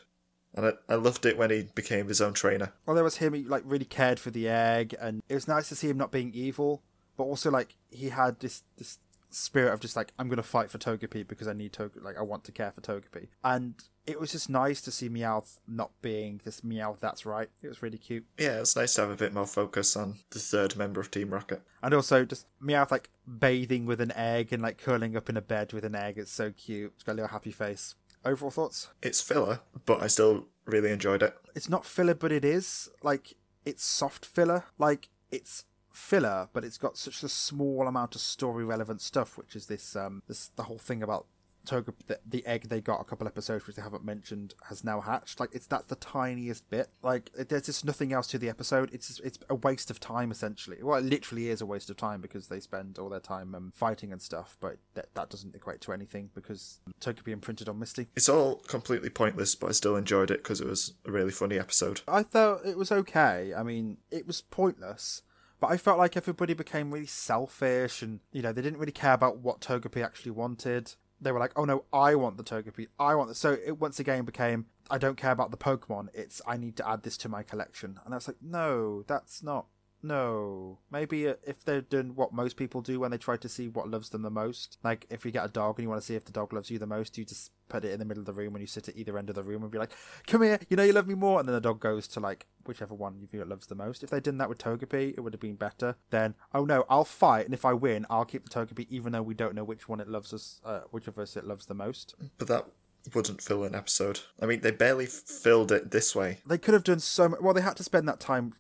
And 0.56 0.66
I, 0.66 0.72
I 0.90 0.96
loved 0.96 1.26
it 1.26 1.38
when 1.38 1.52
he 1.52 1.68
became 1.76 2.08
his 2.08 2.22
own 2.22 2.34
trainer. 2.34 2.74
Well, 2.86 2.96
there 2.96 3.04
was 3.04 3.18
him. 3.18 3.34
He 3.34 3.44
like 3.44 3.64
really 3.66 3.86
cared 3.86 4.20
for 4.20 4.32
the 4.32 4.50
egg, 4.50 4.96
and 5.00 5.22
it 5.30 5.36
was 5.36 5.48
nice 5.48 5.70
to 5.70 5.76
see 5.76 5.90
him 5.90 5.98
not 5.98 6.12
being 6.12 6.32
evil, 6.34 6.82
but 7.18 7.26
also 7.26 7.52
like 7.52 7.76
he 7.90 8.10
had 8.10 8.40
this 8.40 8.64
this 8.78 8.98
spirit 9.30 9.72
of 9.72 9.80
just 9.80 9.96
like 9.96 10.12
I'm 10.18 10.28
gonna 10.28 10.42
fight 10.42 10.72
for 10.72 10.80
Togepi 10.80 11.28
because 11.28 11.48
I 11.48 11.54
need 11.54 11.72
Togepi. 11.72 12.02
Like 12.02 12.18
I 12.18 12.24
want 12.24 12.44
to 12.46 12.52
care 12.52 12.72
for 12.72 12.82
Togepi, 12.82 13.28
and 13.44 13.76
it 14.10 14.20
was 14.20 14.32
just 14.32 14.50
nice 14.50 14.82
to 14.82 14.92
see 14.92 15.08
Meowth 15.10 15.58
not 15.68 15.92
being 16.02 16.42
this 16.44 16.62
Meowth. 16.62 17.00
That's 17.00 17.26
right. 17.26 17.50
It 17.62 17.68
was 17.68 17.82
really 17.82 17.98
cute, 17.98 18.26
Yeah, 18.38 18.60
it's 18.60 18.76
nice 18.76 18.94
to 18.96 19.02
have 19.02 19.10
a 19.12 19.16
bit 19.16 19.34
more 19.34 19.46
focus 19.46 19.96
on 19.96 20.16
the 20.32 20.40
third 20.40 20.76
member 20.76 21.00
of 21.00 21.12
Team 21.12 21.30
Rocket. 21.30 21.62
and 21.84 21.94
also 21.94 22.26
just 22.26 22.48
Meowth 22.62 22.92
like 22.92 23.10
bathing 23.40 23.86
with 23.86 24.02
an 24.02 24.12
egg 24.14 24.52
and 24.52 24.62
like 24.62 24.78
curling 24.78 25.16
up 25.16 25.30
in 25.30 25.38
a 25.38 25.42
bed 25.42 25.74
with 25.74 25.86
an 25.86 25.96
egg. 25.96 26.18
It's 26.18 26.32
so 26.32 26.52
cute. 26.52 26.92
It's 26.96 27.04
got 27.04 27.14
a 27.14 27.16
little 27.16 27.30
happy 27.30 27.52
face. 27.52 27.96
Overall 28.26 28.52
thoughts? 28.52 28.90
It's 29.02 29.22
filler, 29.22 29.62
but 29.86 30.02
I 30.02 30.08
still 30.08 30.48
really 30.66 30.92
enjoyed 30.92 31.24
it. 31.24 31.36
it's 31.56 31.70
not 31.70 31.86
filler, 31.86 32.14
but 32.14 32.32
it 32.32 32.44
is 32.44 32.90
like 33.02 33.36
it's 33.66 33.84
soft 33.86 34.26
filler. 34.26 34.66
Like 34.78 35.10
it's 35.32 35.66
filler, 35.94 36.50
but 36.54 36.64
it's 36.66 36.78
got 36.78 36.98
such 36.98 37.24
a 37.24 37.30
small 37.30 37.88
amount 37.88 38.16
of 38.16 38.22
story 38.22 38.64
relevant 38.66 39.02
stuff, 39.02 39.38
which 39.38 39.56
is 39.56 39.68
this 39.68 39.96
um 39.96 40.22
this 40.28 40.48
the 40.56 40.64
whole 40.64 40.78
thing 40.80 41.02
about 41.04 41.26
Toga 41.66 41.94
the, 42.08 42.20
the 42.26 42.46
egg 42.46 42.70
they 42.70 42.82
got 42.82 43.02
a 43.02 43.04
couple 43.04 43.28
episodes 43.28 43.68
which 43.68 43.76
they 43.76 43.82
haven't 43.82 44.04
mentioned 44.04 44.54
has 44.70 44.84
now 44.84 45.02
hatched. 45.02 45.40
Like 45.40 45.50
it's 45.54 45.68
that's 45.68 45.86
the 45.86 45.96
tiniest 45.96 46.70
bit. 46.70 46.90
Like 47.04 47.30
it- 47.38 47.50
there's 47.50 47.66
just 47.66 47.86
nothing 47.86 48.14
else 48.14 48.28
to 48.28 48.38
the 48.38 48.50
episode. 48.50 48.90
It's 48.94 49.08
just- 49.08 49.20
it's 49.22 49.38
a 49.50 49.56
waste 49.56 49.92
of 49.92 50.00
time 50.00 50.32
essentially. 50.32 50.78
Well, 50.82 50.98
it 51.00 51.04
literally 51.06 51.50
is 51.50 51.62
a 51.62 51.66
waste 51.66 51.90
of 51.90 51.98
time 51.98 52.22
because 52.22 52.48
they 52.48 52.60
spend 52.60 52.98
all 52.98 53.10
their 53.10 53.20
time 53.20 53.54
um, 53.54 53.72
fighting 53.76 54.12
and 54.12 54.22
stuff, 54.22 54.58
but 54.60 54.78
that 54.96 55.14
that 55.16 55.30
doesn't 55.30 55.56
equate 55.56 55.82
to 55.82 55.94
anything 55.94 56.30
because 56.34 56.80
Toga 57.00 57.22
Togepi 57.22 57.32
imprinted 57.34 57.68
on 57.70 57.78
Misty. 57.80 58.08
It's 58.16 58.30
all 58.30 58.56
completely 58.68 59.10
pointless, 59.10 59.56
but 59.56 59.68
I 59.68 59.72
still 59.74 59.96
enjoyed 59.96 60.32
it 60.32 60.44
because 60.44 60.62
it 60.62 60.68
was 60.68 60.94
a 61.06 61.12
really 61.12 61.32
funny 61.32 61.60
episode. 61.60 62.02
I 62.08 62.24
thought 62.24 62.66
it 62.66 62.78
was 62.78 62.92
okay. 62.92 63.54
I 63.56 63.64
mean, 63.64 63.98
it 64.12 64.26
was 64.26 64.42
pointless, 64.42 65.22
but 65.60 65.68
I 65.68 65.78
felt 65.78 65.98
like 65.98 66.16
everybody 66.16 66.54
became 66.54 66.92
really 66.92 67.06
selfish 67.06 68.02
and, 68.02 68.20
you 68.32 68.42
know, 68.42 68.52
they 68.52 68.62
didn't 68.62 68.80
really 68.80 68.92
care 68.92 69.14
about 69.14 69.40
what 69.40 69.60
Togepi 69.62 70.04
actually 70.04 70.32
wanted. 70.32 70.94
They 71.22 71.32
were 71.32 71.40
like, 71.40 71.52
oh 71.56 71.66
no, 71.66 71.86
I 71.92 72.16
want 72.16 72.38
the 72.38 72.44
Togepi. 72.44 72.88
I 73.00 73.16
want 73.16 73.30
the. 73.30 73.36
So 73.36 73.58
it 73.66 73.80
once 73.80 74.00
again 74.00 74.24
became, 74.26 74.68
I 74.90 74.98
don't 74.98 75.18
care 75.18 75.32
about 75.32 75.52
the 75.52 75.58
Pokemon. 75.58 76.08
It's, 76.14 76.42
I 76.48 76.58
need 76.58 76.78
to 76.78 76.88
add 76.88 77.04
this 77.04 77.18
to 77.18 77.30
my 77.30 77.44
collection. 77.44 78.00
And 78.06 78.14
I 78.14 78.18
was 78.18 78.28
like, 78.28 78.38
no, 78.42 79.04
that's 79.04 79.44
not. 79.44 79.68
No. 80.02 80.80
Maybe 80.92 81.26
if 81.26 81.64
they're 81.66 81.82
doing 81.82 82.16
what 82.16 82.34
most 82.34 82.56
people 82.56 82.82
do 82.82 83.00
when 83.00 83.12
they 83.12 83.18
try 83.18 83.38
to 83.38 83.50
see 83.50 83.68
what 83.68 83.90
loves 83.90 84.10
them 84.10 84.22
the 84.22 84.30
most. 84.30 84.78
Like, 84.84 85.06
if 85.10 85.26
you 85.26 85.32
get 85.32 85.46
a 85.46 85.50
dog 85.50 85.78
and 85.78 85.84
you 85.84 85.90
want 85.90 86.02
to 86.02 86.06
see 86.06 86.16
if 86.16 86.26
the 86.26 86.32
dog 86.32 86.54
loves 86.54 86.72
you 86.72 86.80
the 86.80 86.86
most, 86.86 87.18
you 87.18 87.26
just 87.26 87.52
put 87.68 87.86
it 87.86 87.92
in 87.92 88.00
the 88.00 88.06
middle 88.06 88.22
of 88.22 88.26
the 88.26 88.34
room 88.34 88.54
when 88.54 88.62
you 88.62 88.68
sit 88.68 88.88
at 88.88 88.96
either 88.96 89.18
end 89.18 89.30
of 89.30 89.36
the 89.36 89.44
room 89.44 89.62
and 89.62 89.72
be 89.72 89.78
like, 89.78 89.92
come 90.26 90.42
here, 90.42 90.60
you 90.70 90.78
know 90.78 90.84
you 90.84 90.94
love 90.94 91.08
me 91.08 91.16
more. 91.16 91.40
And 91.40 91.48
then 91.48 91.54
the 91.54 91.62
dog 91.62 91.80
goes 91.80 92.08
to, 92.10 92.20
like, 92.20 92.48
whichever 92.66 92.94
one 92.94 93.20
you 93.20 93.28
feel 93.28 93.42
it 93.42 93.50
loves 93.50 93.68
the 93.68 93.76
most. 93.76 94.04
If 94.04 94.10
they'd 94.10 94.24
done 94.24 94.38
that 94.38 94.50
with 94.50 94.58
Togepi, 94.58 95.16
it 95.18 95.22
would 95.22 95.34
have 95.34 95.42
been 95.42 95.56
better. 95.56 95.96
Then, 96.10 96.36
oh 96.54 96.66
no, 96.66 96.86
I'll 96.90 97.06
fight, 97.06 97.46
and 97.46 97.54
if 97.54 97.66
I 97.66 97.74
win, 97.74 98.06
I'll 98.10 98.26
keep 98.26 98.48
the 98.48 98.50
Togepi, 98.50 98.88
even 98.90 99.12
though 99.12 99.22
we 99.22 99.34
don't 99.34 99.56
know 99.56 99.64
which 99.64 99.90
one 99.90 100.00
it 100.00 100.08
loves 100.08 100.34
us, 100.34 100.62
uh, 100.64 100.82
which 100.92 101.08
of 101.08 101.20
us 101.20 101.36
it 101.36 101.46
loves 101.46 101.66
the 101.66 101.74
most. 101.74 102.16
But 102.38 102.48
that 102.48 102.66
wouldn't 103.14 103.42
fill 103.42 103.64
an 103.64 103.76
episode. 103.76 104.22
I 104.42 104.46
mean, 104.46 104.62
they 104.62 104.72
barely 104.72 105.06
filled 105.06 105.72
it 105.72 105.92
this 105.92 106.16
way. 106.16 106.40
They 106.46 106.58
could 106.58 106.74
have 106.74 106.84
done 106.84 107.00
so 107.00 107.30
much. 107.30 107.42
Well, 107.42 107.54
they 107.54 107.62
had 107.62 107.78
to 107.78 107.84
spend 107.84 108.08
that 108.08 108.20
time 108.20 108.54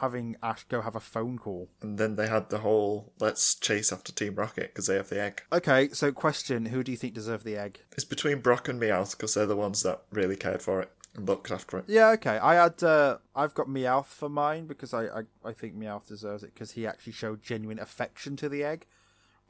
having 0.00 0.36
Ash 0.42 0.64
go 0.64 0.80
have 0.80 0.96
a 0.96 1.00
phone 1.00 1.38
call. 1.38 1.68
And 1.82 1.98
then 1.98 2.16
they 2.16 2.28
had 2.28 2.50
the 2.50 2.58
whole 2.58 3.12
let's 3.20 3.54
chase 3.54 3.92
after 3.92 4.12
Team 4.12 4.34
Rocket 4.34 4.72
because 4.72 4.86
they 4.86 4.96
have 4.96 5.08
the 5.08 5.20
egg. 5.20 5.42
Okay, 5.52 5.88
so 5.90 6.12
question: 6.12 6.66
Who 6.66 6.82
do 6.82 6.92
you 6.92 6.98
think 6.98 7.14
deserved 7.14 7.44
the 7.44 7.56
egg? 7.56 7.80
It's 7.92 8.04
between 8.04 8.40
Brock 8.40 8.68
and 8.68 8.80
Meowth 8.80 9.12
because 9.12 9.34
they're 9.34 9.46
the 9.46 9.56
ones 9.56 9.82
that 9.82 10.02
really 10.10 10.36
cared 10.36 10.62
for 10.62 10.80
it 10.80 10.90
and 11.14 11.26
looked 11.26 11.50
after 11.50 11.78
it. 11.78 11.84
Yeah, 11.86 12.10
okay. 12.10 12.38
I 12.38 12.54
had 12.54 12.82
uh, 12.82 13.18
I've 13.34 13.54
got 13.54 13.68
Meowth 13.68 14.06
for 14.06 14.28
mine 14.28 14.66
because 14.66 14.92
I 14.92 15.04
I, 15.06 15.22
I 15.44 15.52
think 15.52 15.76
Meowth 15.76 16.08
deserves 16.08 16.42
it 16.42 16.54
because 16.54 16.72
he 16.72 16.86
actually 16.86 17.12
showed 17.12 17.42
genuine 17.42 17.78
affection 17.78 18.36
to 18.36 18.48
the 18.48 18.64
egg. 18.64 18.86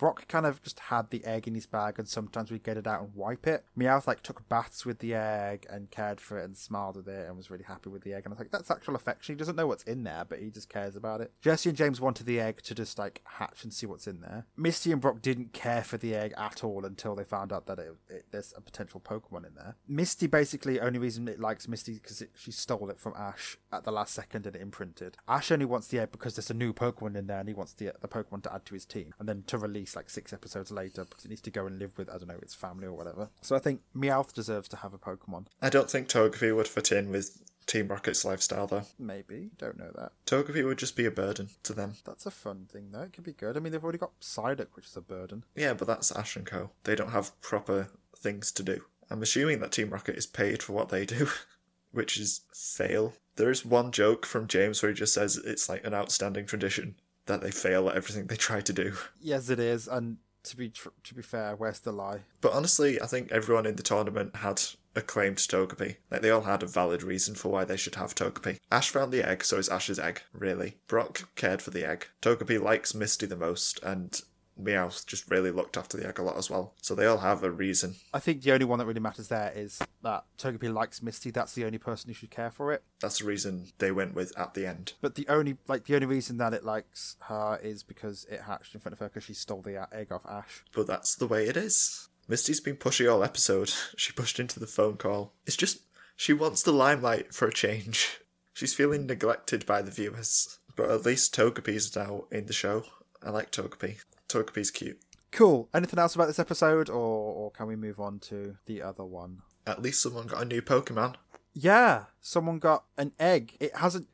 Brock 0.04 0.28
kind 0.28 0.44
of 0.44 0.62
just 0.62 0.80
had 0.80 1.08
the 1.08 1.24
egg 1.24 1.48
in 1.48 1.54
his 1.54 1.64
bag, 1.64 1.98
and 1.98 2.06
sometimes 2.06 2.50
we'd 2.50 2.62
get 2.62 2.76
it 2.76 2.86
out 2.86 3.00
and 3.00 3.14
wipe 3.14 3.46
it. 3.46 3.64
Meowth 3.74 4.06
like 4.06 4.22
took 4.22 4.46
baths 4.50 4.84
with 4.84 4.98
the 4.98 5.14
egg 5.14 5.66
and 5.70 5.90
cared 5.90 6.20
for 6.20 6.38
it 6.38 6.44
and 6.44 6.54
smiled 6.54 6.98
at 6.98 7.08
it 7.08 7.26
and 7.26 7.38
was 7.38 7.50
really 7.50 7.64
happy 7.64 7.88
with 7.88 8.02
the 8.02 8.12
egg. 8.12 8.26
And 8.26 8.26
I 8.26 8.34
was 8.34 8.38
like, 8.40 8.50
that's 8.50 8.70
actual 8.70 8.96
affection. 8.96 9.34
He 9.34 9.38
doesn't 9.38 9.56
know 9.56 9.66
what's 9.66 9.82
in 9.84 10.04
there, 10.04 10.26
but 10.28 10.40
he 10.40 10.50
just 10.50 10.68
cares 10.68 10.94
about 10.94 11.22
it. 11.22 11.32
Jessie 11.40 11.70
and 11.70 11.78
James 11.78 12.02
wanted 12.02 12.26
the 12.26 12.38
egg 12.38 12.60
to 12.64 12.74
just 12.74 12.98
like 12.98 13.22
hatch 13.24 13.64
and 13.64 13.72
see 13.72 13.86
what's 13.86 14.06
in 14.06 14.20
there. 14.20 14.44
Misty 14.58 14.92
and 14.92 15.00
Brock 15.00 15.22
didn't 15.22 15.54
care 15.54 15.82
for 15.82 15.96
the 15.96 16.14
egg 16.14 16.34
at 16.36 16.62
all 16.62 16.84
until 16.84 17.14
they 17.14 17.24
found 17.24 17.50
out 17.50 17.64
that 17.64 17.78
it, 17.78 17.96
it, 18.10 18.26
there's 18.30 18.52
a 18.54 18.60
potential 18.60 19.00
Pokemon 19.00 19.46
in 19.46 19.54
there. 19.54 19.76
Misty 19.88 20.26
basically 20.26 20.80
only 20.80 20.98
reason 20.98 21.28
it 21.28 21.40
likes 21.40 21.66
Misty 21.66 21.94
because 21.94 22.22
she 22.36 22.52
stole 22.52 22.90
it 22.90 23.00
from 23.00 23.14
Ash 23.16 23.56
at 23.72 23.84
the 23.84 23.90
last 23.90 24.12
second 24.12 24.46
and 24.46 24.54
it 24.54 24.60
imprinted. 24.60 25.16
Ash 25.26 25.50
only 25.50 25.64
wants 25.64 25.86
the 25.86 26.00
egg 26.00 26.12
because 26.12 26.36
there's 26.36 26.50
a 26.50 26.54
new 26.54 26.74
Pokemon 26.74 27.16
in 27.16 27.26
there 27.26 27.40
and 27.40 27.48
he 27.48 27.54
wants 27.54 27.72
the 27.72 27.92
the 28.02 28.08
Pokemon 28.08 28.42
to 28.42 28.52
add 28.52 28.66
to 28.66 28.74
his 28.74 28.84
team 28.84 29.14
and 29.18 29.26
then 29.26 29.44
to 29.46 29.56
release 29.56 29.93
like 29.96 30.10
six 30.10 30.32
episodes 30.32 30.70
later 30.70 31.04
because 31.04 31.24
it 31.24 31.28
needs 31.28 31.40
to 31.42 31.50
go 31.50 31.66
and 31.66 31.78
live 31.78 31.96
with 31.98 32.08
I 32.08 32.18
don't 32.18 32.28
know 32.28 32.38
its 32.42 32.54
family 32.54 32.86
or 32.86 32.92
whatever. 32.92 33.28
So 33.42 33.56
I 33.56 33.58
think 33.58 33.80
Meowth 33.96 34.32
deserves 34.32 34.68
to 34.68 34.76
have 34.76 34.94
a 34.94 34.98
Pokemon. 34.98 35.46
I 35.60 35.70
don't 35.70 35.90
think 35.90 36.08
Togepi 36.08 36.54
would 36.54 36.68
fit 36.68 36.92
in 36.92 37.10
with 37.10 37.42
Team 37.66 37.88
Rocket's 37.88 38.24
lifestyle 38.24 38.66
though. 38.66 38.84
Maybe 38.98 39.50
don't 39.58 39.78
know 39.78 39.90
that. 39.96 40.12
Togepi 40.26 40.64
would 40.64 40.78
just 40.78 40.96
be 40.96 41.06
a 41.06 41.10
burden 41.10 41.48
to 41.62 41.72
them. 41.72 41.94
That's 42.04 42.26
a 42.26 42.30
fun 42.30 42.66
thing 42.70 42.90
though. 42.92 43.02
It 43.02 43.12
could 43.12 43.24
be 43.24 43.32
good. 43.32 43.56
I 43.56 43.60
mean 43.60 43.72
they've 43.72 43.82
already 43.82 43.98
got 43.98 44.20
Psyduck, 44.20 44.68
which 44.74 44.86
is 44.86 44.96
a 44.96 45.00
burden. 45.00 45.44
Yeah, 45.54 45.74
but 45.74 45.88
that's 45.88 46.12
Ash 46.12 46.36
and 46.36 46.46
Co. 46.46 46.70
They 46.84 46.94
don't 46.94 47.12
have 47.12 47.40
proper 47.40 47.88
things 48.16 48.52
to 48.52 48.62
do. 48.62 48.82
I'm 49.10 49.22
assuming 49.22 49.60
that 49.60 49.72
Team 49.72 49.90
Rocket 49.90 50.16
is 50.16 50.26
paid 50.26 50.62
for 50.62 50.72
what 50.72 50.88
they 50.88 51.04
do, 51.04 51.28
which 51.92 52.18
is 52.18 52.42
fail. 52.52 53.14
There 53.36 53.50
is 53.50 53.64
one 53.64 53.90
joke 53.92 54.24
from 54.24 54.46
James 54.46 54.82
where 54.82 54.92
he 54.92 54.96
just 54.96 55.14
says 55.14 55.36
it's 55.36 55.68
like 55.68 55.84
an 55.84 55.94
outstanding 55.94 56.46
tradition 56.46 56.94
that 57.26 57.40
they 57.40 57.50
fail 57.50 57.88
at 57.88 57.96
everything 57.96 58.26
they 58.26 58.36
try 58.36 58.60
to 58.60 58.72
do. 58.72 58.94
Yes, 59.20 59.48
it 59.48 59.58
is. 59.58 59.88
And 59.88 60.18
to 60.44 60.56
be 60.56 60.70
tr- 60.70 60.88
to 61.02 61.14
be 61.14 61.22
fair, 61.22 61.56
where's 61.56 61.80
the 61.80 61.92
lie? 61.92 62.20
But 62.40 62.52
honestly, 62.52 63.00
I 63.00 63.06
think 63.06 63.32
everyone 63.32 63.66
in 63.66 63.76
the 63.76 63.82
tournament 63.82 64.36
had 64.36 64.62
a 64.96 65.00
claim 65.00 65.34
to 65.34 65.42
Togepi. 65.42 65.96
Like 66.10 66.22
they 66.22 66.30
all 66.30 66.42
had 66.42 66.62
a 66.62 66.66
valid 66.66 67.02
reason 67.02 67.34
for 67.34 67.50
why 67.50 67.64
they 67.64 67.76
should 67.76 67.96
have 67.96 68.14
Togepi. 68.14 68.58
Ash 68.70 68.90
found 68.90 69.12
the 69.12 69.26
egg, 69.26 69.44
so 69.44 69.58
it's 69.58 69.68
Ash's 69.68 69.98
egg, 69.98 70.22
really. 70.32 70.76
Brock 70.86 71.28
cared 71.34 71.62
for 71.62 71.70
the 71.70 71.88
egg. 71.88 72.08
Togepi 72.22 72.60
likes 72.60 72.94
Misty 72.94 73.26
the 73.26 73.36
most, 73.36 73.82
and 73.82 74.20
Meowth 74.60 75.06
just 75.06 75.30
really 75.30 75.50
looked 75.50 75.76
after 75.76 75.96
the 75.96 76.06
egg 76.06 76.18
a 76.18 76.22
lot 76.22 76.36
as 76.36 76.48
well. 76.50 76.74
So 76.80 76.94
they 76.94 77.06
all 77.06 77.18
have 77.18 77.42
a 77.42 77.50
reason. 77.50 77.96
I 78.12 78.20
think 78.20 78.42
the 78.42 78.52
only 78.52 78.64
one 78.64 78.78
that 78.78 78.86
really 78.86 79.00
matters 79.00 79.28
there 79.28 79.52
is 79.54 79.80
that 80.02 80.24
Togepi 80.38 80.72
likes 80.72 81.02
Misty. 81.02 81.30
That's 81.30 81.54
the 81.54 81.64
only 81.64 81.78
person 81.78 82.08
who 82.08 82.14
should 82.14 82.30
care 82.30 82.50
for 82.50 82.72
it. 82.72 82.82
That's 83.00 83.18
the 83.18 83.26
reason 83.26 83.68
they 83.78 83.90
went 83.90 84.14
with 84.14 84.36
at 84.38 84.54
the 84.54 84.66
end. 84.66 84.92
But 85.00 85.14
the 85.16 85.26
only 85.28 85.56
like 85.66 85.84
the 85.84 85.94
only 85.94 86.06
reason 86.06 86.38
that 86.38 86.54
it 86.54 86.64
likes 86.64 87.16
her 87.22 87.58
is 87.62 87.82
because 87.82 88.26
it 88.30 88.42
hatched 88.42 88.74
in 88.74 88.80
front 88.80 88.92
of 88.94 88.98
her 89.00 89.08
because 89.08 89.24
she 89.24 89.34
stole 89.34 89.62
the 89.62 89.88
egg 89.92 90.12
off 90.12 90.26
Ash. 90.26 90.64
But 90.74 90.86
that's 90.86 91.14
the 91.16 91.26
way 91.26 91.46
it 91.46 91.56
is. 91.56 92.08
Misty's 92.28 92.60
been 92.60 92.76
pushy 92.76 93.10
all 93.10 93.22
episode. 93.24 93.72
She 93.96 94.12
pushed 94.12 94.40
into 94.40 94.60
the 94.60 94.66
phone 94.66 94.96
call. 94.96 95.32
It's 95.46 95.56
just 95.56 95.80
she 96.16 96.32
wants 96.32 96.62
the 96.62 96.72
limelight 96.72 97.34
for 97.34 97.48
a 97.48 97.52
change. 97.52 98.20
She's 98.52 98.74
feeling 98.74 99.06
neglected 99.06 99.66
by 99.66 99.82
the 99.82 99.90
viewers. 99.90 100.58
But 100.76 100.90
at 100.90 101.04
least 101.04 101.34
Togepi's 101.34 101.94
now 101.94 102.24
in 102.30 102.46
the 102.46 102.52
show. 102.52 102.84
I 103.22 103.30
like 103.30 103.50
Togepi. 103.50 103.96
Togepi's 104.28 104.70
cute. 104.70 105.00
Cool. 105.30 105.68
Anything 105.74 105.98
else 105.98 106.14
about 106.14 106.28
this 106.28 106.38
episode, 106.38 106.88
or 106.88 106.94
or 107.34 107.50
can 107.50 107.66
we 107.66 107.76
move 107.76 107.98
on 107.98 108.20
to 108.20 108.56
the 108.66 108.82
other 108.82 109.04
one? 109.04 109.42
At 109.66 109.82
least 109.82 110.02
someone 110.02 110.26
got 110.26 110.42
a 110.42 110.44
new 110.44 110.62
Pokemon. 110.62 111.16
Yeah, 111.52 112.04
someone 112.20 112.58
got 112.58 112.84
an 112.96 113.12
egg. 113.18 113.56
It 113.60 113.76
hasn't 113.76 114.08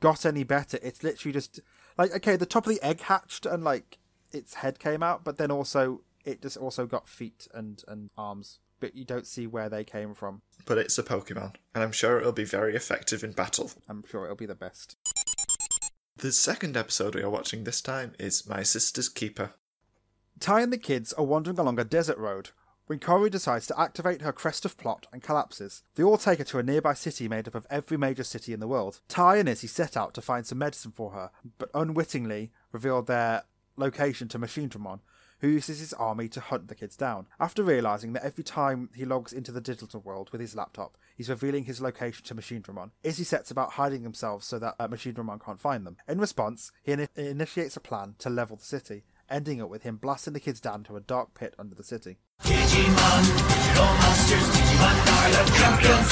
got 0.00 0.26
any 0.26 0.44
better. 0.44 0.78
It's 0.82 1.02
literally 1.02 1.32
just 1.32 1.60
like 1.96 2.14
okay, 2.16 2.36
the 2.36 2.46
top 2.46 2.66
of 2.66 2.74
the 2.74 2.82
egg 2.82 3.00
hatched 3.00 3.46
and 3.46 3.64
like 3.64 3.98
its 4.32 4.54
head 4.54 4.78
came 4.78 5.02
out, 5.02 5.24
but 5.24 5.38
then 5.38 5.50
also 5.50 6.02
it 6.24 6.42
just 6.42 6.56
also 6.56 6.86
got 6.86 7.08
feet 7.08 7.48
and 7.54 7.82
and 7.88 8.10
arms, 8.18 8.58
but 8.80 8.94
you 8.94 9.04
don't 9.04 9.26
see 9.26 9.46
where 9.46 9.68
they 9.68 9.84
came 9.84 10.14
from. 10.14 10.42
But 10.66 10.78
it's 10.78 10.98
a 10.98 11.02
Pokemon, 11.02 11.54
and 11.74 11.84
I'm 11.84 11.92
sure 11.92 12.20
it'll 12.20 12.32
be 12.32 12.44
very 12.44 12.74
effective 12.76 13.24
in 13.24 13.32
battle. 13.32 13.70
I'm 13.88 14.04
sure 14.06 14.24
it'll 14.24 14.36
be 14.36 14.46
the 14.46 14.54
best. 14.54 14.96
The 16.18 16.32
second 16.32 16.78
episode 16.78 17.14
we 17.14 17.22
are 17.22 17.28
watching 17.28 17.64
this 17.64 17.82
time 17.82 18.14
is 18.18 18.48
My 18.48 18.62
Sister's 18.62 19.10
Keeper. 19.10 19.52
Tai 20.40 20.62
and 20.62 20.72
the 20.72 20.78
kids 20.78 21.12
are 21.12 21.24
wandering 21.26 21.58
along 21.58 21.78
a 21.78 21.84
desert 21.84 22.16
road 22.16 22.52
when 22.86 22.98
Kari 23.00 23.28
decides 23.28 23.66
to 23.66 23.78
activate 23.78 24.22
her 24.22 24.32
crest 24.32 24.64
of 24.64 24.78
plot 24.78 25.06
and 25.12 25.22
collapses. 25.22 25.82
They 25.94 26.02
all 26.02 26.16
take 26.16 26.38
her 26.38 26.44
to 26.44 26.58
a 26.58 26.62
nearby 26.62 26.94
city 26.94 27.28
made 27.28 27.46
up 27.46 27.54
of 27.54 27.66
every 27.68 27.98
major 27.98 28.24
city 28.24 28.54
in 28.54 28.60
the 28.60 28.66
world. 28.66 29.02
Tai 29.08 29.36
and 29.36 29.46
Izzy 29.46 29.66
set 29.66 29.94
out 29.94 30.14
to 30.14 30.22
find 30.22 30.46
some 30.46 30.56
medicine 30.56 30.90
for 30.90 31.10
her, 31.10 31.32
but 31.58 31.68
unwittingly 31.74 32.50
reveal 32.72 33.02
their 33.02 33.42
location 33.76 34.26
to 34.28 34.38
Machine 34.38 34.70
Dramon, 34.70 35.00
who 35.40 35.48
uses 35.48 35.80
his 35.80 35.92
army 35.94 36.28
to 36.28 36.40
hunt 36.40 36.68
the 36.68 36.74
kids 36.74 36.96
down. 36.96 37.26
After 37.38 37.62
realizing 37.62 38.12
that 38.14 38.24
every 38.24 38.44
time 38.44 38.90
he 38.94 39.04
logs 39.04 39.32
into 39.32 39.52
the 39.52 39.60
digital 39.60 40.00
world 40.00 40.30
with 40.32 40.40
his 40.40 40.54
laptop, 40.54 40.96
he's 41.16 41.28
revealing 41.28 41.64
his 41.64 41.80
location 41.80 42.24
to 42.24 42.34
Machine 42.34 42.62
Dramon, 42.62 42.90
Izzy 43.02 43.24
sets 43.24 43.50
about 43.50 43.72
hiding 43.72 44.02
themselves 44.02 44.46
so 44.46 44.58
that 44.58 44.74
uh, 44.78 44.88
Machine 44.88 45.14
Dramon 45.14 45.44
can't 45.44 45.60
find 45.60 45.86
them. 45.86 45.96
In 46.08 46.18
response, 46.18 46.72
he 46.82 46.92
in- 46.92 47.08
initiates 47.16 47.76
a 47.76 47.80
plan 47.80 48.14
to 48.18 48.30
level 48.30 48.56
the 48.56 48.64
city, 48.64 49.04
ending 49.30 49.58
it 49.58 49.68
with 49.68 49.82
him 49.82 49.96
blasting 49.96 50.32
the 50.32 50.40
kids 50.40 50.60
down 50.60 50.84
to 50.84 50.96
a 50.96 51.00
dark 51.00 51.34
pit 51.34 51.54
under 51.58 51.74
the 51.74 51.84
city. 51.84 52.18
Digimon, 52.42 53.22
digital 53.48 53.84
monsters, 53.84 54.48
Digimon 54.56 54.96
are 55.06 55.30
the 55.30 55.52
champions. 55.58 56.08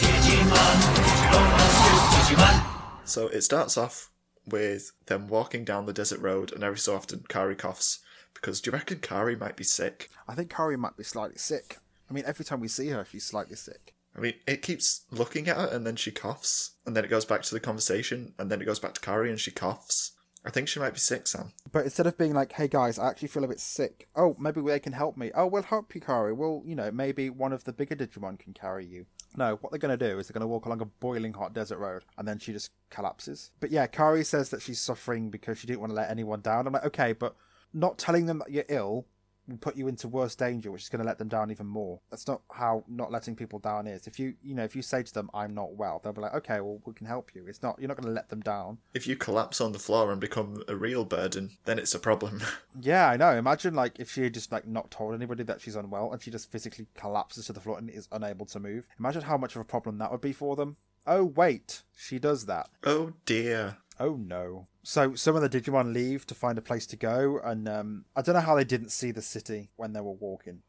Digimon, 0.00 0.96
digital 0.96 1.40
monsters, 1.40 2.36
Digimon. 2.36 3.08
So 3.08 3.28
it 3.28 3.42
starts 3.42 3.76
off 3.76 4.10
with 4.46 4.92
them 5.06 5.28
walking 5.28 5.64
down 5.64 5.86
the 5.86 5.92
desert 5.92 6.20
road, 6.20 6.52
and 6.52 6.62
every 6.62 6.78
so 6.78 6.94
often 6.94 7.24
Kari 7.28 7.56
coughs. 7.56 8.00
Because 8.40 8.60
do 8.60 8.70
you 8.70 8.76
reckon 8.76 8.98
Kari 8.98 9.36
might 9.36 9.56
be 9.56 9.64
sick? 9.64 10.08
I 10.28 10.34
think 10.34 10.50
Kari 10.50 10.76
might 10.76 10.96
be 10.96 11.04
slightly 11.04 11.38
sick. 11.38 11.78
I 12.08 12.12
mean, 12.12 12.24
every 12.26 12.44
time 12.44 12.60
we 12.60 12.68
see 12.68 12.88
her, 12.88 13.04
she's 13.04 13.24
slightly 13.24 13.56
sick. 13.56 13.94
I 14.16 14.20
mean, 14.20 14.34
it 14.46 14.62
keeps 14.62 15.04
looking 15.10 15.48
at 15.48 15.56
her 15.56 15.68
and 15.70 15.86
then 15.86 15.96
she 15.96 16.10
coughs, 16.10 16.72
and 16.86 16.96
then 16.96 17.04
it 17.04 17.08
goes 17.08 17.24
back 17.24 17.42
to 17.42 17.54
the 17.54 17.60
conversation, 17.60 18.32
and 18.38 18.50
then 18.50 18.62
it 18.62 18.64
goes 18.64 18.78
back 18.78 18.94
to 18.94 19.00
Kari 19.00 19.30
and 19.30 19.40
she 19.40 19.50
coughs. 19.50 20.12
I 20.44 20.50
think 20.50 20.68
she 20.68 20.78
might 20.78 20.92
be 20.92 21.00
sick, 21.00 21.26
Sam. 21.26 21.52
But 21.72 21.84
instead 21.84 22.06
of 22.06 22.16
being 22.16 22.32
like, 22.32 22.52
hey 22.52 22.68
guys, 22.68 23.00
I 23.00 23.08
actually 23.08 23.28
feel 23.28 23.42
a 23.42 23.48
bit 23.48 23.58
sick. 23.58 24.08
Oh, 24.14 24.36
maybe 24.38 24.60
they 24.60 24.78
can 24.78 24.92
help 24.92 25.16
me. 25.16 25.32
Oh, 25.34 25.46
we'll 25.46 25.64
help 25.64 25.92
you, 25.92 26.00
Kari. 26.00 26.32
Well, 26.32 26.62
you 26.64 26.76
know, 26.76 26.92
maybe 26.92 27.30
one 27.30 27.52
of 27.52 27.64
the 27.64 27.72
bigger 27.72 27.96
Digimon 27.96 28.38
can 28.38 28.54
carry 28.54 28.86
you. 28.86 29.06
No, 29.36 29.56
what 29.56 29.72
they're 29.72 29.80
going 29.80 29.98
to 29.98 30.08
do 30.08 30.18
is 30.20 30.28
they're 30.28 30.34
going 30.34 30.42
to 30.42 30.46
walk 30.46 30.66
along 30.66 30.80
a 30.82 30.86
boiling 30.86 31.32
hot 31.32 31.52
desert 31.52 31.78
road 31.78 32.04
and 32.16 32.28
then 32.28 32.38
she 32.38 32.52
just 32.52 32.70
collapses. 32.90 33.50
But 33.58 33.72
yeah, 33.72 33.88
Kari 33.88 34.22
says 34.22 34.50
that 34.50 34.62
she's 34.62 34.80
suffering 34.80 35.30
because 35.30 35.58
she 35.58 35.66
didn't 35.66 35.80
want 35.80 35.90
to 35.90 35.96
let 35.96 36.10
anyone 36.10 36.42
down. 36.42 36.68
I'm 36.68 36.72
like, 36.72 36.86
okay, 36.86 37.12
but 37.12 37.34
not 37.76 37.98
telling 37.98 38.26
them 38.26 38.38
that 38.38 38.50
you're 38.50 38.64
ill 38.68 39.06
will 39.48 39.58
put 39.58 39.76
you 39.76 39.88
into 39.88 40.08
worse 40.08 40.34
danger, 40.34 40.70
which 40.70 40.82
is 40.82 40.88
going 40.88 41.00
to 41.00 41.06
let 41.06 41.18
them 41.18 41.28
down 41.28 41.50
even 41.50 41.66
more. 41.66 42.00
That's 42.10 42.26
not 42.26 42.42
how 42.50 42.84
not 42.88 43.12
letting 43.12 43.36
people 43.36 43.58
down 43.58 43.86
is. 43.86 44.06
If 44.06 44.18
you, 44.18 44.34
you 44.42 44.54
know, 44.54 44.64
if 44.64 44.74
you 44.74 44.82
say 44.82 45.02
to 45.02 45.14
them, 45.14 45.30
"I'm 45.32 45.54
not 45.54 45.76
well," 45.76 46.00
they'll 46.02 46.12
be 46.12 46.20
like, 46.20 46.34
"Okay, 46.34 46.60
well, 46.60 46.80
we 46.84 46.94
can 46.94 47.06
help 47.06 47.34
you." 47.34 47.46
It's 47.46 47.62
not 47.62 47.78
you're 47.78 47.88
not 47.88 47.96
going 47.96 48.08
to 48.08 48.14
let 48.14 48.28
them 48.28 48.40
down. 48.40 48.78
If 48.94 49.06
you 49.06 49.16
collapse 49.16 49.60
on 49.60 49.72
the 49.72 49.78
floor 49.78 50.10
and 50.10 50.20
become 50.20 50.62
a 50.68 50.76
real 50.76 51.04
burden, 51.04 51.56
then 51.64 51.78
it's 51.78 51.94
a 51.94 51.98
problem. 51.98 52.42
yeah, 52.80 53.08
I 53.08 53.16
know. 53.16 53.30
Imagine 53.32 53.74
like 53.74 54.00
if 54.00 54.10
she 54.10 54.22
had 54.22 54.34
just 54.34 54.52
like 54.52 54.66
not 54.66 54.90
told 54.90 55.14
anybody 55.14 55.44
that 55.44 55.60
she's 55.60 55.76
unwell 55.76 56.12
and 56.12 56.22
she 56.22 56.30
just 56.30 56.50
physically 56.50 56.86
collapses 56.94 57.46
to 57.46 57.52
the 57.52 57.60
floor 57.60 57.78
and 57.78 57.90
is 57.90 58.08
unable 58.10 58.46
to 58.46 58.60
move. 58.60 58.88
Imagine 58.98 59.22
how 59.22 59.36
much 59.36 59.54
of 59.54 59.60
a 59.60 59.64
problem 59.64 59.98
that 59.98 60.10
would 60.10 60.20
be 60.20 60.32
for 60.32 60.56
them. 60.56 60.76
Oh 61.06 61.24
wait, 61.24 61.82
she 61.96 62.18
does 62.18 62.46
that. 62.46 62.68
Oh 62.82 63.12
dear. 63.24 63.76
Oh 64.00 64.16
no. 64.16 64.66
So 64.86 65.16
some 65.16 65.34
of 65.34 65.42
the 65.42 65.48
Digimon 65.48 65.92
leave 65.92 66.28
to 66.28 66.34
find 66.36 66.56
a 66.56 66.62
place 66.62 66.86
to 66.86 66.96
go, 66.96 67.40
and 67.42 67.68
um, 67.68 68.04
I 68.14 68.22
don't 68.22 68.36
know 68.36 68.40
how 68.40 68.54
they 68.54 68.62
didn't 68.62 68.90
see 68.90 69.10
the 69.10 69.20
city 69.20 69.68
when 69.74 69.92
they 69.92 70.00
were 70.00 70.12
walking. 70.12 70.62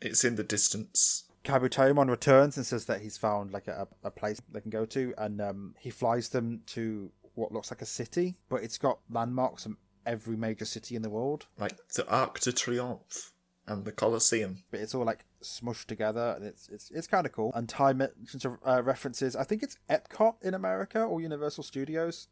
It's 0.00 0.22
in 0.22 0.36
the 0.36 0.44
distance. 0.44 1.24
Kabuterimon 1.44 2.08
returns 2.08 2.56
and 2.56 2.64
says 2.64 2.84
that 2.84 3.00
he's 3.00 3.18
found 3.18 3.50
like 3.50 3.66
a, 3.66 3.88
a 4.04 4.12
place 4.12 4.40
they 4.48 4.60
can 4.60 4.70
go 4.70 4.84
to, 4.84 5.12
and 5.18 5.40
um, 5.40 5.74
he 5.80 5.90
flies 5.90 6.28
them 6.28 6.62
to 6.66 7.10
what 7.34 7.50
looks 7.50 7.72
like 7.72 7.82
a 7.82 7.86
city, 7.86 8.36
but 8.48 8.62
it's 8.62 8.78
got 8.78 9.00
landmarks 9.10 9.64
from 9.64 9.78
every 10.06 10.36
major 10.36 10.66
city 10.66 10.94
in 10.94 11.02
the 11.02 11.10
world. 11.10 11.46
Like 11.58 11.76
the 11.96 12.08
Arc 12.08 12.38
de 12.38 12.52
Triomphe 12.52 13.32
and 13.66 13.84
the 13.84 13.90
Colosseum. 13.90 14.62
But 14.70 14.80
it's 14.80 14.94
all 14.94 15.04
like 15.04 15.24
smushed 15.42 15.86
together, 15.86 16.34
and 16.36 16.46
it's 16.46 16.68
it's 16.68 16.92
it's 16.92 17.08
kind 17.08 17.26
of 17.26 17.32
cool. 17.32 17.50
And 17.56 17.68
Tai 17.68 17.94
mentions 17.94 18.46
uh, 18.46 18.82
references. 18.84 19.34
I 19.34 19.42
think 19.42 19.64
it's 19.64 19.78
Epcot 19.90 20.36
in 20.42 20.54
America 20.54 21.02
or 21.02 21.20
Universal 21.20 21.64
Studios. 21.64 22.28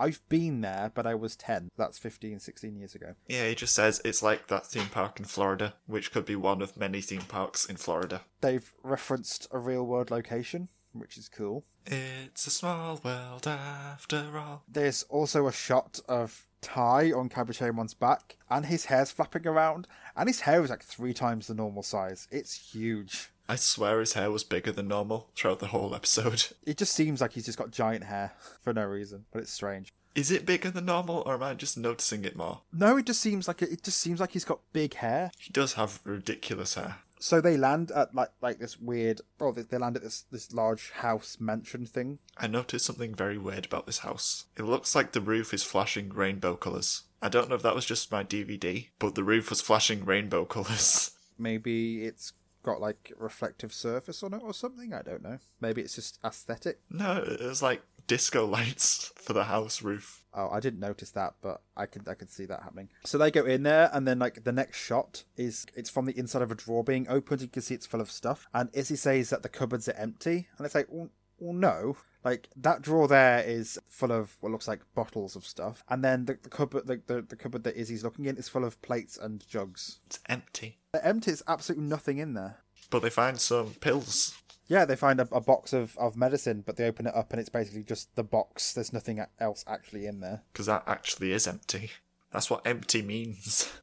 I've 0.00 0.26
been 0.30 0.62
there, 0.62 0.90
but 0.94 1.06
I 1.06 1.14
was 1.14 1.36
10. 1.36 1.68
That's 1.76 1.98
15, 1.98 2.40
16 2.40 2.74
years 2.74 2.94
ago. 2.94 3.14
Yeah, 3.28 3.46
he 3.48 3.54
just 3.54 3.74
says 3.74 4.00
it's 4.02 4.22
like 4.22 4.46
that 4.46 4.66
theme 4.66 4.88
park 4.88 5.18
in 5.20 5.26
Florida, 5.26 5.74
which 5.86 6.10
could 6.10 6.24
be 6.24 6.36
one 6.36 6.62
of 6.62 6.76
many 6.76 7.02
theme 7.02 7.20
parks 7.20 7.66
in 7.66 7.76
Florida. 7.76 8.22
They've 8.40 8.72
referenced 8.82 9.46
a 9.50 9.58
real 9.58 9.86
world 9.86 10.10
location, 10.10 10.68
which 10.92 11.18
is 11.18 11.28
cool. 11.28 11.64
It's 11.84 12.46
a 12.46 12.50
small 12.50 12.98
world 13.04 13.46
after 13.46 14.30
all. 14.38 14.62
There's 14.66 15.02
also 15.04 15.46
a 15.46 15.52
shot 15.52 16.00
of 16.08 16.46
Tai 16.62 17.12
on 17.12 17.28
Kabuterimon's 17.28 17.94
back, 17.94 18.36
and 18.48 18.66
his 18.66 18.86
hair's 18.86 19.10
flapping 19.10 19.46
around, 19.46 19.86
and 20.16 20.28
his 20.28 20.40
hair 20.40 20.62
is 20.62 20.70
like 20.70 20.82
three 20.82 21.14
times 21.14 21.46
the 21.46 21.54
normal 21.54 21.82
size. 21.82 22.26
It's 22.30 22.72
huge. 22.72 23.30
I 23.50 23.56
swear 23.56 23.98
his 23.98 24.12
hair 24.12 24.30
was 24.30 24.44
bigger 24.44 24.70
than 24.70 24.86
normal 24.86 25.28
throughout 25.34 25.58
the 25.58 25.66
whole 25.66 25.92
episode. 25.92 26.46
It 26.64 26.78
just 26.78 26.92
seems 26.92 27.20
like 27.20 27.32
he's 27.32 27.46
just 27.46 27.58
got 27.58 27.72
giant 27.72 28.04
hair 28.04 28.32
for 28.62 28.72
no 28.72 28.84
reason, 28.84 29.24
but 29.32 29.42
it's 29.42 29.50
strange. 29.52 29.92
Is 30.14 30.30
it 30.30 30.46
bigger 30.46 30.70
than 30.70 30.84
normal, 30.84 31.24
or 31.26 31.34
am 31.34 31.42
I 31.42 31.54
just 31.54 31.76
noticing 31.76 32.24
it 32.24 32.36
more? 32.36 32.60
No, 32.72 32.96
it 32.96 33.06
just 33.06 33.20
seems 33.20 33.48
like 33.48 33.60
it, 33.60 33.72
it 33.72 33.82
just 33.82 33.98
seems 33.98 34.20
like 34.20 34.30
he's 34.30 34.44
got 34.44 34.60
big 34.72 34.94
hair. 34.94 35.32
He 35.36 35.52
does 35.52 35.72
have 35.72 35.98
ridiculous 36.04 36.74
hair. 36.74 36.98
So 37.18 37.40
they 37.40 37.56
land 37.56 37.90
at 37.90 38.14
like 38.14 38.30
like 38.40 38.60
this 38.60 38.78
weird. 38.78 39.20
Oh, 39.40 39.50
they 39.50 39.78
land 39.78 39.96
at 39.96 40.04
this 40.04 40.26
this 40.30 40.52
large 40.52 40.92
house 40.92 41.38
mansion 41.40 41.86
thing. 41.86 42.20
I 42.38 42.46
noticed 42.46 42.86
something 42.86 43.16
very 43.16 43.36
weird 43.36 43.66
about 43.66 43.86
this 43.86 43.98
house. 43.98 44.44
It 44.56 44.62
looks 44.62 44.94
like 44.94 45.10
the 45.10 45.20
roof 45.20 45.52
is 45.52 45.64
flashing 45.64 46.10
rainbow 46.10 46.54
colours. 46.54 47.02
I 47.20 47.28
don't 47.28 47.48
know 47.48 47.56
if 47.56 47.62
that 47.62 47.74
was 47.74 47.84
just 47.84 48.12
my 48.12 48.22
DVD, 48.22 48.86
but 49.00 49.16
the 49.16 49.24
roof 49.24 49.50
was 49.50 49.60
flashing 49.60 50.04
rainbow 50.04 50.44
colours. 50.56 51.12
Maybe 51.36 52.04
it's 52.04 52.32
got 52.62 52.80
like 52.80 53.12
reflective 53.18 53.72
surface 53.72 54.22
on 54.22 54.34
it 54.34 54.42
or 54.42 54.54
something. 54.54 54.92
I 54.92 55.02
don't 55.02 55.22
know. 55.22 55.38
Maybe 55.60 55.82
it's 55.82 55.94
just 55.94 56.18
aesthetic. 56.24 56.80
No, 56.90 57.18
it 57.18 57.40
was 57.40 57.62
like 57.62 57.82
disco 58.06 58.44
lights 58.44 59.12
for 59.16 59.32
the 59.32 59.44
house 59.44 59.82
roof. 59.82 60.24
Oh, 60.34 60.48
I 60.50 60.60
didn't 60.60 60.80
notice 60.80 61.10
that, 61.12 61.34
but 61.40 61.62
I 61.76 61.86
could 61.86 62.08
I 62.08 62.14
could 62.14 62.30
see 62.30 62.44
that 62.46 62.62
happening. 62.62 62.88
So 63.04 63.18
they 63.18 63.30
go 63.30 63.44
in 63.44 63.62
there, 63.62 63.90
and 63.92 64.06
then 64.06 64.18
like 64.18 64.44
the 64.44 64.52
next 64.52 64.78
shot 64.78 65.24
is 65.36 65.66
it's 65.74 65.90
from 65.90 66.06
the 66.06 66.18
inside 66.18 66.42
of 66.42 66.50
a 66.50 66.56
drawer 66.56 66.84
being 66.84 67.06
opened. 67.08 67.42
You 67.42 67.48
can 67.48 67.62
see 67.62 67.74
it's 67.74 67.86
full 67.86 68.00
of 68.00 68.10
stuff, 68.10 68.48
and 68.52 68.68
Izzy 68.72 68.96
says 68.96 69.30
that 69.30 69.42
the 69.42 69.48
cupboards 69.48 69.88
are 69.88 69.96
empty, 69.96 70.48
and 70.56 70.66
it's 70.66 70.74
like, 70.74 70.88
well, 70.90 71.10
well 71.38 71.54
no. 71.54 71.96
Like 72.22 72.50
that 72.54 72.82
drawer 72.82 73.08
there 73.08 73.42
is 73.42 73.78
full 73.88 74.12
of 74.12 74.36
what 74.40 74.52
looks 74.52 74.68
like 74.68 74.80
bottles 74.94 75.36
of 75.36 75.46
stuff, 75.46 75.82
and 75.88 76.04
then 76.04 76.26
the, 76.26 76.38
the 76.42 76.50
cupboard, 76.50 76.86
the, 76.86 77.00
the, 77.06 77.22
the 77.22 77.36
cupboard 77.36 77.64
that 77.64 77.76
Izzy's 77.76 78.04
looking 78.04 78.26
in, 78.26 78.36
is 78.36 78.48
full 78.48 78.64
of 78.64 78.82
plates 78.82 79.16
and 79.16 79.46
jugs. 79.48 80.00
It's 80.06 80.18
empty. 80.28 80.79
They're 80.92 81.04
empty. 81.04 81.30
There's 81.30 81.42
absolutely 81.46 81.86
nothing 81.86 82.18
in 82.18 82.34
there. 82.34 82.58
But 82.90 83.02
they 83.02 83.10
find 83.10 83.38
some 83.38 83.74
pills. 83.80 84.36
Yeah, 84.66 84.84
they 84.84 84.96
find 84.96 85.20
a, 85.20 85.28
a 85.32 85.40
box 85.40 85.72
of, 85.72 85.96
of 85.98 86.16
medicine, 86.16 86.62
but 86.64 86.76
they 86.76 86.86
open 86.86 87.06
it 87.06 87.14
up 87.14 87.32
and 87.32 87.40
it's 87.40 87.48
basically 87.48 87.82
just 87.82 88.14
the 88.14 88.22
box. 88.22 88.72
There's 88.72 88.92
nothing 88.92 89.24
else 89.40 89.64
actually 89.66 90.06
in 90.06 90.20
there. 90.20 90.42
Because 90.52 90.66
that 90.66 90.84
actually 90.86 91.32
is 91.32 91.46
empty. 91.46 91.90
That's 92.32 92.50
what 92.50 92.66
empty 92.66 93.02
means. 93.02 93.70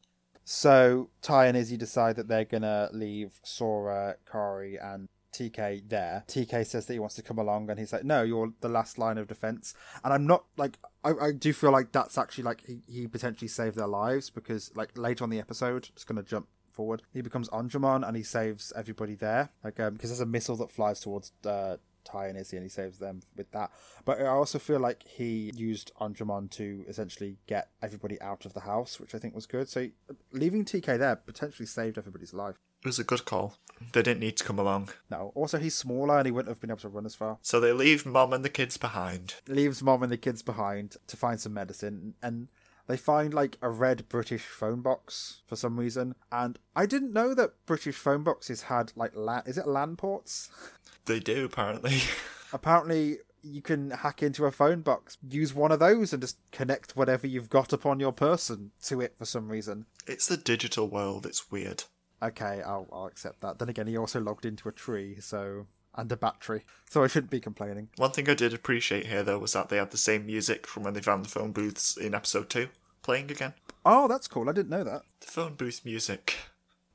So 0.50 1.10
Tai 1.22 1.48
and 1.48 1.58
Izzy 1.58 1.76
decide 1.76 2.16
that 2.16 2.30
they're 2.30 2.46
gonna 2.46 2.90
leave 2.94 3.42
Sora, 3.44 4.16
Kari, 4.32 4.78
and 4.78 5.10
TK 5.34 5.90
there. 5.90 6.24
TK 6.26 6.66
says 6.66 6.86
that 6.86 6.94
he 6.94 7.00
wants 7.00 7.16
to 7.16 7.22
come 7.22 7.38
along, 7.38 7.70
and 7.70 7.78
he's 7.78 7.92
like, 7.92 8.06
"No, 8.06 8.24
you're 8.24 8.54
the 8.62 8.70
last 8.70 8.98
line 8.98 9.18
of 9.18 9.28
defense." 9.28 9.74
And 10.06 10.14
I'm 10.14 10.26
not 10.26 10.46
like 10.56 10.80
I, 11.04 11.12
I 11.22 11.32
do 11.34 11.52
feel 11.52 11.72
like 11.72 11.92
that's 11.92 12.18
actually 12.18 12.46
like 12.46 12.66
he, 12.66 12.80
he 12.88 13.08
potentially 13.08 13.50
saved 13.50 13.76
their 13.76 13.88
lives 13.88 14.30
because 14.30 14.72
like 14.74 14.98
later 14.98 15.26
on 15.26 15.32
the 15.32 15.40
episode, 15.40 15.90
just 15.94 16.08
gonna 16.08 16.24
jump 16.24 16.48
forward, 16.78 17.02
he 17.14 17.22
becomes 17.22 17.50
Angemon 17.50 18.08
and 18.08 18.16
he 18.16 18.24
saves 18.24 18.72
everybody 18.76 19.16
there. 19.16 19.50
Like 19.64 19.80
um, 19.80 19.94
because 19.94 20.10
there's 20.12 20.22
a 20.22 20.26
missile 20.26 20.56
that 20.58 20.72
flies 20.72 21.00
towards 21.00 21.32
uh, 21.46 21.78
Tai 22.06 22.28
and 22.28 22.38
Izzy, 22.38 22.58
and 22.58 22.64
he 22.64 22.70
saves 22.70 23.00
them 23.00 23.22
with 23.36 23.52
that. 23.52 23.72
But 24.06 24.22
I 24.22 24.28
also 24.28 24.60
feel 24.60 24.80
like 24.80 25.04
he 25.04 25.52
used 25.56 25.92
Angemon 26.00 26.50
to 26.52 26.86
essentially 26.88 27.38
get 27.48 27.70
everybody 27.82 28.20
out 28.22 28.46
of 28.46 28.54
the 28.54 28.62
house, 28.62 29.00
which 29.00 29.14
I 29.14 29.18
think 29.18 29.36
was 29.36 29.46
good. 29.46 29.68
So 29.68 29.90
leaving 30.32 30.64
TK 30.64 30.98
there 30.98 31.16
potentially 31.18 31.66
saved 31.66 31.98
everybody's 31.98 32.34
life. 32.34 32.56
It 32.84 32.88
was 32.88 33.00
a 33.00 33.04
good 33.04 33.26
call. 33.26 33.58
They 33.92 34.04
didn't 34.04 34.22
need 34.22 34.38
to 34.38 34.44
come 34.44 34.60
along. 34.60 34.90
No. 35.10 35.32
Also, 35.36 35.58
he's 35.58 35.76
smaller 35.76 36.18
and 36.18 36.26
he 36.26 36.32
wouldn't 36.32 36.50
have 36.50 36.62
been 36.62 36.70
able 36.70 36.80
to 36.80 36.90
run 36.90 37.06
as 37.06 37.16
far. 37.16 37.40
So 37.42 37.60
they 37.60 37.74
leave 37.74 38.06
mom 38.06 38.34
and 38.34 38.46
the 38.46 38.50
kids 38.50 38.78
behind. 38.78 39.36
Leaves 39.48 39.84
mom 39.84 40.04
and 40.04 40.12
the 40.12 40.18
kids 40.18 40.42
behind 40.42 40.96
to 41.08 41.18
find 41.18 41.40
some 41.40 41.54
medicine, 41.54 42.14
and 42.22 42.48
they 42.88 42.98
find 42.98 43.34
like 43.34 43.58
a 43.62 43.70
red 43.70 44.10
British 44.10 44.44
phone 44.44 44.82
box 44.82 45.42
for 45.46 45.56
some 45.56 45.80
reason. 45.80 46.16
And 46.32 46.58
I 46.76 46.86
didn't 46.86 47.14
know 47.14 47.34
that 47.34 47.66
British 47.66 47.96
phone 47.96 48.24
boxes 48.24 48.64
had 48.64 48.94
like 48.96 49.16
land. 49.16 49.44
Is 49.46 49.58
it 49.58 49.68
land 49.68 49.98
ports? 49.98 50.50
They 51.06 51.22
do 51.22 51.46
apparently. 51.46 52.02
Apparently, 52.52 53.20
you 53.42 53.62
can 53.62 53.92
hack 53.92 54.22
into 54.22 54.46
a 54.46 54.52
phone 54.52 54.82
box, 54.82 55.18
use 55.28 55.54
one 55.54 55.72
of 55.72 55.80
those, 55.80 56.12
and 56.12 56.22
just 56.22 56.38
connect 56.52 56.98
whatever 56.98 57.28
you've 57.28 57.50
got 57.50 57.72
upon 57.72 58.00
your 58.00 58.12
person 58.12 58.72
to 58.84 59.00
it 59.00 59.16
for 59.18 59.24
some 59.24 59.50
reason. 59.50 59.86
It's 60.06 60.28
the 60.28 60.36
digital 60.36 60.90
world. 60.90 61.26
It's 61.26 61.50
weird. 61.50 61.86
Okay, 62.22 62.62
I'll, 62.66 62.88
I'll 62.92 63.06
accept 63.06 63.42
that. 63.42 63.60
Then 63.60 63.70
again, 63.70 63.88
he 63.88 63.98
also 63.98 64.20
logged 64.20 64.46
into 64.46 64.68
a 64.68 64.74
tree, 64.74 65.18
so 65.20 65.68
and 65.98 66.12
a 66.12 66.16
battery, 66.16 66.64
so 66.90 67.04
I 67.04 67.08
shouldn't 67.08 67.32
be 67.32 67.40
complaining. 67.40 67.90
One 67.98 68.12
thing 68.12 68.30
I 68.30 68.36
did 68.36 68.54
appreciate 68.54 69.08
here, 69.08 69.24
though, 69.24 69.40
was 69.40 69.54
that 69.54 69.70
they 69.70 69.78
had 69.78 69.92
the 69.92 69.98
same 69.98 70.26
music 70.26 70.68
from 70.68 70.84
when 70.84 70.94
they 70.94 71.02
found 71.02 71.26
the 71.26 71.30
phone 71.30 71.52
booths 71.52 71.98
in 71.98 72.14
episode 72.14 72.50
two 72.50 72.70
playing 73.02 73.32
again. 73.32 73.54
Oh, 73.86 74.08
that's 74.08 74.28
cool. 74.28 74.50
I 74.50 74.54
didn't 74.54 74.70
know 74.70 74.84
that. 74.84 75.02
The 75.22 75.28
phone 75.28 75.56
booth 75.56 75.82
music. 75.84 76.36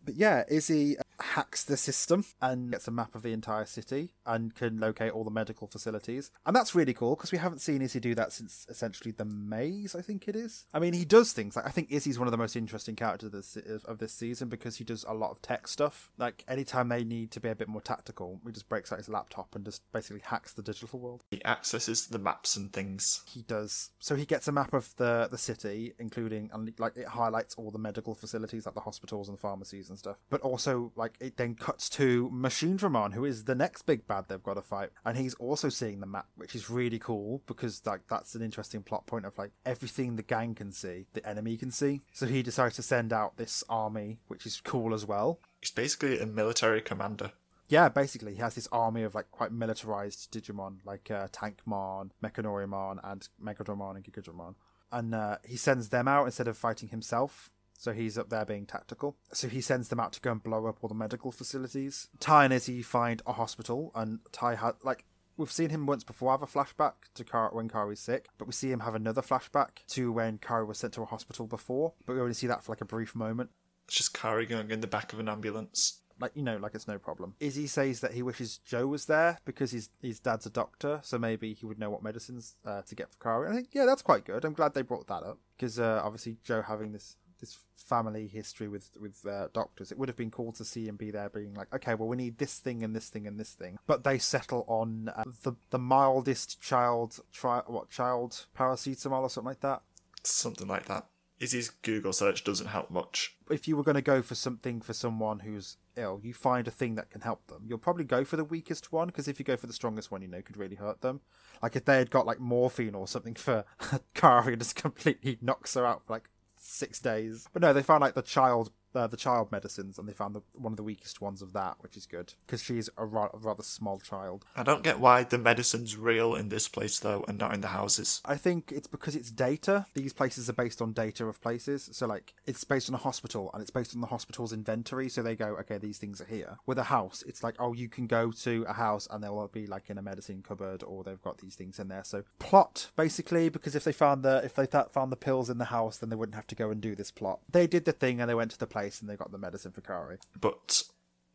But 0.05 0.15
yeah, 0.15 0.45
Izzy 0.49 0.97
hacks 1.33 1.65
the 1.65 1.77
system 1.77 2.25
and 2.41 2.71
gets 2.71 2.87
a 2.87 2.91
map 2.91 3.15
of 3.15 3.23
the 3.23 3.33
entire 3.33 3.65
city 3.65 4.13
and 4.27 4.55
can 4.55 4.79
locate 4.79 5.13
all 5.13 5.25
the 5.25 5.31
medical 5.31 5.67
facilities. 5.67 6.31
And 6.45 6.55
that's 6.55 6.75
really 6.75 6.93
cool 6.93 7.17
because 7.17 7.33
we 7.33 7.39
haven't 7.39 7.61
seen 7.61 7.81
Izzy 7.81 8.01
do 8.01 8.15
that 8.15 8.33
since 8.33 8.67
essentially 8.69 9.13
the 9.13 9.25
maze, 9.25 9.95
I 9.95 10.03
think 10.03 10.29
it 10.29 10.37
is. 10.37 10.67
I 10.75 10.79
mean, 10.79 10.93
he 10.93 11.07
does 11.07 11.33
things 11.33 11.57
like 11.57 11.67
I 11.67 11.71
think 11.71 11.91
Izzy's 11.91 12.19
one 12.19 12.29
of 12.29 12.33
the 12.33 12.39
most 12.39 12.55
interesting 12.55 12.97
characters 12.97 13.29
of 13.29 13.33
this, 13.33 13.57
of 13.87 13.99
this 13.99 14.13
season 14.13 14.49
because 14.49 14.77
he 14.77 14.85
does 14.85 15.05
a 15.09 15.15
lot 15.15 15.31
of 15.31 15.41
tech 15.41 15.69
stuff. 15.69 16.11
Like 16.19 16.45
anytime 16.49 16.89
they 16.89 17.03
need 17.03 17.31
to 17.33 17.41
be 17.41 17.49
a 17.49 17.55
bit 17.55 17.69
more 17.69 17.81
tactical, 17.81 18.41
he 18.45 18.53
just 18.53 18.69
breaks 18.69 18.93
out 18.93 18.99
his 18.99 19.09
laptop 19.09 19.55
and 19.55 19.65
just 19.65 19.91
basically 19.93 20.23
hacks 20.25 20.53
the 20.53 20.63
digital 20.63 20.99
world. 20.99 21.25
He 21.31 21.43
accesses 21.45 22.09
the 22.09 22.19
maps 22.19 22.57
and 22.57 22.73
things. 22.73 23.23
He 23.27 23.43
does. 23.43 23.91
So 24.01 24.17
he 24.17 24.27
gets 24.27 24.49
a 24.49 24.53
map 24.53 24.75
of 24.75 24.95
the 24.97 25.29
the 25.31 25.39
city, 25.39 25.95
including 25.99 26.51
and 26.53 26.73
like 26.79 26.97
it 26.97 27.09
highlights 27.09 27.55
all 27.55 27.71
the 27.71 27.79
medical 27.79 28.15
facilities, 28.15 28.67
like 28.67 28.75
the 28.75 28.83
hospitals 28.83 29.31
and 29.31 29.39
pharmacies 29.39 29.89
and 29.89 29.99
stuff. 29.99 30.17
But 30.29 30.43
also 30.43 30.93
like 30.95 31.17
it 31.23 31.37
then 31.37 31.55
cuts 31.55 31.89
to 31.91 32.29
Machine 32.33 32.77
Dramon, 32.77 33.15
who 33.15 33.25
is 33.25 33.45
the 33.45 33.55
next 33.55 33.83
big 33.83 34.07
bad 34.07 34.27
they've 34.29 34.43
got 34.43 34.55
to 34.55 34.63
fight, 34.63 34.91
and 35.05 35.17
he's 35.17 35.35
also 35.35 35.69
seeing 35.69 36.01
the 36.01 36.07
map, 36.07 36.27
which 36.37 36.55
is 36.55 36.69
really 36.69 36.99
cool 36.99 37.43
because 37.47 37.81
like 37.87 38.01
that's 38.11 38.35
an 38.35 38.43
interesting 38.43 38.83
plot 38.83 39.07
point 39.07 39.25
of 39.25 39.39
like 39.39 39.53
everything 39.65 40.17
the 40.17 40.23
gang 40.23 40.55
can 40.55 40.73
see, 40.73 41.07
the 41.13 41.27
enemy 41.27 41.57
can 41.57 41.71
see. 41.71 42.01
So 42.13 42.27
he 42.27 42.43
decides 42.43 42.77
to 42.77 42.83
send 42.83 43.13
out 43.13 43.37
this 43.37 43.63
army, 43.69 44.19
which 44.27 44.45
is 44.45 44.61
cool 44.61 44.93
as 44.93 45.07
well. 45.07 45.39
He's 45.61 45.71
basically 45.71 46.19
a 46.19 46.27
military 46.27 46.81
commander. 46.81 47.33
Yeah, 47.69 47.89
basically, 47.89 48.35
he 48.35 48.41
has 48.41 48.55
this 48.55 48.69
army 48.71 49.03
of 49.03 49.15
like 49.15 49.31
quite 49.31 49.53
militarized 49.53 50.31
Digimon, 50.33 50.79
like 50.85 51.11
uh, 51.11 51.29
Tankmon, 51.29 52.11
Mekanorimon, 52.23 52.99
and 53.03 53.27
Megadramon 53.43 53.97
and 53.97 54.05
Gigadramon. 54.05 54.57
And 54.91 55.15
uh, 55.15 55.39
he 55.47 55.57
sends 55.57 55.89
them 55.89 56.07
out 56.07 56.27
instead 56.27 56.49
of 56.49 56.59
fighting 56.59 56.91
himself. 56.91 57.51
So 57.79 57.93
he's 57.93 58.17
up 58.17 58.29
there 58.29 58.45
being 58.45 58.67
tactical. 58.67 59.17
So 59.33 59.49
he 59.49 59.61
sends 59.61 59.89
them 59.89 59.99
out 59.99 60.13
to 60.13 60.21
go 60.21 60.33
and 60.33 60.43
blow 60.43 60.67
up 60.67 60.79
all 60.83 60.89
the 60.89 60.95
medical 60.95 61.33
facilities. 61.33 62.09
Tai 62.21 62.45
and 62.45 62.53
Izzy 62.53 62.83
find 62.83 63.23
a 63.27 63.33
hospital, 63.33 63.91
and 63.95 64.21
Tai 64.31 64.55
had 64.57 64.75
like 64.85 65.05
we've 65.37 65.51
seen 65.51 65.71
him 65.71 65.87
once 65.87 66.05
before 66.05 66.31
have 66.31 66.43
a 66.43 66.47
flashback 66.47 66.93
to 67.15 67.25
Kar- 67.25 67.51
when 67.53 67.69
Kari's 67.69 68.01
sick, 68.01 68.29
but 68.39 68.47
we 68.47 68.53
see 68.53 68.71
him 68.71 68.81
have 68.81 68.95
another 68.95 69.23
flashback 69.23 69.85
to 69.89 70.13
when 70.13 70.39
Kari 70.39 70.65
was 70.65 70.79
sent 70.79 70.93
to 70.95 71.03
a 71.03 71.07
hospital 71.07 71.47
before. 71.47 71.95
But 72.07 72.15
we 72.15 72.21
only 72.21 72.35
see 72.35 72.47
that 72.47 72.63
for 72.63 72.73
like 72.73 72.81
a 72.81 72.87
brief 72.87 73.15
moment. 73.15 73.51
It's 73.87 73.97
just 73.97 74.15
Kari 74.15 74.47
going 74.47 74.71
in 74.71 74.81
the 74.81 74.87
back 74.87 75.13
of 75.13 75.19
an 75.19 75.29
ambulance. 75.29 76.01
like 76.21 76.33
you 76.35 76.43
know, 76.43 76.57
like 76.59 76.75
it's 76.75 76.87
no 76.87 76.99
problem. 76.99 77.35
Izzy 77.41 77.67
says 77.67 78.01
that 78.01 78.13
he 78.13 78.23
wishes 78.23 78.59
Joe 78.59 78.87
was 78.87 79.07
there 79.07 79.39
because 79.45 79.73
his 79.73 79.91
his 80.01 80.21
dad's 80.21 80.47
a 80.47 80.51
doctor, 80.51 81.01
so 81.03 81.19
maybe 81.19 81.55
he 81.55 81.67
would 81.67 81.79
know 81.79 81.91
what 81.91 82.03
medicines 82.03 82.55
uh, 82.65 82.83
to 82.83 82.95
get 82.95 83.11
for 83.11 83.19
Kari. 83.19 83.51
I 83.51 83.55
think 83.55 83.69
yeah, 83.73 83.87
that's 83.87 84.03
quite 84.03 84.25
good. 84.25 84.45
I'm 84.45 84.53
glad 84.53 84.75
they 84.75 84.83
brought 84.83 85.09
that 85.09 85.25
up 85.25 85.39
because 85.57 85.81
uh, 85.81 86.01
obviously 86.05 86.37
Joe 86.45 86.63
having 86.63 86.93
this 86.93 87.17
this 87.43 87.59
family 87.77 88.27
history 88.27 88.69
with 88.69 88.89
with 88.99 89.27
uh, 89.27 89.49
doctors, 89.53 89.93
it 89.93 89.99
would 89.99 90.09
have 90.09 90.17
been 90.17 90.31
cool 90.31 90.53
to 90.53 90.65
see 90.65 90.87
him 90.87 90.97
be 90.97 91.11
there, 91.11 91.29
being 91.29 91.53
like, 91.53 91.73
okay, 91.75 91.95
well 91.95 92.09
we 92.09 92.17
need 92.17 92.39
this 92.39 92.59
thing 92.59 92.83
and 92.83 92.97
this 92.97 93.11
thing 93.11 93.27
and 93.27 93.39
this 93.39 93.53
thing, 93.53 93.79
but 93.87 94.05
they 94.05 94.17
settle 94.17 94.65
on 94.67 95.11
uh, 95.15 95.25
the 95.43 95.53
the 95.69 95.79
mildest 95.79 96.63
child 96.63 97.21
tri- 97.33 97.63
what 97.67 97.91
child 97.91 98.47
paracetamol 98.57 99.23
or 99.23 99.29
something 99.29 99.49
like 99.49 99.61
that. 99.61 99.83
Something 100.25 100.69
like 100.69 100.87
that. 100.87 101.07
Izzy's 101.41 101.71
Google 101.71 102.13
search 102.13 102.45
doesn't 102.45 102.69
help 102.69 102.89
much. 102.89 103.35
if 103.51 103.67
you 103.67 103.77
were 103.77 103.83
going 103.83 103.97
to 103.97 104.03
go 104.03 104.23
for 104.23 104.37
something 104.37 104.81
for 104.81 104.93
someone 104.93 105.41
who's 105.41 105.77
ill, 105.97 106.21
you 106.23 106.33
find 106.33 106.69
a 106.69 106.71
thing 106.71 106.95
that 106.95 107.11
can 107.11 107.23
help 107.23 107.49
them. 107.49 107.65
You'll 107.67 107.79
probably 107.79 108.05
go 108.05 108.25
for 108.25 108.37
the 108.37 108.45
weakest 108.45 108.93
one 108.93 109.09
because 109.09 109.27
if 109.27 109.41
you 109.41 109.45
go 109.45 109.57
for 109.57 109.67
the 109.67 109.73
strongest 109.73 110.13
one, 110.13 110.23
you 110.23 110.29
know, 110.29 110.41
could 110.41 110.57
really 110.57 110.77
hurt 110.77 111.01
them. 111.01 111.21
Like 111.61 111.75
if 111.75 111.85
they 111.85 111.99
had 111.99 112.11
got 112.11 112.27
like 112.27 112.39
morphine 112.39 112.95
or 112.95 113.09
something 113.09 113.35
for 113.35 113.65
Kari, 114.15 114.57
just 114.57 114.77
completely 114.77 115.39
knocks 115.41 115.75
her 115.75 115.85
out 115.85 116.07
for 116.07 116.13
like 116.13 116.31
six 116.63 117.01
days. 117.01 117.49
But 117.53 117.63
no, 117.63 117.73
they 117.73 117.83
found 117.83 118.01
like 118.01 118.15
the 118.15 118.23
child. 118.23 118.71
Uh, 118.95 119.07
the 119.07 119.17
child 119.17 119.51
medicines, 119.51 119.99
and 119.99 120.09
they 120.09 120.13
found 120.13 120.35
the, 120.35 120.43
one 120.55 120.73
of 120.73 120.77
the 120.77 120.83
weakest 120.83 121.21
ones 121.21 121.41
of 121.41 121.53
that, 121.53 121.77
which 121.81 121.97
is 121.97 122.07
good 122.07 122.35
because 122.47 122.63
she's 122.63 122.91
a, 122.99 123.05
ra- 123.07 123.31
a 123.33 123.39
rather 123.39 123.63
small 123.63 123.99
child. 123.99 124.45
I 124.55 124.63
don't 124.63 124.83
get 124.83 125.01
why 125.01 125.25
the 125.25 125.39
medicine's 125.39 125.97
real 125.97 126.35
in 126.35 126.49
this 126.49 126.69
place 126.69 126.99
though 126.99 127.25
and 127.27 127.39
not 127.39 127.55
in 127.55 127.61
the 127.61 127.69
houses. 127.69 128.21
I 128.25 128.37
think 128.37 128.71
it's 128.71 128.87
because 128.87 129.17
it's 129.17 129.31
data. 129.31 129.87
These 129.95 130.13
places 130.13 130.49
are 130.51 130.53
based 130.53 130.83
on 130.83 130.93
data 130.93 131.27
of 131.27 131.41
places. 131.41 131.89
So, 131.93 132.07
like, 132.07 132.35
it's 132.47 132.65
based 132.65 132.89
on 132.89 132.95
a 132.95 132.99
hospital 132.99 133.51
and 133.53 133.63
it's 133.63 133.71
based 133.71 133.95
on 133.95 134.01
the 134.01 134.09
hospital's 134.09 134.53
inventory. 134.53 135.09
So 135.09 135.23
they 135.23 135.37
go, 135.37 135.57
okay, 135.61 135.79
these 135.79 135.99
things 135.99 136.21
are 136.21 136.27
here. 136.27 136.59
With 136.67 136.79
a 136.79 136.85
house, 136.85 137.25
it's 137.27 137.43
like, 137.43 137.55
oh, 137.59 137.73
you 137.73 137.89
can 137.89 138.07
go 138.07 138.31
to 138.43 138.65
a 138.69 138.75
house 138.75 139.09
and 139.11 139.23
they'll 139.23 139.49
be 139.49 139.67
like 139.67 139.89
in 139.91 139.99
a 139.99 140.03
medicine 140.03 140.45
cupboard 140.47 140.83
or 140.83 141.03
they've 141.03 141.23
got 141.23 141.39
these 141.39 141.55
things 141.55 141.79
in 141.79 141.89
there. 141.89 142.05
So, 142.05 142.25
plot, 142.39 142.91
basically, 142.97 143.49
because 143.49 143.75
if 143.75 143.85
they 143.85 143.93
found 143.93 144.23
the 144.23 144.43
if 144.45 144.55
they 144.55 144.67
th- 144.67 144.87
found 144.91 145.11
the 145.13 145.17
pills 145.17 145.49
in 145.49 145.59
the 145.59 145.67
house, 145.67 145.99
then 145.99 146.11
they 146.11 146.17
wouldn't 146.17 146.37
have 146.37 146.47
to 146.49 146.55
go 146.55 146.71
and 146.71 146.81
do 146.81 146.95
this 146.95 147.11
plot. 147.11 147.41
They 147.51 147.67
did 147.67 147.85
the 147.85 147.93
thing 147.93 148.21
and 148.21 148.29
they 148.29 148.35
went 148.35 148.51
to 148.53 148.59
the 148.59 148.67
place 148.67 148.82
and 149.01 149.09
they 149.09 149.17
got 149.17 149.33
the 149.33 149.39
medicine 149.39 149.73
for 149.73 149.81
Kari. 149.81 150.19
But 150.41 150.83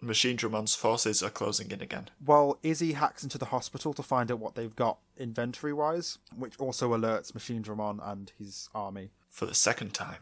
Machine 0.02 0.38
Dramon's 0.38 0.76
forces 0.76 1.24
are 1.24 1.30
closing 1.30 1.72
in 1.72 1.82
again. 1.82 2.10
Well, 2.24 2.60
Izzy 2.62 2.94
hacks 2.94 3.24
into 3.24 3.38
the 3.38 3.46
hospital 3.46 3.94
to 3.94 4.04
find 4.04 4.32
out 4.32 4.40
what 4.40 4.56
they've 4.56 4.76
got 4.76 5.00
inventory 5.18 5.74
wise, 5.74 6.20
which 6.36 6.58
also 6.60 6.96
alerts 6.96 7.34
Machine 7.34 7.64
Dramon 7.64 8.00
and 8.04 8.32
his 8.38 8.70
army. 8.76 9.12
For 9.30 9.46
the 9.46 9.56
second 9.56 9.94
time. 9.94 10.20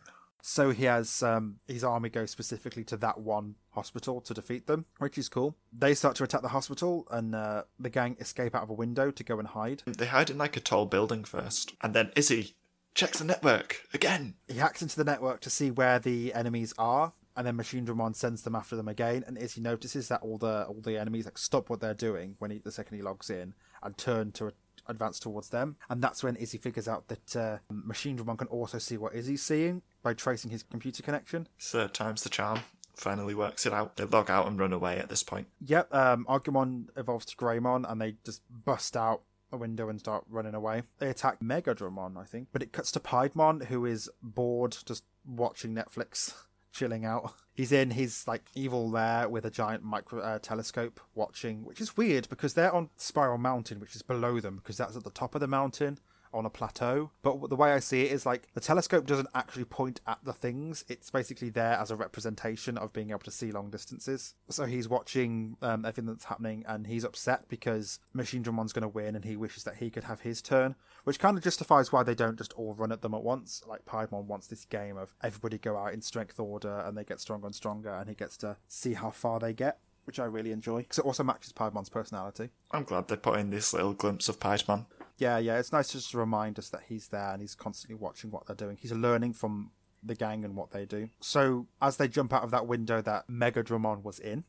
So 0.47 0.69
he 0.69 0.84
has 0.84 1.23
um, 1.23 1.55
his 1.67 1.84
army 1.84 2.09
go 2.09 2.28
specifically 2.28 2.84
to 2.86 2.97
that 2.97 3.19
one 3.19 3.55
hospital 3.71 4.21
to 4.21 4.34
defeat 4.34 4.67
them, 4.67 4.86
which 4.99 5.17
is 5.17 5.28
cool. 5.28 5.55
They 5.73 5.95
start 5.95 6.15
to 6.17 6.23
attack 6.23 6.43
the 6.43 6.49
hospital, 6.49 7.07
and 7.09 7.34
uh, 7.34 7.63
the 7.80 7.89
gang 7.89 8.15
escape 8.19 8.53
out 8.53 8.61
of 8.61 8.69
a 8.69 8.73
window 8.73 9.09
to 9.09 9.23
go 9.23 9.39
and 9.39 9.47
hide. 9.47 9.82
They 9.88 10.05
hide 10.05 10.30
in 10.30 10.38
like 10.38 10.55
a 10.55 10.59
tall 10.59 10.86
building 10.86 11.23
first. 11.23 11.73
And 11.82 11.95
then 11.95 12.11
Izzy 12.15 12.53
checks 12.95 13.19
the 13.19 13.25
network 13.25 13.81
again. 13.93 14.35
He 14.47 14.57
hacks 14.57 14.81
into 14.81 14.95
the 14.95 15.03
network 15.03 15.41
to 15.41 15.49
see 15.49 15.69
where 15.69 15.99
the 15.99 16.33
enemies 16.33 16.73
are, 16.79 17.13
and 17.35 17.45
then 17.45 17.57
Machine 17.57 17.85
Dramon 17.85 18.15
sends 18.15 18.41
them 18.41 18.55
after 18.55 18.75
them 18.75 18.87
again. 18.87 19.23
And 19.27 19.37
Izzy 19.37 19.61
notices 19.61 20.07
that 20.07 20.21
all 20.21 20.37
the 20.37 20.65
all 20.65 20.81
the 20.81 20.97
enemies 20.97 21.25
like 21.25 21.37
stop 21.37 21.69
what 21.69 21.81
they're 21.81 21.93
doing 21.93 22.35
when 22.39 22.49
he, 22.49 22.57
the 22.57 22.71
second 22.71 22.97
he 22.97 23.03
logs 23.03 23.29
in 23.29 23.53
and 23.83 23.97
turn 23.97 24.31
to 24.33 24.53
advance 24.87 25.19
towards 25.19 25.49
them. 25.49 25.75
And 25.89 26.01
that's 26.01 26.23
when 26.23 26.35
Izzy 26.37 26.57
figures 26.57 26.87
out 26.87 27.07
that 27.09 27.35
uh, 27.35 27.57
Machine 27.69 28.17
Dramon 28.17 28.37
can 28.37 28.47
also 28.47 28.77
see 28.77 28.97
what 28.97 29.13
Izzy's 29.13 29.43
seeing 29.43 29.81
by 30.01 30.13
tracing 30.13 30.51
his 30.51 30.63
computer 30.63 31.03
connection. 31.03 31.47
Third 31.59 31.93
time's 31.93 32.23
the 32.23 32.29
charm. 32.29 32.61
Finally 32.95 33.35
works 33.35 33.65
it 33.65 33.73
out. 33.73 33.97
They 33.97 34.05
log 34.05 34.29
out 34.29 34.47
and 34.47 34.57
run 34.57 34.71
away 34.71 34.97
at 34.99 35.09
this 35.09 35.21
point. 35.21 35.47
Yep, 35.65 35.93
um, 35.93 36.25
Agumon 36.29 36.85
evolves 36.95 37.25
to 37.25 37.35
Greymon, 37.35 37.91
and 37.91 37.99
they 37.99 38.15
just 38.23 38.41
bust 38.49 38.95
out 38.95 39.23
a 39.51 39.57
window 39.57 39.89
and 39.89 39.99
start 39.99 40.23
running 40.29 40.53
away. 40.53 40.83
They 40.99 41.09
attack 41.09 41.39
Megadramon, 41.39 42.17
I 42.17 42.23
think, 42.23 42.49
but 42.51 42.61
it 42.61 42.71
cuts 42.71 42.91
to 42.91 42.99
Piedmon, 42.99 43.65
who 43.65 43.85
is 43.85 44.09
bored, 44.21 44.77
just 44.85 45.03
watching 45.25 45.73
Netflix, 45.73 46.33
chilling 46.71 47.05
out. 47.05 47.33
He's 47.53 47.71
in 47.71 47.91
his 47.91 48.27
like 48.27 48.49
evil 48.53 48.89
lair 48.89 49.29
with 49.29 49.45
a 49.45 49.51
giant 49.51 49.83
micro 49.83 50.21
uh, 50.21 50.39
telescope, 50.39 50.99
watching, 51.13 51.63
which 51.63 51.79
is 51.79 51.95
weird 51.95 52.27
because 52.29 52.53
they're 52.53 52.73
on 52.73 52.89
Spiral 52.97 53.37
Mountain, 53.37 53.79
which 53.79 53.95
is 53.95 54.01
below 54.01 54.39
them, 54.39 54.57
because 54.57 54.77
that's 54.77 54.95
at 54.95 55.03
the 55.03 55.09
top 55.09 55.35
of 55.35 55.41
the 55.41 55.47
mountain 55.47 55.99
on 56.36 56.45
a 56.45 56.49
plateau. 56.49 57.11
But 57.21 57.49
the 57.49 57.55
way 57.55 57.71
I 57.71 57.79
see 57.79 58.03
it 58.03 58.11
is 58.11 58.25
like 58.25 58.47
the 58.53 58.59
telescope 58.59 59.05
doesn't 59.05 59.29
actually 59.33 59.65
point 59.65 60.01
at 60.05 60.19
the 60.23 60.33
things. 60.33 60.86
It's 60.88 61.09
basically 61.09 61.49
there 61.49 61.73
as 61.73 61.91
a 61.91 61.95
representation 61.95 62.77
of 62.77 62.93
being 62.93 63.09
able 63.09 63.19
to 63.19 63.31
see 63.31 63.51
long 63.51 63.69
distances. 63.69 64.36
So 64.49 64.65
he's 64.65 64.89
watching 64.89 65.57
um, 65.61 65.86
everything 65.86 66.05
that's 66.05 66.25
happening 66.25 66.63
and 66.67 66.88
he's 66.88 67.03
upset 67.03 67.47
because 67.47 67.99
Machine 68.13 68.43
Dramon's 68.43 68.73
going 68.73 68.83
to 68.83 68.88
win 68.88 69.15
and 69.15 69.25
he 69.25 69.36
wishes 69.36 69.63
that 69.63 69.77
he 69.77 69.89
could 69.89 70.03
have 70.03 70.21
his 70.21 70.41
turn, 70.41 70.75
which 71.03 71.19
kind 71.19 71.38
of 71.38 71.43
justifies 71.43 71.91
why 71.91 72.03
they 72.03 72.15
don't 72.15 72.38
just 72.38 72.53
all 72.53 72.73
run 72.73 72.91
at 72.91 73.01
them 73.01 73.13
at 73.13 73.23
once. 73.23 73.63
Like 73.67 73.86
Piedmon 73.86 74.25
wants 74.25 74.47
this 74.47 74.65
game 74.65 74.97
of 74.97 75.15
everybody 75.23 75.57
go 75.57 75.77
out 75.77 75.93
in 75.93 76.01
strength 76.01 76.39
order 76.39 76.79
and 76.79 76.97
they 76.97 77.03
get 77.03 77.19
stronger 77.19 77.45
and 77.45 77.55
stronger 77.55 77.93
and 77.93 78.09
he 78.09 78.15
gets 78.15 78.38
to 78.38 78.57
see 78.67 78.93
how 78.93 79.09
far 79.11 79.39
they 79.39 79.53
get. 79.53 79.79
Which 80.05 80.19
I 80.19 80.25
really 80.25 80.51
enjoy 80.51 80.81
because 80.81 80.99
it 80.99 81.05
also 81.05 81.23
matches 81.23 81.51
Piedmon's 81.51 81.89
personality. 81.89 82.51
I'm 82.69 82.83
glad 82.83 83.07
they 83.07 83.15
put 83.15 83.39
in 83.39 83.49
this 83.49 83.73
little 83.73 83.93
glimpse 83.93 84.29
of 84.29 84.39
Piedmon. 84.39 84.86
Yeah, 85.18 85.38
yeah, 85.38 85.57
it's 85.57 85.72
nice 85.72 85.88
to 85.89 85.97
just 85.97 86.13
remind 86.13 86.59
us 86.59 86.70
that 86.70 86.84
he's 86.88 87.07
there 87.07 87.32
and 87.32 87.41
he's 87.41 87.55
constantly 87.55 87.95
watching 87.95 88.32
what 88.32 88.45
they're 88.47 88.55
doing. 88.55 88.78
He's 88.80 88.91
learning 88.91 89.34
from 89.34 89.72
the 90.03 90.16
gang 90.16 90.43
and 90.43 90.55
what 90.55 90.72
they 90.72 90.86
do. 90.86 91.09
So 91.20 91.68
as 91.82 91.97
they 91.97 92.07
jump 92.07 92.34
out 92.34 92.43
of 92.43 92.51
that 92.51 92.68
window 92.68 93.01
that 93.01 93.30
Mega 93.30 93.63
Dramon 93.63 94.03
was 94.03 94.20
in, 94.20 94.43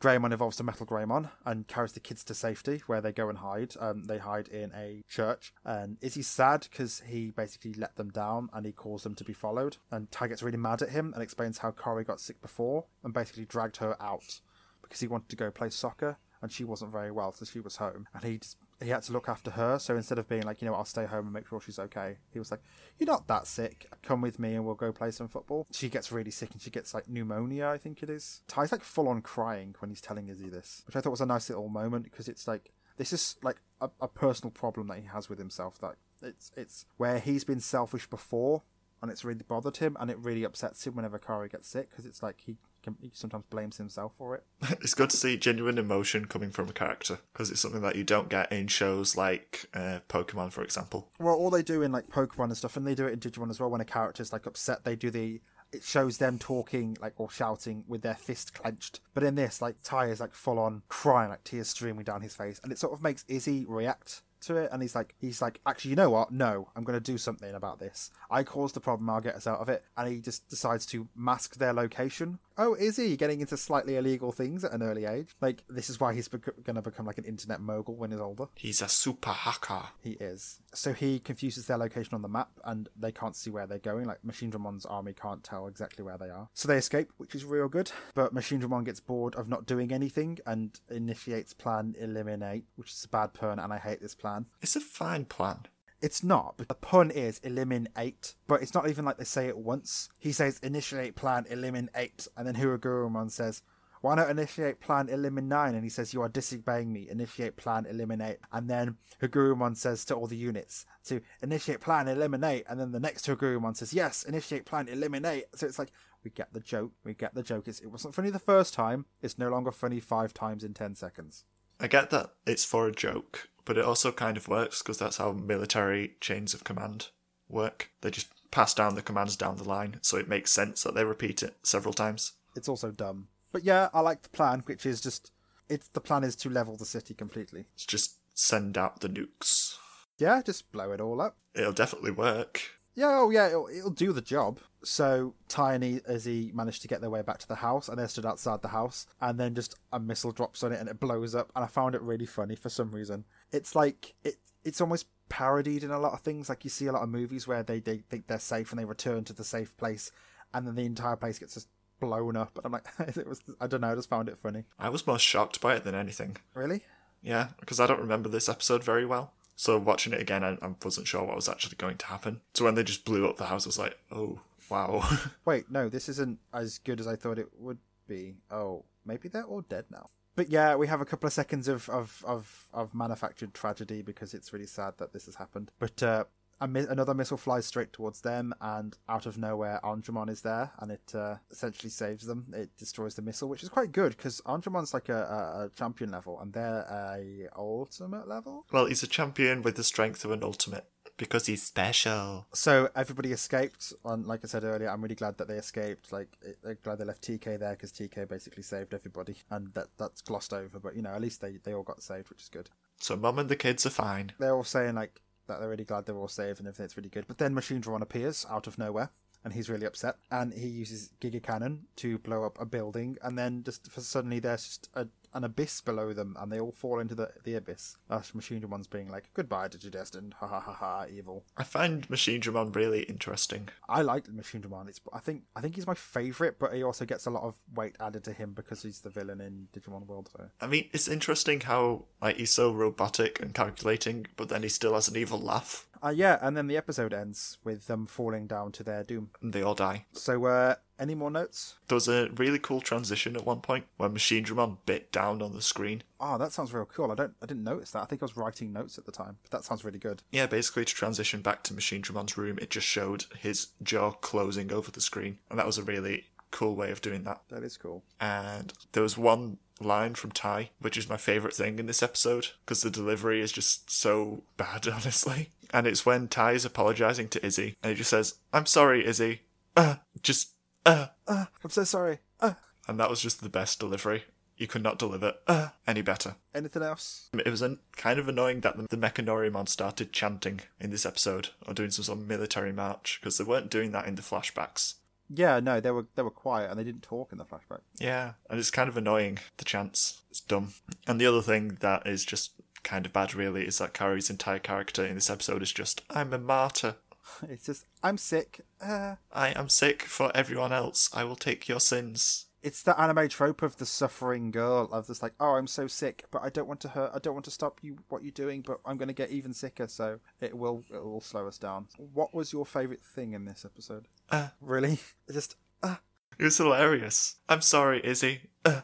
Greymon 0.00 0.32
evolves 0.32 0.56
to 0.56 0.64
Metal 0.64 0.86
Greymon 0.86 1.30
and 1.44 1.68
carries 1.68 1.92
the 1.92 2.00
kids 2.00 2.24
to 2.24 2.34
safety 2.34 2.82
where 2.86 3.02
they 3.02 3.12
go 3.12 3.28
and 3.28 3.38
hide. 3.38 3.74
Um, 3.78 4.04
they 4.04 4.16
hide 4.16 4.48
in 4.48 4.72
a 4.74 5.02
church. 5.08 5.52
And 5.62 5.98
Izzy's 6.00 6.26
sad 6.26 6.66
because 6.70 7.02
he 7.06 7.30
basically 7.30 7.74
let 7.74 7.96
them 7.96 8.08
down 8.08 8.48
and 8.54 8.64
he 8.64 8.72
caused 8.72 9.04
them 9.04 9.14
to 9.16 9.24
be 9.24 9.34
followed. 9.34 9.76
And 9.90 10.10
Tai 10.10 10.28
gets 10.28 10.42
really 10.42 10.56
mad 10.56 10.80
at 10.80 10.90
him 10.90 11.12
and 11.12 11.22
explains 11.22 11.58
how 11.58 11.72
Kari 11.72 12.04
got 12.04 12.20
sick 12.20 12.40
before 12.40 12.86
and 13.04 13.12
basically 13.12 13.44
dragged 13.44 13.76
her 13.78 14.00
out 14.02 14.40
because 14.82 15.00
he 15.00 15.08
wanted 15.08 15.28
to 15.28 15.36
go 15.36 15.50
play 15.50 15.68
soccer 15.68 16.16
and 16.40 16.50
she 16.50 16.64
wasn't 16.64 16.92
very 16.92 17.10
well, 17.10 17.32
so 17.32 17.44
she 17.44 17.60
was 17.60 17.76
home. 17.76 18.08
And 18.14 18.24
he 18.24 18.38
just 18.38 18.56
he 18.82 18.88
had 18.88 19.02
to 19.04 19.12
look 19.12 19.28
after 19.28 19.50
her. 19.52 19.78
So 19.78 19.96
instead 19.96 20.18
of 20.18 20.28
being 20.28 20.42
like, 20.42 20.62
you 20.62 20.68
know, 20.68 20.74
I'll 20.74 20.84
stay 20.84 21.04
home 21.04 21.26
and 21.26 21.32
make 21.32 21.48
sure 21.48 21.60
she's 21.60 21.78
okay, 21.78 22.16
he 22.32 22.38
was 22.38 22.50
like, 22.50 22.60
"You're 22.98 23.06
not 23.06 23.26
that 23.28 23.46
sick. 23.46 23.86
Come 24.02 24.20
with 24.20 24.38
me 24.38 24.54
and 24.54 24.64
we'll 24.64 24.74
go 24.74 24.92
play 24.92 25.10
some 25.10 25.28
football." 25.28 25.66
She 25.72 25.88
gets 25.88 26.10
really 26.10 26.30
sick 26.30 26.52
and 26.52 26.62
she 26.62 26.70
gets 26.70 26.94
like 26.94 27.08
pneumonia, 27.08 27.68
I 27.68 27.78
think 27.78 28.02
it 28.02 28.10
is. 28.10 28.42
Tai's 28.48 28.72
like 28.72 28.82
full 28.82 29.08
on 29.08 29.22
crying 29.22 29.74
when 29.80 29.90
he's 29.90 30.00
telling 30.00 30.28
Izzy 30.28 30.48
this, 30.48 30.82
which 30.86 30.96
I 30.96 31.00
thought 31.00 31.10
was 31.10 31.20
a 31.20 31.26
nice 31.26 31.48
little 31.48 31.68
moment 31.68 32.04
because 32.04 32.28
it's 32.28 32.48
like 32.48 32.72
this 32.96 33.12
is 33.12 33.36
like 33.42 33.56
a, 33.80 33.90
a 34.00 34.08
personal 34.08 34.50
problem 34.50 34.88
that 34.88 34.98
he 34.98 35.06
has 35.06 35.28
with 35.28 35.38
himself. 35.38 35.78
That 35.80 35.96
it's 36.22 36.50
it's 36.56 36.86
where 36.96 37.18
he's 37.18 37.44
been 37.44 37.60
selfish 37.60 38.08
before 38.08 38.62
and 39.02 39.10
it's 39.10 39.24
really 39.24 39.44
bothered 39.46 39.78
him 39.78 39.96
and 39.98 40.10
it 40.10 40.18
really 40.18 40.44
upsets 40.44 40.86
him 40.86 40.94
whenever 40.94 41.18
Kari 41.18 41.48
gets 41.48 41.68
sick 41.68 41.90
because 41.90 42.04
it's 42.04 42.22
like 42.22 42.42
he, 42.44 42.56
he 43.00 43.10
sometimes 43.12 43.44
blames 43.50 43.76
himself 43.76 44.12
for 44.16 44.34
it. 44.34 44.44
it's 44.80 44.94
good 44.94 45.10
to 45.10 45.16
see 45.16 45.36
genuine 45.36 45.78
emotion 45.78 46.26
coming 46.26 46.50
from 46.50 46.68
a 46.68 46.72
character 46.72 47.18
because 47.32 47.50
it's 47.50 47.60
something 47.60 47.82
that 47.82 47.96
you 47.96 48.04
don't 48.04 48.28
get 48.28 48.50
in 48.52 48.68
shows 48.68 49.16
like 49.16 49.66
uh, 49.74 50.00
Pokemon, 50.08 50.52
for 50.52 50.62
example. 50.62 51.08
Well, 51.18 51.34
all 51.34 51.50
they 51.50 51.62
do 51.62 51.82
in 51.82 51.92
like 51.92 52.08
Pokemon 52.08 52.44
and 52.44 52.56
stuff, 52.56 52.76
and 52.76 52.86
they 52.86 52.94
do 52.94 53.06
it 53.06 53.12
in 53.12 53.20
Digimon 53.20 53.50
as 53.50 53.60
well. 53.60 53.70
When 53.70 53.80
a 53.80 53.86
character's 53.86 54.32
like 54.32 54.46
upset, 54.46 54.84
they 54.84 54.96
do 54.96 55.10
the 55.10 55.40
it 55.72 55.84
shows 55.84 56.18
them 56.18 56.38
talking 56.38 56.96
like 57.00 57.14
or 57.16 57.30
shouting 57.30 57.84
with 57.86 58.02
their 58.02 58.14
fist 58.14 58.54
clenched. 58.54 59.00
But 59.14 59.22
in 59.22 59.36
this, 59.36 59.62
like 59.62 59.76
Tai 59.82 60.06
is 60.06 60.20
like 60.20 60.34
full 60.34 60.58
on 60.58 60.82
crying, 60.88 61.30
like 61.30 61.44
tears 61.44 61.68
streaming 61.68 62.04
down 62.04 62.22
his 62.22 62.34
face, 62.34 62.60
and 62.62 62.72
it 62.72 62.78
sort 62.78 62.92
of 62.92 63.02
makes 63.02 63.24
Izzy 63.28 63.64
react 63.68 64.22
to 64.40 64.56
it 64.56 64.70
and 64.72 64.82
he's 64.82 64.94
like 64.94 65.14
he's 65.20 65.42
like 65.42 65.60
actually 65.66 65.90
you 65.90 65.96
know 65.96 66.10
what 66.10 66.32
no 66.32 66.68
i'm 66.74 66.84
going 66.84 66.98
to 66.98 67.12
do 67.12 67.18
something 67.18 67.54
about 67.54 67.78
this 67.78 68.10
i 68.30 68.42
caused 68.42 68.74
the 68.74 68.80
problem 68.80 69.08
i'll 69.10 69.20
get 69.20 69.34
us 69.34 69.46
out 69.46 69.60
of 69.60 69.68
it 69.68 69.84
and 69.96 70.12
he 70.12 70.20
just 70.20 70.48
decides 70.48 70.86
to 70.86 71.08
mask 71.14 71.56
their 71.56 71.72
location 71.72 72.38
oh 72.58 72.74
is 72.74 72.96
he? 72.96 73.16
Getting 73.16 73.40
into 73.40 73.56
slightly 73.56 73.96
illegal 73.96 74.32
things 74.32 74.64
at 74.64 74.72
an 74.72 74.82
early 74.82 75.04
age. 75.04 75.34
Like 75.40 75.62
this 75.68 75.90
is 75.90 76.00
why 76.00 76.14
he's 76.14 76.28
bec- 76.28 76.64
going 76.64 76.76
to 76.76 76.82
become 76.82 77.06
like 77.06 77.18
an 77.18 77.24
internet 77.24 77.60
mogul 77.60 77.96
when 77.96 78.10
he's 78.10 78.20
older. 78.20 78.46
He's 78.54 78.82
a 78.82 78.88
super 78.88 79.30
hacker. 79.30 79.82
he 80.02 80.12
is. 80.12 80.60
So 80.74 80.92
he 80.92 81.18
confuses 81.18 81.66
their 81.66 81.78
location 81.78 82.14
on 82.14 82.22
the 82.22 82.28
map 82.28 82.50
and 82.64 82.88
they 82.96 83.12
can't 83.12 83.36
see 83.36 83.50
where 83.50 83.66
they're 83.66 83.78
going. 83.78 84.06
Like 84.06 84.24
machine 84.24 84.50
dramon's 84.50 84.86
army 84.86 85.12
can't 85.12 85.42
tell 85.42 85.66
exactly 85.66 86.04
where 86.04 86.18
they 86.18 86.30
are. 86.30 86.48
So 86.54 86.68
they 86.68 86.76
escape 86.76 87.10
which 87.16 87.34
is 87.34 87.44
real 87.44 87.68
good. 87.68 87.90
But 88.14 88.32
machine 88.32 88.60
dramon 88.60 88.84
gets 88.84 89.00
bored 89.00 89.34
of 89.34 89.48
not 89.48 89.66
doing 89.66 89.92
anything 89.92 90.38
and 90.46 90.78
initiates 90.90 91.54
plan 91.54 91.94
eliminate 91.98 92.64
which 92.76 92.90
is 92.92 93.04
a 93.04 93.08
bad 93.08 93.32
pun 93.34 93.58
and 93.58 93.72
i 93.72 93.78
hate 93.78 94.00
this 94.00 94.14
plan. 94.14 94.46
It's 94.60 94.76
a 94.76 94.80
fine 94.80 95.24
plan. 95.24 95.60
It's 96.02 96.24
not, 96.24 96.56
the 96.56 96.74
pun 96.74 97.10
is 97.10 97.40
eliminate, 97.40 98.34
but 98.46 98.62
it's 98.62 98.74
not 98.74 98.88
even 98.88 99.04
like 99.04 99.18
they 99.18 99.24
say 99.24 99.48
it 99.48 99.58
once. 99.58 100.08
He 100.18 100.32
says 100.32 100.58
initiate 100.62 101.14
plan 101.14 101.46
eliminate, 101.50 102.26
and 102.36 102.46
then 102.46 102.54
Hagurumon 102.54 103.30
says, 103.30 103.62
why 104.00 104.14
not 104.14 104.30
initiate 104.30 104.80
plan 104.80 105.10
eliminate? 105.10 105.74
And 105.74 105.84
he 105.84 105.90
says, 105.90 106.14
you 106.14 106.22
are 106.22 106.28
disobeying 106.30 106.90
me, 106.90 107.06
initiate 107.10 107.58
plan 107.58 107.84
eliminate. 107.84 108.38
And 108.50 108.70
then 108.70 108.96
Hagurumon 109.20 109.76
says 109.76 110.06
to 110.06 110.14
all 110.14 110.26
the 110.26 110.38
units 110.38 110.86
to 111.04 111.20
initiate 111.42 111.80
plan 111.80 112.08
eliminate, 112.08 112.64
and 112.66 112.80
then 112.80 112.92
the 112.92 113.00
next 113.00 113.26
Hagurumon 113.26 113.76
says, 113.76 113.92
yes, 113.92 114.22
initiate 114.22 114.64
plan 114.64 114.88
eliminate. 114.88 115.44
So 115.54 115.66
it's 115.66 115.78
like, 115.78 115.92
we 116.24 116.30
get 116.30 116.54
the 116.54 116.60
joke, 116.60 116.92
we 117.04 117.12
get 117.12 117.34
the 117.34 117.42
joke. 117.42 117.68
It's, 117.68 117.80
it 117.80 117.88
wasn't 117.88 118.14
funny 118.14 118.30
the 118.30 118.38
first 118.38 118.72
time, 118.72 119.04
it's 119.20 119.38
no 119.38 119.50
longer 119.50 119.70
funny 119.70 120.00
five 120.00 120.32
times 120.32 120.64
in 120.64 120.72
ten 120.72 120.94
seconds. 120.94 121.44
I 121.78 121.86
get 121.86 122.08
that 122.08 122.30
it's 122.46 122.64
for 122.64 122.86
a 122.86 122.92
joke, 122.92 123.50
but 123.64 123.78
it 123.78 123.84
also 123.84 124.12
kind 124.12 124.36
of 124.36 124.48
works 124.48 124.82
because 124.82 124.98
that's 124.98 125.16
how 125.18 125.32
military 125.32 126.16
chains 126.20 126.54
of 126.54 126.64
command 126.64 127.08
work. 127.48 127.90
They 128.00 128.10
just 128.10 128.28
pass 128.50 128.74
down 128.74 128.94
the 128.94 129.02
commands 129.02 129.36
down 129.36 129.56
the 129.56 129.64
line, 129.68 129.98
so 130.02 130.16
it 130.16 130.28
makes 130.28 130.52
sense 130.52 130.82
that 130.82 130.94
they 130.94 131.04
repeat 131.04 131.42
it 131.42 131.56
several 131.62 131.94
times. 131.94 132.32
it's 132.56 132.68
also 132.68 132.90
dumb. 132.90 133.28
But 133.52 133.64
yeah, 133.64 133.88
I 133.92 134.00
like 134.00 134.22
the 134.22 134.28
plan, 134.28 134.62
which 134.66 134.86
is 134.86 135.00
just 135.00 135.32
it's 135.68 135.88
the 135.88 136.00
plan 136.00 136.24
is 136.24 136.36
to 136.36 136.50
level 136.50 136.76
the 136.76 136.84
city 136.84 137.14
completely. 137.14 137.66
It's 137.74 137.86
just 137.86 138.16
send 138.34 138.76
out 138.78 139.00
the 139.00 139.08
nukes. 139.08 139.76
Yeah, 140.18 140.42
just 140.44 140.70
blow 140.72 140.92
it 140.92 141.00
all 141.00 141.20
up. 141.20 141.36
It'll 141.54 141.72
definitely 141.72 142.10
work. 142.10 142.62
Yeah, 142.94 143.20
oh 143.20 143.30
yeah, 143.30 143.46
it'll, 143.48 143.68
it'll 143.68 143.90
do 143.90 144.12
the 144.12 144.20
job. 144.20 144.58
So 144.82 145.34
Tiny, 145.48 146.00
as 146.06 146.24
he 146.24 146.50
managed 146.54 146.82
to 146.82 146.88
get 146.88 147.00
their 147.00 147.10
way 147.10 147.22
back 147.22 147.38
to 147.38 147.48
the 147.48 147.56
house, 147.56 147.88
and 147.88 147.98
they 147.98 148.06
stood 148.06 148.26
outside 148.26 148.62
the 148.62 148.68
house, 148.68 149.06
and 149.20 149.38
then 149.38 149.54
just 149.54 149.74
a 149.92 150.00
missile 150.00 150.32
drops 150.32 150.62
on 150.62 150.72
it 150.72 150.80
and 150.80 150.88
it 150.88 151.00
blows 151.00 151.34
up. 151.34 151.50
And 151.54 151.64
I 151.64 151.68
found 151.68 151.94
it 151.94 152.02
really 152.02 152.26
funny 152.26 152.56
for 152.56 152.68
some 152.68 152.90
reason. 152.90 153.24
It's 153.52 153.74
like 153.74 154.14
it, 154.24 154.36
it's 154.64 154.80
almost 154.80 155.06
parodied 155.28 155.84
in 155.84 155.90
a 155.90 155.98
lot 155.98 156.12
of 156.12 156.20
things. 156.20 156.48
Like 156.48 156.64
you 156.64 156.70
see 156.70 156.86
a 156.86 156.92
lot 156.92 157.02
of 157.02 157.08
movies 157.08 157.46
where 157.46 157.62
they, 157.62 157.80
they 157.80 157.98
think 157.98 158.26
they're 158.26 158.38
safe 158.38 158.70
and 158.70 158.78
they 158.78 158.84
return 158.84 159.24
to 159.24 159.32
the 159.32 159.44
safe 159.44 159.76
place, 159.76 160.12
and 160.52 160.66
then 160.66 160.74
the 160.74 160.84
entire 160.84 161.16
place 161.16 161.38
gets 161.38 161.54
just 161.54 161.68
blown 162.00 162.36
up. 162.36 162.56
And 162.56 162.66
I'm 162.66 162.72
like, 162.72 162.86
it 163.16 163.26
was, 163.26 163.42
I 163.60 163.66
don't 163.66 163.80
know, 163.80 163.92
I 163.92 163.94
just 163.94 164.08
found 164.08 164.28
it 164.28 164.38
funny. 164.38 164.64
I 164.78 164.88
was 164.88 165.06
more 165.06 165.18
shocked 165.18 165.60
by 165.60 165.76
it 165.76 165.84
than 165.84 165.94
anything. 165.94 166.36
Really? 166.54 166.82
Yeah, 167.22 167.48
because 167.60 167.78
I 167.80 167.86
don't 167.86 168.00
remember 168.00 168.28
this 168.28 168.48
episode 168.48 168.82
very 168.82 169.04
well. 169.04 169.32
So 169.54 169.78
watching 169.78 170.14
it 170.14 170.22
again, 170.22 170.42
I, 170.42 170.56
I 170.62 170.74
wasn't 170.82 171.06
sure 171.06 171.22
what 171.22 171.36
was 171.36 171.48
actually 171.48 171.76
going 171.76 171.98
to 171.98 172.06
happen. 172.06 172.40
So 172.54 172.64
when 172.64 172.74
they 172.74 172.82
just 172.82 173.04
blew 173.04 173.28
up 173.28 173.36
the 173.36 173.44
house, 173.44 173.66
I 173.66 173.68
was 173.68 173.78
like, 173.78 173.98
oh, 174.10 174.40
wow. 174.70 175.06
Wait, 175.44 175.70
no, 175.70 175.90
this 175.90 176.08
isn't 176.08 176.38
as 176.54 176.78
good 176.78 176.98
as 176.98 177.06
I 177.06 177.14
thought 177.14 177.38
it 177.38 177.48
would 177.58 177.78
be. 178.08 178.36
Oh, 178.50 178.84
maybe 179.04 179.28
they're 179.28 179.44
all 179.44 179.60
dead 179.60 179.84
now. 179.90 180.08
But 180.40 180.48
yeah, 180.48 180.74
we 180.74 180.86
have 180.86 181.02
a 181.02 181.04
couple 181.04 181.26
of 181.26 181.34
seconds 181.34 181.68
of 181.68 181.86
of 181.90 182.24
of, 182.26 182.64
of 182.72 182.94
manufactured 182.94 183.52
tragedy 183.52 184.00
because 184.00 184.32
it's 184.32 184.54
really 184.54 184.64
sad 184.64 184.94
that 184.96 185.12
this 185.12 185.26
has 185.26 185.34
happened. 185.34 185.70
But 185.78 186.02
uh, 186.02 186.24
mi- 186.66 186.86
another 186.88 187.12
missile 187.12 187.36
flies 187.36 187.66
straight 187.66 187.92
towards 187.92 188.22
them, 188.22 188.54
and 188.58 188.96
out 189.06 189.26
of 189.26 189.36
nowhere, 189.36 189.80
Andromon 189.84 190.30
is 190.30 190.40
there, 190.40 190.70
and 190.78 190.92
it 190.92 191.14
uh, 191.14 191.34
essentially 191.50 191.90
saves 191.90 192.24
them. 192.24 192.46
It 192.56 192.74
destroys 192.78 193.16
the 193.16 193.20
missile, 193.20 193.50
which 193.50 193.62
is 193.62 193.68
quite 193.68 193.92
good 193.92 194.16
because 194.16 194.40
Andromon's 194.46 194.94
like 194.94 195.10
a, 195.10 195.12
a, 195.12 195.64
a 195.66 195.70
champion 195.76 196.10
level, 196.10 196.40
and 196.40 196.54
they're 196.54 196.86
a 196.90 197.48
ultimate 197.54 198.26
level. 198.26 198.64
well, 198.72 198.86
he's 198.86 199.02
a 199.02 199.06
champion 199.06 199.60
with 199.60 199.76
the 199.76 199.84
strength 199.84 200.24
of 200.24 200.30
an 200.30 200.42
ultimate 200.42 200.86
because 201.20 201.46
he's 201.46 201.62
special. 201.62 202.46
So 202.54 202.88
everybody 202.96 203.30
escaped. 203.30 203.92
On 204.04 204.24
like 204.24 204.40
I 204.42 204.48
said 204.48 204.64
earlier, 204.64 204.88
I'm 204.88 205.02
really 205.02 205.14
glad 205.14 205.36
that 205.38 205.46
they 205.46 205.54
escaped. 205.56 206.10
Like, 206.10 206.28
I'm 206.66 206.78
glad 206.82 206.98
they 206.98 207.04
left 207.04 207.22
TK 207.22 207.58
there 207.58 207.72
because 207.72 207.92
TK 207.92 208.26
basically 208.26 208.62
saved 208.62 208.94
everybody, 208.94 209.36
and 209.50 209.72
that 209.74 209.88
that's 209.98 210.22
glossed 210.22 210.52
over. 210.52 210.80
But 210.80 210.96
you 210.96 211.02
know, 211.02 211.10
at 211.10 211.20
least 211.20 211.40
they 211.40 211.58
they 211.62 211.74
all 211.74 211.82
got 211.82 212.02
saved, 212.02 212.30
which 212.30 212.42
is 212.42 212.48
good. 212.48 212.70
So 212.98 213.16
mum 213.16 213.38
and 213.38 213.48
the 213.48 213.56
kids 213.56 213.84
are 213.86 213.90
fine. 213.90 214.32
They're 214.38 214.54
all 214.54 214.64
saying 214.64 214.94
like 214.94 215.20
that 215.46 215.60
they're 215.60 215.68
really 215.68 215.84
glad 215.84 216.06
they're 216.06 216.16
all 216.16 216.28
saved 216.28 216.58
and 216.58 216.66
everything. 216.66 216.86
It's 216.86 216.96
really 216.96 217.10
good. 217.10 217.26
But 217.28 217.38
then 217.38 217.54
Machine 217.54 217.80
Drawn 217.80 218.02
appears 218.02 218.46
out 218.48 218.66
of 218.66 218.78
nowhere. 218.78 219.10
And 219.42 219.54
he's 219.54 219.70
really 219.70 219.86
upset, 219.86 220.16
and 220.30 220.52
he 220.52 220.66
uses 220.66 221.12
Giga 221.20 221.42
Cannon 221.42 221.86
to 221.96 222.18
blow 222.18 222.44
up 222.44 222.60
a 222.60 222.66
building, 222.66 223.16
and 223.22 223.38
then 223.38 223.62
just 223.64 223.90
suddenly 224.00 224.38
there's 224.38 224.64
just 224.64 224.90
a, 224.94 225.08
an 225.32 225.44
abyss 225.44 225.80
below 225.80 226.12
them, 226.12 226.36
and 226.38 226.52
they 226.52 226.60
all 226.60 226.72
fall 226.72 226.98
into 226.98 227.14
the, 227.14 227.30
the 227.44 227.54
abyss. 227.54 227.96
That's 228.08 228.34
Machine 228.34 228.60
Dramon's 228.60 228.86
being 228.86 229.08
like, 229.08 229.30
"Goodbye, 229.32 229.68
Digidestined, 229.68 230.34
ha 230.34 230.46
ha 230.46 230.60
ha 230.60 230.72
ha, 230.72 231.06
evil." 231.10 231.44
I 231.56 231.62
find 231.62 232.08
Machine 232.10 232.42
Dramon 232.42 232.74
really 232.74 233.04
interesting. 233.04 233.68
I 233.88 234.02
like 234.02 234.28
Machine 234.28 234.60
Dramon. 234.60 234.88
It's 234.88 235.00
I 235.12 235.20
think 235.20 235.44
I 235.56 235.62
think 235.62 235.74
he's 235.74 235.86
my 235.86 235.94
favorite, 235.94 236.58
but 236.58 236.74
he 236.74 236.82
also 236.82 237.06
gets 237.06 237.26
a 237.26 237.30
lot 237.30 237.42
of 237.42 237.56
weight 237.74 237.96
added 237.98 238.24
to 238.24 238.32
him 238.32 238.52
because 238.52 238.82
he's 238.82 239.00
the 239.00 239.10
villain 239.10 239.40
in 239.40 239.68
Digimon 239.72 240.06
World. 240.06 240.28
So 240.36 240.50
I 240.60 240.66
mean, 240.66 240.88
it's 240.92 241.08
interesting 241.08 241.60
how 241.60 242.04
like 242.20 242.36
he's 242.36 242.50
so 242.50 242.72
robotic 242.72 243.40
and 243.40 243.54
calculating, 243.54 244.26
but 244.36 244.50
then 244.50 244.62
he 244.62 244.68
still 244.68 244.94
has 244.94 245.08
an 245.08 245.16
evil 245.16 245.40
laugh, 245.40 245.86
uh, 246.04 246.08
yeah, 246.10 246.38
and 246.40 246.56
then 246.56 246.66
the 246.66 246.76
episode 246.76 247.12
ends 247.12 247.58
with 247.64 247.86
them 247.86 248.06
falling 248.06 248.46
down 248.46 248.72
to 248.72 248.82
their 248.82 249.04
doom. 249.04 249.30
and 249.42 249.52
they 249.52 249.62
all 249.62 249.74
die. 249.74 250.06
So 250.12 250.44
uh, 250.46 250.74
any 250.98 251.14
more 251.14 251.30
notes? 251.30 251.76
There 251.88 251.96
was 251.96 252.08
a 252.08 252.28
really 252.36 252.58
cool 252.58 252.80
transition 252.80 253.36
at 253.36 253.44
one 253.46 253.60
point 253.60 253.86
where 253.96 254.08
Machine 254.08 254.44
Dramon 254.44 254.78
bit 254.86 255.10
down 255.12 255.40
on 255.42 255.54
the 255.54 255.62
screen. 255.62 256.02
Oh, 256.20 256.36
that 256.38 256.52
sounds 256.52 256.72
real 256.74 256.84
cool. 256.84 257.10
I 257.10 257.14
don't 257.14 257.34
I 257.42 257.46
didn't 257.46 257.64
notice 257.64 257.90
that. 257.92 258.02
I 258.02 258.04
think 258.04 258.22
I 258.22 258.26
was 258.26 258.36
writing 258.36 258.72
notes 258.72 258.98
at 258.98 259.06
the 259.06 259.12
time, 259.12 259.38
but 259.42 259.50
that 259.50 259.64
sounds 259.64 259.84
really 259.84 259.98
good. 259.98 260.22
Yeah, 260.30 260.46
basically 260.46 260.84
to 260.84 260.94
transition 260.94 261.40
back 261.40 261.62
to 261.64 261.74
Machine 261.74 262.02
Dramon's 262.02 262.36
room, 262.36 262.58
it 262.60 262.70
just 262.70 262.86
showed 262.86 263.24
his 263.38 263.68
jaw 263.82 264.10
closing 264.10 264.72
over 264.72 264.90
the 264.90 265.00
screen, 265.00 265.38
and 265.48 265.58
that 265.58 265.66
was 265.66 265.78
a 265.78 265.82
really 265.82 266.26
cool 266.50 266.74
way 266.74 266.90
of 266.90 267.00
doing 267.00 267.24
that. 267.24 267.42
That 267.48 267.62
is 267.62 267.76
cool. 267.76 268.02
And 268.20 268.72
there 268.92 269.02
was 269.02 269.16
one 269.18 269.58
line 269.80 270.14
from 270.14 270.30
Tai, 270.32 270.70
which 270.80 270.96
is 270.96 271.08
my 271.08 271.16
favourite 271.16 271.54
thing 271.54 271.78
in 271.78 271.86
this 271.86 272.02
episode, 272.02 272.48
because 272.64 272.82
the 272.82 272.90
delivery 272.90 273.40
is 273.40 273.52
just 273.52 273.90
so 273.90 274.42
bad, 274.56 274.86
honestly. 274.92 275.50
And 275.72 275.86
it's 275.86 276.04
when 276.04 276.28
Tai 276.28 276.52
is 276.52 276.64
apologising 276.64 277.28
to 277.28 277.46
Izzy, 277.46 277.76
and 277.82 277.90
he 277.90 277.96
just 277.96 278.10
says, 278.10 278.34
I'm 278.52 278.66
sorry, 278.66 279.06
Izzy. 279.06 279.42
Uh, 279.76 279.96
just, 280.22 280.50
uh. 280.84 281.06
Uh, 281.26 281.46
I'm 281.64 281.70
so 281.70 281.84
sorry. 281.84 282.18
Uh, 282.40 282.54
And 282.88 282.98
that 282.98 283.08
was 283.10 283.20
just 283.20 283.40
the 283.42 283.48
best 283.48 283.78
delivery. 283.78 284.24
You 284.56 284.66
could 284.66 284.82
not 284.82 284.98
deliver 284.98 285.34
uh, 285.46 285.68
any 285.86 286.02
better. 286.02 286.34
anything 286.54 286.82
else? 286.82 287.30
It 287.32 287.48
was 287.48 287.62
an, 287.62 287.78
kind 287.96 288.18
of 288.18 288.28
annoying 288.28 288.60
that 288.60 288.76
the, 288.76 288.86
the 288.90 288.96
Mekanorimon 288.98 289.68
started 289.70 290.12
chanting 290.12 290.60
in 290.78 290.90
this 290.90 291.06
episode, 291.06 291.48
or 291.66 291.72
doing 291.72 291.90
some 291.90 292.04
sort 292.04 292.18
of 292.18 292.28
military 292.28 292.72
march, 292.72 293.18
because 293.20 293.38
they 293.38 293.44
weren't 293.44 293.70
doing 293.70 293.92
that 293.92 294.06
in 294.06 294.16
the 294.16 294.22
flashbacks. 294.22 294.94
Yeah, 295.32 295.60
no, 295.60 295.80
they 295.80 295.92
were 295.92 296.06
they 296.16 296.22
were 296.22 296.30
quiet 296.30 296.70
and 296.70 296.78
they 296.78 296.84
didn't 296.84 297.02
talk 297.02 297.30
in 297.32 297.38
the 297.38 297.44
flashback. 297.44 297.80
Yeah, 297.98 298.32
and 298.48 298.58
it's 298.58 298.70
kind 298.70 298.88
of 298.88 298.96
annoying, 298.96 299.38
the 299.58 299.64
chance 299.64 300.22
It's 300.30 300.40
dumb. 300.40 300.74
And 301.06 301.20
the 301.20 301.26
other 301.26 301.42
thing 301.42 301.78
that 301.80 302.06
is 302.06 302.24
just 302.24 302.52
kind 302.82 303.06
of 303.06 303.12
bad, 303.12 303.34
really, 303.34 303.66
is 303.66 303.78
that 303.78 303.94
Kari's 303.94 304.30
entire 304.30 304.58
character 304.58 305.04
in 305.06 305.14
this 305.14 305.30
episode 305.30 305.62
is 305.62 305.72
just, 305.72 306.02
I'm 306.10 306.32
a 306.32 306.38
martyr. 306.38 306.96
It's 307.48 307.66
just 307.66 307.84
I'm 308.02 308.18
sick. 308.18 308.62
Uh, 308.82 309.14
I 309.32 309.50
am 309.50 309.68
sick 309.68 310.02
for 310.02 310.32
everyone 310.34 310.72
else. 310.72 311.08
I 311.12 311.22
will 311.22 311.36
take 311.36 311.68
your 311.68 311.78
sins. 311.78 312.46
It's 312.62 312.82
the 312.82 312.98
anime 313.00 313.28
trope 313.28 313.62
of 313.62 313.76
the 313.76 313.86
suffering 313.86 314.50
girl 314.50 314.88
of 314.92 315.06
this 315.06 315.22
like, 315.22 315.34
oh, 315.40 315.52
I'm 315.52 315.66
so 315.66 315.86
sick, 315.86 316.24
but 316.30 316.42
I 316.42 316.50
don't 316.50 316.68
want 316.68 316.80
to 316.80 316.88
hurt. 316.88 317.12
I 317.14 317.18
don't 317.18 317.34
want 317.34 317.44
to 317.46 317.50
stop 317.50 317.80
you 317.82 317.98
what 318.08 318.22
you're 318.22 318.32
doing, 318.32 318.62
but 318.62 318.80
I'm 318.84 318.96
going 318.96 319.08
to 319.08 319.14
get 319.14 319.30
even 319.30 319.52
sicker, 319.54 319.88
so 319.88 320.20
it 320.40 320.56
will 320.56 320.84
it 320.92 321.02
will 321.02 321.20
slow 321.20 321.46
us 321.46 321.58
down. 321.58 321.88
What 321.96 322.34
was 322.34 322.52
your 322.52 322.66
favorite 322.66 323.02
thing 323.02 323.32
in 323.32 323.44
this 323.44 323.64
episode? 323.64 324.08
Uh. 324.30 324.48
really? 324.60 324.98
Just 325.32 325.56
uh, 325.82 325.96
It 326.38 326.44
was 326.44 326.58
hilarious. 326.58 327.36
I'm 327.48 327.62
sorry, 327.62 328.00
Izzy. 328.04 328.50
Uh, 328.64 328.82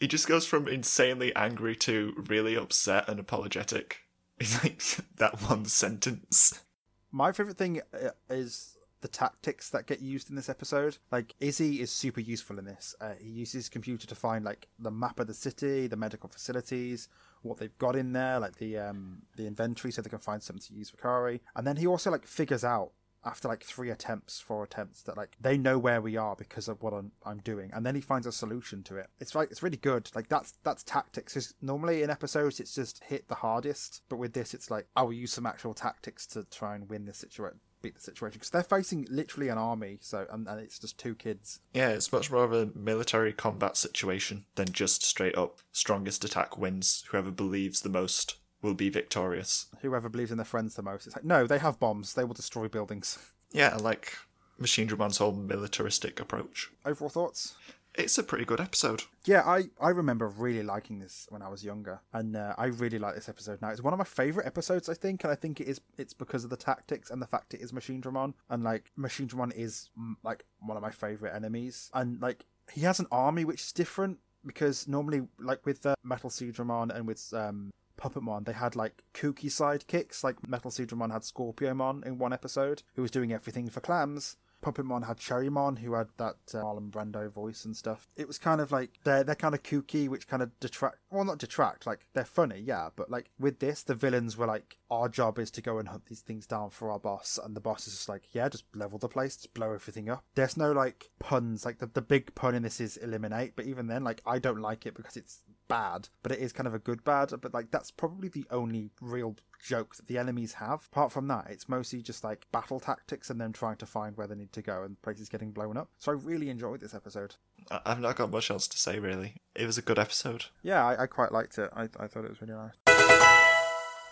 he 0.00 0.06
just 0.06 0.28
goes 0.28 0.46
from 0.46 0.68
insanely 0.68 1.34
angry 1.34 1.76
to 1.76 2.14
really 2.28 2.54
upset 2.56 3.08
and 3.08 3.20
apologetic. 3.20 3.98
It's 4.38 4.62
like 4.62 4.80
that 5.16 5.42
one 5.42 5.66
sentence. 5.66 6.62
my 7.10 7.32
favorite 7.32 7.58
thing 7.58 7.82
uh, 7.92 8.10
is 8.30 8.77
the 9.00 9.08
tactics 9.08 9.70
that 9.70 9.86
get 9.86 10.00
used 10.00 10.28
in 10.30 10.36
this 10.36 10.48
episode. 10.48 10.98
Like 11.10 11.34
Izzy 11.40 11.80
is 11.80 11.90
super 11.90 12.20
useful 12.20 12.58
in 12.58 12.64
this. 12.64 12.94
Uh, 13.00 13.14
he 13.20 13.30
uses 13.30 13.68
computer 13.68 14.06
to 14.06 14.14
find 14.14 14.44
like 14.44 14.68
the 14.78 14.90
map 14.90 15.20
of 15.20 15.26
the 15.26 15.34
city, 15.34 15.86
the 15.86 15.96
medical 15.96 16.28
facilities, 16.28 17.08
what 17.42 17.58
they've 17.58 17.78
got 17.78 17.96
in 17.96 18.12
there, 18.12 18.38
like 18.40 18.56
the 18.56 18.78
um 18.78 19.22
the 19.36 19.46
inventory, 19.46 19.92
so 19.92 20.02
they 20.02 20.10
can 20.10 20.18
find 20.18 20.42
something 20.42 20.62
to 20.68 20.74
use 20.74 20.90
for 20.90 20.96
Kari. 20.96 21.40
And 21.54 21.66
then 21.66 21.76
he 21.76 21.86
also 21.86 22.10
like 22.10 22.26
figures 22.26 22.64
out 22.64 22.92
after 23.24 23.48
like 23.48 23.64
three 23.64 23.90
attempts, 23.90 24.40
four 24.40 24.62
attempts, 24.62 25.02
that 25.02 25.16
like 25.16 25.36
they 25.40 25.58
know 25.58 25.76
where 25.78 26.00
we 26.00 26.16
are 26.16 26.36
because 26.36 26.68
of 26.68 26.82
what 26.82 26.92
I'm, 26.94 27.10
I'm 27.26 27.38
doing, 27.38 27.70
and 27.74 27.84
then 27.84 27.94
he 27.96 28.00
finds 28.00 28.26
a 28.26 28.32
solution 28.32 28.82
to 28.84 28.96
it. 28.96 29.08
It's 29.18 29.34
like 29.34 29.50
it's 29.50 29.62
really 29.62 29.76
good. 29.76 30.10
Like 30.14 30.28
that's 30.28 30.54
that's 30.64 30.82
tactics. 30.84 31.34
'Cause 31.34 31.54
normally 31.60 32.02
in 32.02 32.10
episodes 32.10 32.60
it's 32.60 32.74
just 32.74 33.02
hit 33.04 33.28
the 33.28 33.34
hardest, 33.36 34.02
but 34.08 34.16
with 34.16 34.32
this 34.34 34.54
it's 34.54 34.70
like 34.70 34.86
I 34.96 35.02
will 35.02 35.12
use 35.12 35.32
some 35.32 35.46
actual 35.46 35.74
tactics 35.74 36.26
to 36.28 36.44
try 36.44 36.74
and 36.74 36.88
win 36.88 37.04
this 37.06 37.18
situation, 37.18 37.60
beat 37.82 37.94
the 37.94 38.00
situation 38.00 38.38
because 38.38 38.50
they're 38.50 38.62
facing 38.62 39.06
literally 39.10 39.48
an 39.48 39.58
army. 39.58 39.98
So 40.00 40.26
and, 40.30 40.46
and 40.46 40.60
it's 40.60 40.78
just 40.78 40.98
two 40.98 41.14
kids. 41.14 41.60
Yeah, 41.72 41.88
it's 41.90 42.12
much 42.12 42.30
more 42.30 42.44
of 42.44 42.52
a 42.52 42.70
military 42.74 43.32
combat 43.32 43.76
situation 43.76 44.44
than 44.54 44.72
just 44.72 45.04
straight 45.04 45.36
up 45.36 45.60
strongest 45.72 46.24
attack 46.24 46.58
wins. 46.58 47.04
Whoever 47.10 47.30
believes 47.30 47.80
the 47.80 47.88
most 47.88 48.36
will 48.62 48.74
be 48.74 48.90
victorious. 48.90 49.66
Whoever 49.82 50.08
believes 50.08 50.30
in 50.30 50.38
their 50.38 50.44
friends 50.44 50.74
the 50.74 50.82
most, 50.82 51.06
it's 51.06 51.16
like 51.16 51.24
no, 51.24 51.46
they 51.46 51.58
have 51.58 51.78
bombs. 51.78 52.14
They 52.14 52.24
will 52.24 52.34
destroy 52.34 52.68
buildings. 52.68 53.18
Yeah, 53.50 53.76
like 53.76 54.12
Machine 54.58 54.86
Dramon's 54.86 55.16
whole 55.16 55.32
militaristic 55.32 56.20
approach. 56.20 56.70
Overall 56.84 57.08
thoughts? 57.08 57.54
It's 57.98 58.16
a 58.16 58.22
pretty 58.22 58.44
good 58.44 58.60
episode. 58.60 59.02
Yeah, 59.24 59.42
I, 59.44 59.70
I 59.80 59.88
remember 59.88 60.28
really 60.28 60.62
liking 60.62 61.00
this 61.00 61.26
when 61.30 61.42
I 61.42 61.48
was 61.48 61.64
younger, 61.64 62.00
and 62.12 62.36
uh, 62.36 62.54
I 62.56 62.66
really 62.66 62.98
like 63.00 63.16
this 63.16 63.28
episode 63.28 63.60
now. 63.60 63.70
It's 63.70 63.82
one 63.82 63.92
of 63.92 63.98
my 63.98 64.04
favorite 64.04 64.46
episodes, 64.46 64.88
I 64.88 64.94
think, 64.94 65.24
and 65.24 65.32
I 65.32 65.34
think 65.34 65.60
it 65.60 65.66
is. 65.66 65.80
It's 65.96 66.14
because 66.14 66.44
of 66.44 66.50
the 66.50 66.56
tactics 66.56 67.10
and 67.10 67.20
the 67.20 67.26
fact 67.26 67.54
it 67.54 67.60
is 67.60 67.72
Machine 67.72 68.00
Dramon, 68.00 68.34
and 68.48 68.62
like 68.62 68.92
Machine 68.94 69.26
Dramon 69.26 69.52
is 69.52 69.90
mm, 69.98 70.14
like 70.22 70.44
one 70.60 70.76
of 70.76 70.82
my 70.82 70.92
favorite 70.92 71.34
enemies, 71.34 71.90
and 71.92 72.22
like 72.22 72.44
he 72.72 72.82
has 72.82 73.00
an 73.00 73.08
army 73.10 73.44
which 73.44 73.62
is 73.62 73.72
different 73.72 74.18
because 74.46 74.86
normally, 74.86 75.22
like 75.40 75.66
with 75.66 75.84
uh, 75.84 75.96
Metal 76.04 76.30
Sea 76.30 76.52
and 76.56 77.04
with 77.04 77.34
um, 77.34 77.72
Puppetmon, 78.00 78.44
they 78.44 78.52
had 78.52 78.76
like 78.76 79.02
kooky 79.12 79.46
sidekicks. 79.46 80.22
Like 80.22 80.48
Metal 80.48 80.70
Sea 80.70 80.86
Dramon 80.86 81.10
had 81.10 81.22
Scorpiomon 81.22 82.06
in 82.06 82.18
one 82.18 82.32
episode, 82.32 82.84
who 82.94 83.02
was 83.02 83.10
doing 83.10 83.32
everything 83.32 83.68
for 83.68 83.80
clams. 83.80 84.36
Puppetmon 84.62 85.06
had 85.06 85.18
Cherrymon, 85.18 85.78
who 85.78 85.94
had 85.94 86.08
that 86.16 86.36
uh, 86.54 86.58
Marlon 86.58 86.90
Brando 86.90 87.30
voice 87.30 87.64
and 87.64 87.76
stuff. 87.76 88.08
It 88.16 88.26
was 88.26 88.38
kind 88.38 88.60
of 88.60 88.72
like 88.72 88.90
they're 89.04 89.24
they're 89.24 89.34
kind 89.34 89.54
of 89.54 89.62
kooky, 89.62 90.08
which 90.08 90.28
kind 90.28 90.42
of 90.42 90.58
detract. 90.60 90.98
Well, 91.10 91.24
not 91.24 91.38
detract. 91.38 91.86
Like 91.86 92.06
they're 92.12 92.24
funny, 92.24 92.60
yeah. 92.60 92.90
But 92.94 93.10
like 93.10 93.30
with 93.38 93.60
this, 93.60 93.82
the 93.82 93.94
villains 93.94 94.36
were 94.36 94.46
like, 94.46 94.78
our 94.90 95.08
job 95.08 95.38
is 95.38 95.50
to 95.52 95.62
go 95.62 95.78
and 95.78 95.88
hunt 95.88 96.06
these 96.06 96.20
things 96.20 96.46
down 96.46 96.70
for 96.70 96.90
our 96.90 96.98
boss, 96.98 97.38
and 97.42 97.54
the 97.54 97.60
boss 97.60 97.86
is 97.86 97.94
just 97.94 98.08
like, 98.08 98.34
yeah, 98.34 98.48
just 98.48 98.64
level 98.74 98.98
the 98.98 99.08
place, 99.08 99.36
just 99.36 99.54
blow 99.54 99.72
everything 99.72 100.08
up. 100.08 100.24
There's 100.34 100.56
no 100.56 100.72
like 100.72 101.10
puns. 101.18 101.64
Like 101.64 101.78
the 101.78 101.86
the 101.86 102.02
big 102.02 102.34
pun 102.34 102.54
in 102.54 102.62
this 102.62 102.80
is 102.80 102.96
eliminate, 102.96 103.54
but 103.56 103.66
even 103.66 103.86
then, 103.86 104.04
like 104.04 104.22
I 104.26 104.38
don't 104.38 104.60
like 104.60 104.86
it 104.86 104.94
because 104.94 105.16
it's 105.16 105.40
bad, 105.68 106.08
but 106.22 106.32
it 106.32 106.38
is 106.38 106.52
kind 106.52 106.66
of 106.66 106.74
a 106.74 106.78
good 106.78 107.04
bad. 107.04 107.32
But 107.40 107.54
like 107.54 107.70
that's 107.70 107.90
probably 107.90 108.28
the 108.28 108.46
only 108.50 108.90
real 109.00 109.36
joke 109.62 109.96
that 109.96 110.06
the 110.06 110.18
enemies 110.18 110.54
have. 110.54 110.88
Apart 110.92 111.12
from 111.12 111.28
that, 111.28 111.46
it's 111.50 111.68
mostly 111.68 112.02
just 112.02 112.24
like 112.24 112.46
battle 112.52 112.80
tactics 112.80 113.30
and 113.30 113.40
them 113.40 113.52
trying 113.52 113.76
to 113.76 113.86
find 113.86 114.16
where 114.16 114.26
they 114.26 114.34
need 114.34 114.52
to 114.52 114.62
go 114.62 114.82
and 114.82 115.00
places 115.02 115.28
getting 115.28 115.52
blown 115.52 115.76
up. 115.76 115.90
So 115.98 116.12
I 116.12 116.14
really 116.16 116.50
enjoyed 116.50 116.80
this 116.80 116.94
episode. 116.94 117.36
I've 117.70 118.00
not 118.00 118.16
got 118.16 118.30
much 118.30 118.50
else 118.50 118.66
to 118.68 118.78
say, 118.78 118.98
really. 118.98 119.34
It 119.54 119.66
was 119.66 119.78
a 119.78 119.82
good 119.82 119.98
episode. 119.98 120.46
Yeah, 120.62 120.84
I, 120.84 121.02
I 121.02 121.06
quite 121.06 121.32
liked 121.32 121.58
it. 121.58 121.70
I, 121.74 121.82
I 121.98 122.06
thought 122.06 122.24
it 122.24 122.30
was 122.30 122.40
really 122.40 122.54
nice. 122.54 122.72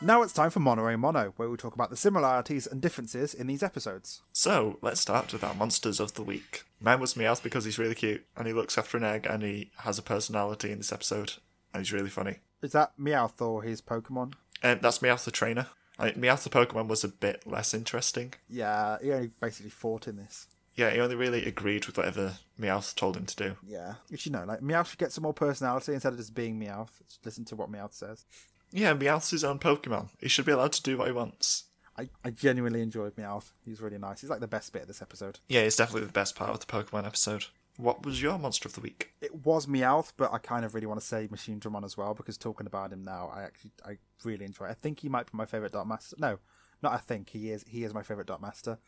Now 0.03 0.21
it's 0.23 0.35
time 0.35 0.51
for 0.51 0.61
Mono 0.61 0.87
a 0.87 0.99
Mono, 0.99 1.33
where 1.37 1.49
we 1.49 1.57
talk 1.57 1.75
about 1.75 1.89
the 1.89 1.97
similarities 1.97 2.67
and 2.67 2.83
differences 2.83 3.33
in 3.33 3.47
these 3.47 3.63
episodes. 3.63 4.21
So, 4.31 4.79
let's 4.83 5.01
start 5.01 5.33
with 5.33 5.43
our 5.43 5.55
monsters 5.55 6.01
of 6.01 6.13
the 6.15 6.23
week. 6.23 6.65
Man 6.83 7.01
was 7.01 7.15
Meowth 7.15 7.43
because 7.43 7.65
he's 7.65 7.79
really 7.79 7.95
cute, 7.95 8.27
and 8.37 8.47
he 8.47 8.53
looks 8.53 8.77
after 8.77 8.99
an 8.99 9.05
egg, 9.05 9.25
and 9.25 9.43
he 9.43 9.71
has 9.79 9.99
a 9.99 10.03
personality 10.03 10.71
in 10.71 10.77
this 10.79 10.93
episode, 10.93 11.35
he's 11.79 11.93
really 11.93 12.11
funny. 12.11 12.39
Is 12.63 12.73
that 12.73 12.93
Meowth 12.99 13.41
or 13.41 13.63
his 13.63 13.81
Pokemon? 13.81 14.35
Um, 14.63 14.79
that's 14.81 14.99
Meowth 14.99 15.25
the 15.25 15.31
trainer. 15.31 15.67
I, 15.99 16.11
Meowth 16.13 16.45
the 16.45 16.51
Pokemon 16.51 16.89
was 16.89 17.05
a 17.05 17.09
bit 17.09 17.47
less 17.47 17.73
interesting. 17.73 18.35
Yeah, 18.49 18.99
he 19.03 19.13
only 19.13 19.31
basically 19.41 19.71
fought 19.71 20.09
in 20.09 20.17
this. 20.17 20.47
Yeah, 20.75 20.91
he 20.91 21.01
only 21.01 21.17
really 21.17 21.47
agreed 21.47 21.87
with 21.87 21.97
whatever 21.97 22.35
Meowth 22.61 22.95
told 22.95 23.17
him 23.17 23.25
to 23.27 23.37
do. 23.37 23.57
Yeah, 23.67 23.95
which 24.09 24.27
you 24.27 24.33
know, 24.33 24.45
like 24.45 24.61
Meowth 24.61 24.89
should 24.89 24.99
get 24.99 25.13
some 25.13 25.23
more 25.23 25.33
personality 25.33 25.95
instead 25.95 26.13
of 26.13 26.19
just 26.19 26.35
being 26.35 26.61
Meowth. 26.61 26.91
Just 27.09 27.25
listen 27.25 27.45
to 27.47 27.57
what 27.57 27.73
Meowth 27.73 27.95
says. 27.95 28.27
Yeah, 28.73 28.95
Meowth's 28.95 29.31
his 29.31 29.45
own 29.45 29.59
Pokemon. 29.59 30.11
He 30.21 30.29
should 30.29 30.45
be 30.45 30.53
allowed 30.53 30.73
to 30.73 30.83
do 30.83 30.99
what 30.99 31.07
he 31.07 31.13
wants. 31.13 31.65
I, 31.99 32.11
I 32.23 32.31
genuinely 32.31 32.83
enjoyed 32.83 33.17
Meowth. 33.17 33.53
He's 33.65 33.81
really 33.81 33.97
nice. 33.97 34.21
He's 34.21 34.29
like 34.29 34.41
the 34.41 34.47
best 34.47 34.73
bit 34.73 34.83
of 34.83 34.89
this 34.89 35.01
episode. 35.01 35.39
Yeah, 35.49 35.63
he's 35.63 35.77
definitely 35.77 36.07
the 36.07 36.13
best 36.13 36.37
part 36.37 36.51
of 36.51 36.61
the 36.61 36.67
Pokemon 36.67 37.07
episode. 37.07 37.47
What 37.77 38.05
was 38.05 38.23
your 38.23 38.39
monster 38.39 38.69
of 38.69 38.75
the 38.75 38.81
week? 38.81 39.13
It 39.21 39.45
was 39.45 39.67
Meowth, 39.67 40.13
but 40.17 40.33
I 40.33 40.39
kind 40.39 40.65
of 40.65 40.75
really 40.75 40.87
want 40.87 41.01
to 41.01 41.07
say 41.07 41.29
Machine 41.31 41.61
Dramon 41.61 41.85
as 41.85 41.97
well 41.97 42.15
because 42.15 42.39
talking 42.39 42.67
about 42.67 42.93
him 42.93 43.05
now, 43.05 43.31
I 43.35 43.43
actually 43.43 43.73
I 43.85 43.99
really 44.25 44.45
enjoy. 44.45 44.67
It. 44.67 44.71
I 44.71 44.75
think 44.75 45.01
he 45.01 45.09
might 45.09 45.27
be 45.27 45.37
my 45.37 45.47
favorite 45.47 45.73
Dark 45.73 45.87
Master. 45.87 46.17
No, 46.19 46.39
not 46.83 46.93
I 46.93 46.99
think 46.99 47.31
he 47.31 47.51
is. 47.51 47.65
He 47.69 47.85
is 47.85 47.93
my 47.93 48.03
favorite 48.03 48.29
Dark 48.29 48.41
Master. 48.41 48.79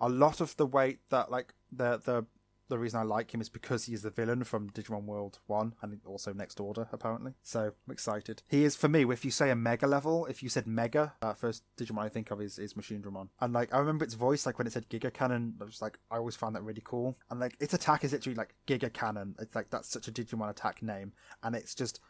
A 0.00 0.08
lot 0.08 0.40
of 0.40 0.56
the 0.56 0.66
weight 0.66 1.00
that 1.10 1.30
like 1.30 1.54
the 1.70 2.00
the 2.04 2.26
the 2.68 2.78
reason 2.78 3.00
I 3.00 3.02
like 3.02 3.34
him 3.34 3.40
is 3.40 3.48
because 3.48 3.84
he's 3.84 4.02
the 4.02 4.10
villain 4.10 4.44
from 4.44 4.70
Digimon 4.70 5.04
World 5.04 5.38
1 5.46 5.74
and 5.82 6.00
also 6.06 6.32
Next 6.32 6.60
Order, 6.60 6.88
apparently. 6.92 7.34
So 7.42 7.72
I'm 7.86 7.92
excited. 7.92 8.42
He 8.48 8.64
is, 8.64 8.76
for 8.76 8.88
me, 8.88 9.04
if 9.10 9.24
you 9.24 9.30
say 9.30 9.50
a 9.50 9.56
Mega 9.56 9.86
level, 9.86 10.26
if 10.26 10.42
you 10.42 10.48
said 10.48 10.66
Mega, 10.66 11.14
uh, 11.20 11.34
first 11.34 11.64
Digimon 11.76 12.02
I 12.04 12.08
think 12.08 12.30
of 12.30 12.40
is, 12.40 12.58
is 12.58 12.76
Machine 12.76 13.02
Dramon. 13.02 13.28
And 13.40 13.52
like, 13.52 13.72
I 13.74 13.78
remember 13.78 14.04
its 14.04 14.14
voice, 14.14 14.46
like 14.46 14.58
when 14.58 14.66
it 14.66 14.72
said 14.72 14.88
Giga 14.88 15.12
Cannon, 15.12 15.54
I 15.60 15.64
was 15.64 15.82
like, 15.82 15.98
I 16.10 16.16
always 16.16 16.36
found 16.36 16.56
that 16.56 16.62
really 16.62 16.82
cool. 16.84 17.16
And 17.30 17.40
like, 17.40 17.56
its 17.60 17.74
attack 17.74 18.04
is 18.04 18.12
literally 18.12 18.36
like 18.36 18.54
Giga 18.66 18.92
Cannon. 18.92 19.34
It's 19.38 19.54
like, 19.54 19.70
that's 19.70 19.88
such 19.88 20.08
a 20.08 20.12
Digimon 20.12 20.50
attack 20.50 20.82
name. 20.82 21.12
And 21.42 21.54
it's 21.54 21.74
just 21.74 22.00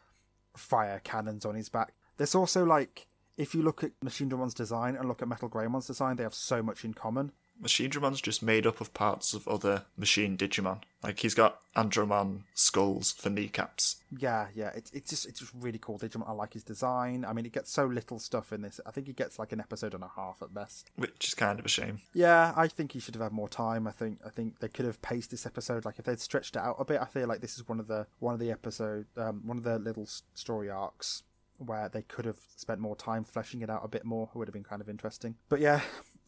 fire 0.55 1.01
cannons 1.03 1.45
on 1.45 1.55
his 1.55 1.69
back. 1.69 1.93
There's 2.17 2.35
also 2.35 2.63
like, 2.63 3.07
if 3.37 3.55
you 3.55 3.63
look 3.63 3.83
at 3.83 3.91
Machine 4.03 4.29
Dramon's 4.29 4.53
design 4.53 4.95
and 4.95 5.07
look 5.07 5.21
at 5.21 5.27
Metal 5.27 5.49
Greymon's 5.49 5.87
design, 5.87 6.15
they 6.15 6.23
have 6.23 6.35
so 6.35 6.61
much 6.61 6.85
in 6.85 6.93
common. 6.93 7.31
Machine 7.63 7.89
Dramon's 7.89 8.21
just 8.21 8.43
made 8.43 8.67
up 8.67 8.81
of 8.81 8.93
parts 8.93 9.33
of 9.33 9.47
other 9.47 9.85
machine 9.97 10.37
Digimon. 10.37 10.81
Like 11.01 11.19
he's 11.19 11.33
got 11.33 11.59
Andromon 11.75 12.41
skulls 12.53 13.11
for 13.13 13.29
kneecaps. 13.29 13.97
Yeah, 14.17 14.47
yeah, 14.53 14.71
it's 14.75 14.91
it's 14.91 15.09
just 15.09 15.25
it's 15.25 15.39
just 15.39 15.51
really 15.59 15.79
cool 15.79 15.97
Digimon. 15.97 16.29
I 16.29 16.33
like 16.33 16.53
his 16.53 16.63
design. 16.63 17.25
I 17.25 17.33
mean, 17.33 17.45
it 17.45 17.53
gets 17.53 17.71
so 17.71 17.85
little 17.85 18.19
stuff 18.19 18.53
in 18.53 18.61
this. 18.61 18.79
I 18.85 18.91
think 18.91 19.07
he 19.07 19.13
gets 19.13 19.39
like 19.39 19.51
an 19.51 19.59
episode 19.59 19.93
and 19.93 20.03
a 20.03 20.11
half 20.15 20.41
at 20.41 20.53
best. 20.53 20.91
Which 20.95 21.29
is 21.29 21.33
kind 21.33 21.59
of 21.59 21.65
a 21.65 21.69
shame. 21.69 22.01
Yeah, 22.13 22.53
I 22.55 22.67
think 22.67 22.91
he 22.91 22.99
should 22.99 23.15
have 23.15 23.23
had 23.23 23.31
more 23.31 23.49
time. 23.49 23.87
I 23.87 23.91
think 23.91 24.19
I 24.25 24.29
think 24.29 24.59
they 24.59 24.67
could 24.67 24.85
have 24.85 25.01
paced 25.01 25.31
this 25.31 25.45
episode. 25.45 25.85
Like 25.85 25.99
if 25.99 26.05
they'd 26.05 26.19
stretched 26.19 26.55
it 26.55 26.61
out 26.61 26.75
a 26.79 26.85
bit, 26.85 27.01
I 27.01 27.05
feel 27.05 27.27
like 27.27 27.41
this 27.41 27.55
is 27.55 27.67
one 27.67 27.79
of 27.79 27.87
the 27.87 28.07
one 28.19 28.33
of 28.33 28.39
the 28.39 28.51
episode 28.51 29.05
um, 29.17 29.41
one 29.45 29.57
of 29.57 29.63
the 29.63 29.79
little 29.79 30.07
story 30.33 30.69
arcs 30.69 31.23
where 31.57 31.89
they 31.89 32.01
could 32.01 32.25
have 32.25 32.39
spent 32.55 32.79
more 32.79 32.95
time 32.95 33.23
fleshing 33.23 33.61
it 33.61 33.69
out 33.69 33.81
a 33.83 33.87
bit 33.87 34.05
more. 34.05 34.29
It 34.33 34.37
would 34.37 34.47
have 34.47 34.53
been 34.53 34.63
kind 34.63 34.81
of 34.81 34.89
interesting. 34.89 35.35
But 35.49 35.59
yeah, 35.59 35.81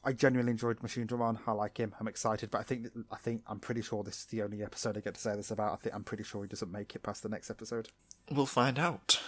I 0.06 0.14
genuinely 0.14 0.52
enjoyed 0.52 0.84
Machine 0.84 1.08
Dramon. 1.08 1.40
I 1.48 1.52
like 1.52 1.78
him. 1.78 1.96
I'm 2.00 2.08
excited, 2.08 2.52
but 2.52 2.60
I 2.60 2.64
think 2.64 2.88
I 3.12 3.16
think 3.18 3.42
I'm 3.48 3.60
pretty 3.60 3.82
sure 3.82 4.04
this 4.04 4.20
is 4.20 4.26
the 4.26 4.44
only 4.44 4.64
episode 4.64 4.98
I 4.98 5.02
get 5.02 5.16
to 5.16 5.20
say 5.22 5.36
this 5.36 5.50
about. 5.50 5.74
I 5.74 5.76
think 5.78 5.96
I'm 5.96 6.04
pretty 6.04 6.24
sure 6.24 6.44
he 6.44 6.48
doesn't 6.48 6.72
make 6.72 6.96
it 6.96 7.02
past 7.04 7.24
the 7.24 7.30
next 7.30 7.50
episode. 7.50 7.90
We'll 8.30 8.46
find 8.46 8.78
out. 8.78 9.20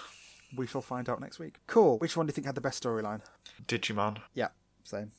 We 0.55 0.67
shall 0.67 0.81
find 0.81 1.09
out 1.09 1.19
next 1.19 1.39
week. 1.39 1.55
Cool. 1.67 1.97
Which 1.97 2.15
one 2.15 2.25
do 2.25 2.29
you 2.29 2.33
think 2.33 2.45
had 2.45 2.55
the 2.55 2.61
best 2.61 2.81
storyline? 2.83 3.21
Digimon. 3.65 4.19
Yeah, 4.33 4.49
same. 4.83 5.11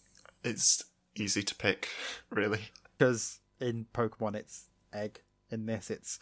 It's 0.44 0.84
easy 1.16 1.42
to 1.42 1.54
pick, 1.56 1.88
really. 2.30 2.60
Because 2.96 3.40
in 3.60 3.86
Pokemon 3.92 4.36
it's 4.36 4.66
egg. 4.92 5.22
In 5.50 5.66
this 5.66 5.90
it's 5.90 6.18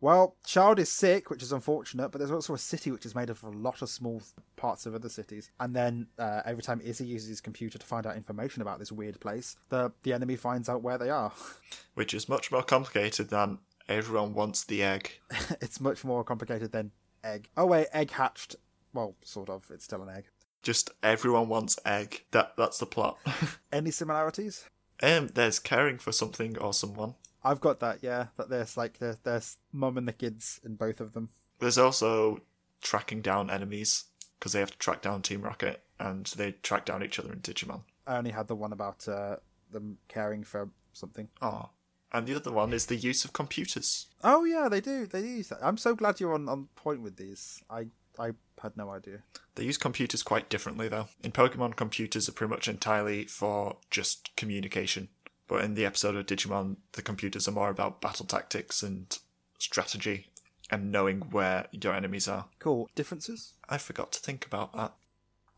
well, 0.00 0.36
Child 0.44 0.78
is 0.78 0.90
sick, 0.90 1.30
which 1.30 1.42
is 1.42 1.52
unfortunate, 1.52 2.10
but 2.10 2.18
there's 2.18 2.30
also 2.30 2.54
a 2.54 2.58
city 2.58 2.90
which 2.90 3.04
is 3.04 3.14
made 3.14 3.30
of 3.30 3.42
a 3.42 3.50
lot 3.50 3.82
of 3.82 3.88
small 3.88 4.22
parts 4.56 4.86
of 4.86 4.94
other 4.94 5.08
cities. 5.08 5.50
And 5.58 5.74
then 5.74 6.06
uh, 6.18 6.42
every 6.44 6.62
time 6.62 6.80
Izzy 6.80 7.06
uses 7.06 7.28
his 7.28 7.40
computer 7.40 7.78
to 7.78 7.86
find 7.86 8.06
out 8.06 8.16
information 8.16 8.62
about 8.62 8.78
this 8.78 8.92
weird 8.92 9.20
place, 9.20 9.56
the 9.68 9.92
the 10.02 10.12
enemy 10.12 10.36
finds 10.36 10.68
out 10.68 10.82
where 10.82 10.98
they 10.98 11.10
are. 11.10 11.32
Which 11.94 12.14
is 12.14 12.28
much 12.28 12.52
more 12.52 12.62
complicated 12.62 13.30
than 13.30 13.58
everyone 13.88 14.34
wants 14.34 14.64
the 14.64 14.82
egg. 14.82 15.12
it's 15.60 15.80
much 15.80 16.04
more 16.04 16.22
complicated 16.24 16.72
than 16.72 16.92
egg. 17.24 17.48
Oh 17.56 17.66
wait, 17.66 17.88
egg 17.92 18.12
hatched. 18.12 18.56
Well, 18.92 19.16
sort 19.22 19.50
of. 19.50 19.64
It's 19.70 19.84
still 19.84 20.02
an 20.02 20.08
egg. 20.16 20.24
Just 20.62 20.90
everyone 21.02 21.48
wants 21.48 21.78
egg. 21.84 22.24
That 22.30 22.52
that's 22.56 22.78
the 22.78 22.86
plot. 22.86 23.18
Any 23.72 23.90
similarities? 23.90 24.64
um, 25.02 25.28
there's 25.28 25.58
caring 25.58 25.98
for 25.98 26.12
something 26.12 26.58
or 26.58 26.72
someone. 26.72 27.14
I've 27.48 27.60
got 27.60 27.80
that. 27.80 28.00
Yeah, 28.02 28.26
that 28.36 28.50
there's 28.50 28.76
like 28.76 28.98
there's 28.98 29.16
there's 29.18 29.56
mum 29.72 29.96
and 29.96 30.06
the 30.06 30.12
kids 30.12 30.60
in 30.64 30.74
both 30.76 31.00
of 31.00 31.14
them. 31.14 31.30
There's 31.60 31.78
also 31.78 32.42
tracking 32.82 33.22
down 33.22 33.50
enemies 33.50 34.04
because 34.38 34.52
they 34.52 34.60
have 34.60 34.70
to 34.70 34.78
track 34.78 35.02
down 35.02 35.22
Team 35.22 35.42
Rocket 35.42 35.82
and 35.98 36.26
they 36.26 36.52
track 36.52 36.84
down 36.84 37.02
each 37.02 37.18
other 37.18 37.32
in 37.32 37.40
Digimon. 37.40 37.82
I 38.06 38.18
only 38.18 38.30
had 38.32 38.48
the 38.48 38.54
one 38.54 38.72
about 38.72 39.08
uh, 39.08 39.36
them 39.70 39.98
caring 40.08 40.44
for 40.44 40.68
something. 40.92 41.28
Oh. 41.40 41.70
And 42.12 42.26
the 42.26 42.36
other 42.36 42.52
one 42.52 42.72
is 42.72 42.86
the 42.86 42.96
use 42.96 43.24
of 43.24 43.32
computers. 43.32 44.06
Oh 44.22 44.44
yeah, 44.44 44.68
they 44.68 44.80
do. 44.80 45.06
They 45.06 45.20
use 45.20 45.48
that. 45.48 45.58
I'm 45.62 45.78
so 45.78 45.94
glad 45.94 46.20
you're 46.20 46.34
on, 46.34 46.48
on 46.48 46.68
point 46.74 47.02
with 47.02 47.16
these. 47.16 47.62
I 47.70 47.86
I 48.18 48.32
had 48.60 48.76
no 48.76 48.90
idea. 48.90 49.22
They 49.54 49.64
use 49.64 49.78
computers 49.78 50.22
quite 50.22 50.48
differently, 50.48 50.88
though. 50.88 51.08
In 51.22 51.32
Pokemon, 51.32 51.76
computers 51.76 52.28
are 52.28 52.32
pretty 52.32 52.50
much 52.50 52.68
entirely 52.68 53.24
for 53.24 53.76
just 53.90 54.34
communication. 54.36 55.08
But 55.48 55.64
in 55.64 55.74
the 55.74 55.86
episode 55.86 56.14
of 56.14 56.26
Digimon, 56.26 56.76
the 56.92 57.02
computers 57.02 57.48
are 57.48 57.52
more 57.52 57.70
about 57.70 58.00
battle 58.00 58.26
tactics 58.26 58.82
and 58.82 59.18
strategy 59.58 60.28
and 60.70 60.92
knowing 60.92 61.20
where 61.30 61.66
your 61.72 61.94
enemies 61.94 62.28
are. 62.28 62.46
Cool 62.58 62.88
differences. 62.94 63.54
I 63.68 63.78
forgot 63.78 64.12
to 64.12 64.20
think 64.20 64.46
about 64.46 64.74
that. 64.74 64.92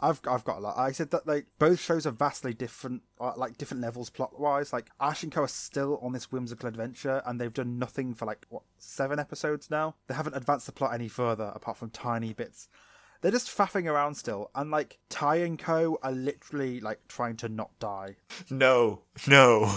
I've 0.03 0.21
I've 0.27 0.45
got 0.45 0.59
a 0.59 0.61
lot. 0.61 0.79
I 0.79 0.93
said 0.93 1.11
that 1.11 1.27
like 1.27 1.47
both 1.59 1.81
shows 1.81 2.07
are 2.07 2.11
vastly 2.11 2.55
different, 2.55 3.03
uh, 3.21 3.33
like 3.37 3.59
different 3.59 3.83
levels 3.83 4.09
plot 4.09 4.41
wise. 4.41 4.73
Like 4.73 4.89
Ash 4.99 5.23
and 5.23 5.31
Co 5.31 5.43
are 5.43 5.49
still 5.49 5.99
on 6.03 6.13
this 6.13 6.33
whimsical 6.33 6.69
adventure, 6.69 7.23
and 7.27 7.41
they've 7.41 7.53
done 7.53 7.79
nothing 7.79 8.15
for 8.15 8.25
like 8.25 8.47
what 8.49 8.63
seven 8.79 9.19
episodes 9.19 9.71
now. 9.71 9.97
They 10.07 10.15
haven't 10.15 10.37
advanced 10.37 10.67
the 10.67 10.73
plot 10.73 10.95
any 10.95 11.09
further, 11.09 11.53
apart 11.55 11.77
from 11.77 11.91
tiny 11.91 12.33
bits. 12.33 12.69
They're 13.21 13.31
just 13.31 13.55
faffing 13.55 13.87
around 13.87 14.15
still, 14.15 14.51
and 14.55 14.71
like 14.71 14.99
Tai 15.09 15.37
and 15.37 15.59
Co 15.59 15.99
are 16.03 16.13
literally 16.13 16.81
like 16.81 17.07
trying 17.09 17.37
to 17.39 17.49
not 17.49 17.79
die. 17.79 18.17
No, 18.49 19.03
no. 19.27 19.71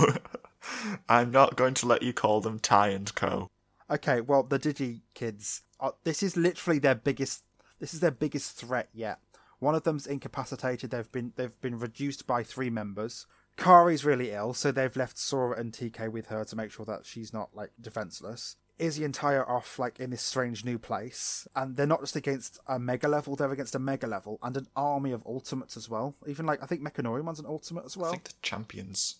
I'm 1.10 1.32
not 1.32 1.58
going 1.58 1.74
to 1.76 1.86
let 1.86 2.04
you 2.04 2.14
call 2.14 2.40
them 2.40 2.60
Tai 2.60 2.90
and 2.90 3.14
Co. 3.16 3.50
Okay, 3.90 4.22
well 4.22 4.44
the 4.44 4.60
Digi 4.60 5.02
kids, 5.14 5.62
are, 5.80 5.96
this 6.04 6.24
is 6.24 6.38
literally 6.38 6.80
their 6.80 6.96
biggest. 6.96 7.46
This 7.80 7.94
is 7.94 8.00
their 8.00 8.12
biggest 8.12 8.56
threat 8.56 8.88
yet. 8.94 9.20
One 9.60 9.76
of 9.76 9.84
them's 9.84 10.08
incapacitated. 10.08 10.92
They've 10.92 11.12
been 11.12 11.34
they've 11.36 11.60
been 11.62 11.80
reduced 11.80 12.26
by 12.26 12.44
three 12.44 12.70
members. 12.70 13.28
Kari's 13.56 14.04
really 14.04 14.32
ill, 14.32 14.54
so 14.54 14.72
they've 14.72 14.96
left 14.96 15.18
Sora 15.18 15.60
and 15.60 15.72
TK 15.72 16.12
with 16.12 16.28
her 16.28 16.44
to 16.46 16.56
make 16.56 16.72
sure 16.72 16.86
that 16.86 17.06
she's 17.06 17.34
not 17.34 17.50
like 17.54 17.72
defenseless. 17.80 18.56
Izzy 18.80 19.04
and 19.04 19.14
Tai 19.14 19.36
are 19.36 19.50
off 19.50 19.78
like 19.78 20.00
in 20.00 20.10
this 20.10 20.22
strange 20.22 20.66
new 20.66 20.80
place, 20.80 21.48
and 21.56 21.76
they're 21.76 21.86
not 21.86 22.02
just 22.02 22.16
against 22.16 22.60
a 22.68 22.80
mega 22.80 23.08
level; 23.08 23.36
they're 23.36 23.52
against 23.52 23.76
a 23.76 23.80
mega 23.80 24.08
level 24.08 24.40
and 24.42 24.58
an 24.58 24.68
army 24.76 25.12
of 25.12 25.26
ultimates 25.26 25.78
as 25.78 25.90
well. 25.90 26.16
Even 26.28 26.46
like 26.46 26.62
I 26.64 26.66
think 26.66 26.82
Mekanorimon's 26.82 27.40
an 27.40 27.46
ultimate 27.46 27.86
as 27.86 27.96
well. 27.96 28.10
I 28.10 28.14
think 28.14 28.24
the 28.26 28.34
champions. 28.42 29.18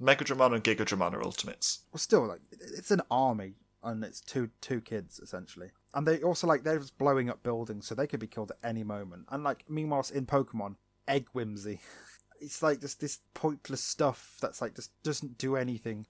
Megadramon 0.00 0.54
and 0.54 0.64
Gigadramon 0.64 1.14
are 1.14 1.22
ultimates. 1.22 1.80
Well, 1.92 1.98
still 1.98 2.26
like 2.26 2.40
it's 2.52 2.90
an 2.90 3.02
army, 3.10 3.54
and 3.82 4.04
it's 4.04 4.20
two 4.20 4.50
two 4.60 4.80
kids 4.80 5.18
essentially. 5.18 5.70
And 5.92 6.06
they 6.06 6.22
also 6.22 6.46
like 6.46 6.62
they're 6.62 6.78
just 6.78 6.98
blowing 6.98 7.28
up 7.28 7.42
buildings, 7.42 7.86
so 7.86 7.94
they 7.94 8.06
could 8.06 8.20
be 8.20 8.26
killed 8.26 8.52
at 8.52 8.68
any 8.68 8.84
moment. 8.84 9.26
And 9.28 9.44
like 9.44 9.64
meanwhile 9.68 10.06
in 10.12 10.26
Pokemon, 10.26 10.76
egg 11.06 11.26
whimsy. 11.32 11.80
It's 12.40 12.62
like 12.62 12.80
just 12.80 13.00
this 13.00 13.20
pointless 13.32 13.80
stuff 13.80 14.36
that's 14.42 14.60
like 14.60 14.74
just 14.74 14.90
doesn't 15.02 15.38
do 15.38 15.56
anything. 15.56 16.04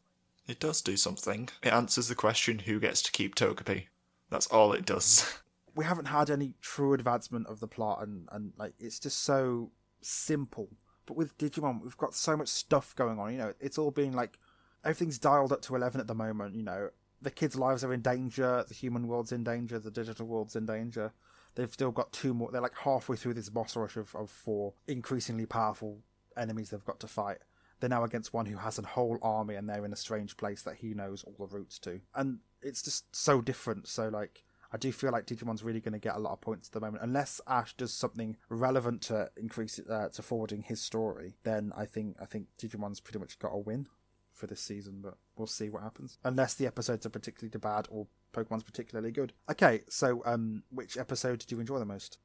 It 0.47 0.61
does 0.61 0.82
do 0.82 0.97
something. 0.97 1.49
It 1.62 1.72
answers 1.72 2.09
the 2.09 2.14
question 2.14 2.61
who 2.61 2.78
gets 2.78 3.01
to 3.03 3.12
keep 3.12 3.34
Togepi. 3.34 3.86
That's 4.30 4.47
all 4.49 4.72
it 4.72 4.86
does. 4.86 5.32
We 5.76 5.84
haven't 5.84 6.05
had 6.05 6.30
any 6.30 6.55
true 6.61 6.92
advancement 6.92 7.49
of 7.49 7.59
the 7.59 7.66
plot, 7.66 8.01
and 8.01 8.28
and 8.30 8.53
like 8.57 8.74
it's 8.78 9.01
just 9.01 9.24
so 9.24 9.72
simple. 10.01 10.68
But 11.05 11.16
with 11.16 11.36
Digimon, 11.36 11.82
we've 11.82 11.97
got 11.97 12.14
so 12.14 12.36
much 12.36 12.47
stuff 12.47 12.95
going 12.95 13.18
on. 13.18 13.32
You 13.32 13.38
know, 13.38 13.55
it's 13.59 13.76
all 13.76 13.90
being 13.90 14.12
like 14.12 14.38
everything's 14.84 15.18
dialed 15.18 15.51
up 15.51 15.62
to 15.62 15.74
eleven 15.74 16.01
at 16.01 16.07
the 16.07 16.14
moment. 16.14 16.55
You 16.55 16.62
know, 16.62 16.90
the 17.20 17.32
kids' 17.32 17.57
lives 17.57 17.82
are 17.82 17.92
in 17.92 18.03
danger, 18.03 18.64
the 18.68 18.74
human 18.74 19.09
world's 19.09 19.32
in 19.32 19.42
danger, 19.42 19.80
the 19.80 19.90
digital 19.90 20.26
world's 20.28 20.55
in 20.55 20.64
danger. 20.64 21.12
They've 21.57 21.72
still 21.72 21.90
got 21.90 22.12
two 22.12 22.34
more. 22.34 22.53
They're 22.53 22.61
like 22.61 22.78
halfway 22.78 23.16
through 23.16 23.34
this 23.34 23.49
boss 23.49 23.74
rush 23.74 23.97
of, 23.97 24.14
of 24.14 24.30
four 24.30 24.74
increasingly 24.86 25.47
powerful 25.47 26.03
enemies 26.36 26.70
they've 26.70 26.84
got 26.84 27.01
to 27.01 27.09
fight. 27.09 27.38
They're 27.81 27.91
now 27.91 28.05
against 28.05 28.33
one 28.33 28.47
who 28.47 28.59
has 28.59 28.79
a 28.79 28.83
whole 28.83 29.18
army 29.22 29.55
and 29.55 29.68
they're 29.68 29.85
in 29.85 29.93
a 29.93 29.97
strange 29.97 30.37
place 30.37 30.62
that 30.62 30.77
he 30.77 30.95
knows 30.95 31.25
all 31.25 31.47
the 31.47 31.55
routes 31.55 31.79
to. 31.81 32.01
And 32.14 32.39
it's 32.62 32.83
just 32.83 33.14
so 33.14 33.41
different. 33.41 33.89
So, 33.89 34.09
like, 34.09 34.45
I 34.72 34.77
do 34.77 34.91
feel 34.91 35.12
like 35.12 35.27
Digimon's 35.27 35.62
really 35.62 35.81
going 35.81 35.93
to 35.93 36.01
get 36.01 36.16
a 36.16 36.18
lot 36.18 36.33
of 36.33 36.41
points 36.41 36.68
at 36.68 36.72
the 36.72 36.81
moment. 36.81 37.05
Unless 37.05 37.41
Ash 37.47 37.77
does 37.77 37.93
something 37.93 38.37
relevant 38.49 39.03
to 39.03 39.31
increase 39.37 39.79
uh, 39.79 40.09
to 40.12 40.22
forwarding 40.22 40.62
his 40.62 40.81
story, 40.81 41.37
then 41.45 41.72
I 41.77 41.85
think 41.85 42.16
I 42.20 42.25
think 42.25 42.49
Digimon's 42.59 42.99
pretty 43.01 43.20
much 43.20 43.39
got 43.39 43.53
a 43.53 43.59
win 43.59 43.87
for 44.33 44.49
this 44.49 44.61
season. 44.61 45.01
But 45.01 45.14
we'll 45.37 45.47
see 45.47 45.68
what 45.68 45.83
happens. 45.83 46.18
Unless 46.25 46.55
the 46.55 46.66
episodes 46.66 47.07
are 47.07 47.11
particularly 47.11 47.57
bad 47.57 47.87
or 47.89 48.09
Pokemon's 48.33 48.64
particularly 48.64 49.12
good. 49.12 49.33
Okay, 49.49 49.83
so 49.89 50.22
um, 50.27 50.64
which 50.70 50.99
episode 50.99 51.39
did 51.39 51.53
you 51.53 51.61
enjoy 51.61 51.79
the 51.79 51.85
most? 51.85 52.18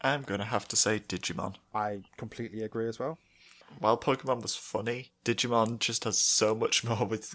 I'm 0.00 0.22
gonna 0.22 0.44
have 0.44 0.66
to 0.68 0.76
say 0.76 0.98
Digimon. 0.98 1.54
I 1.72 2.02
completely 2.16 2.62
agree 2.62 2.88
as 2.88 2.98
well. 2.98 3.18
While 3.78 3.98
Pokemon 3.98 4.42
was 4.42 4.56
funny, 4.56 5.12
Digimon 5.24 5.78
just 5.78 6.04
has 6.04 6.18
so 6.18 6.54
much 6.54 6.84
more 6.88 7.06
with 7.06 7.34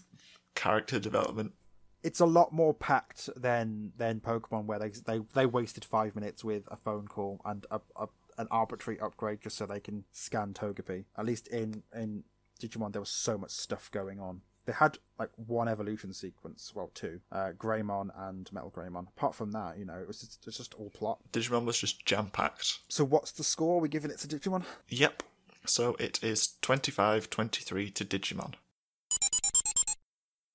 character 0.56 1.00
development. 1.00 1.54
It's 2.02 2.20
a 2.22 2.26
lot 2.26 2.54
more 2.54 2.74
packed 2.74 3.30
than 3.36 3.92
than 3.98 4.22
Pokemon, 4.22 4.66
where 4.66 4.80
they 4.80 4.90
they 4.90 5.20
they 5.34 5.46
wasted 5.46 5.84
five 5.84 6.16
minutes 6.16 6.44
with 6.44 6.64
a 6.72 6.78
phone 6.78 7.08
call 7.08 7.42
and 7.46 7.66
a, 7.70 7.82
a 7.96 8.08
an 8.38 8.48
arbitrary 8.50 9.00
upgrade 9.02 9.42
just 9.42 9.58
so 9.58 9.66
they 9.66 9.82
can 9.82 10.06
scan 10.12 10.54
Togepi. 10.54 11.06
At 11.18 11.26
least 11.26 11.48
in 11.48 11.84
in 11.94 12.24
Digimon, 12.60 12.94
there 12.94 13.02
was 13.02 13.10
so 13.10 13.38
much 13.38 13.52
stuff 13.52 13.92
going 13.92 14.20
on. 14.20 14.42
They 14.66 14.74
had 14.74 14.98
like 15.18 15.32
one 15.36 15.68
evolution 15.68 16.14
sequence, 16.14 16.74
well, 16.76 16.92
two, 16.94 17.22
uh, 17.32 17.52
Greymon 17.58 18.10
and 18.16 18.52
Metal 18.54 18.72
Greymon. 18.72 19.08
Apart 19.08 19.34
from 19.34 19.52
that, 19.52 19.80
you 19.80 19.86
know, 19.86 19.98
it 19.98 20.08
was 20.08 20.20
just, 20.20 20.40
it 20.42 20.46
was 20.46 20.58
just 20.58 20.76
all 20.76 20.92
plot. 20.92 21.18
Digimon 21.32 21.66
was 21.66 21.80
just 21.80 22.06
jam 22.06 22.28
packed. 22.28 22.80
So, 22.88 23.04
what's 23.04 23.32
the 23.32 23.44
score? 23.44 23.80
Are 23.80 23.82
we 23.82 23.90
giving 23.90 24.12
it 24.12 24.20
to 24.20 24.28
Digimon? 24.28 24.64
Yep. 24.90 25.24
So 25.70 25.96
it 26.00 26.24
is 26.24 26.56
25 26.62 27.30
23 27.30 27.92
to 27.92 28.04
Digimon. 28.06 28.56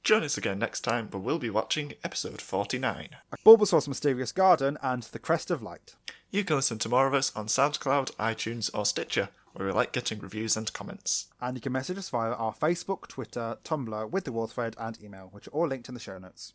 Join 0.02 0.24
us 0.24 0.36
again 0.36 0.58
next 0.58 0.80
time 0.80 1.08
where 1.08 1.20
we'll 1.22 1.38
be 1.38 1.50
watching 1.50 1.94
episode 2.02 2.42
49. 2.42 3.10
Bulbasaur's 3.46 3.88
Mysterious 3.88 4.32
Garden 4.32 4.76
and 4.82 5.04
The 5.04 5.20
Crest 5.20 5.52
of 5.52 5.62
Light. 5.62 5.94
You 6.32 6.42
can 6.42 6.56
listen 6.56 6.78
to 6.80 6.88
more 6.88 7.06
of 7.06 7.14
us 7.14 7.34
on 7.36 7.46
SoundCloud, 7.46 8.16
iTunes, 8.16 8.68
or 8.74 8.84
Stitcher, 8.84 9.28
where 9.52 9.68
we 9.68 9.72
like 9.72 9.92
getting 9.92 10.18
reviews 10.18 10.56
and 10.56 10.70
comments. 10.72 11.28
And 11.40 11.56
you 11.56 11.60
can 11.60 11.72
message 11.72 11.96
us 11.96 12.08
via 12.10 12.32
our 12.32 12.52
Facebook, 12.52 13.06
Twitter, 13.06 13.58
Tumblr, 13.64 14.10
with 14.10 14.24
the 14.24 14.32
wall 14.32 14.48
thread, 14.48 14.74
and 14.78 15.00
email, 15.00 15.28
which 15.30 15.46
are 15.46 15.52
all 15.52 15.68
linked 15.68 15.88
in 15.88 15.94
the 15.94 16.00
show 16.00 16.18
notes. 16.18 16.54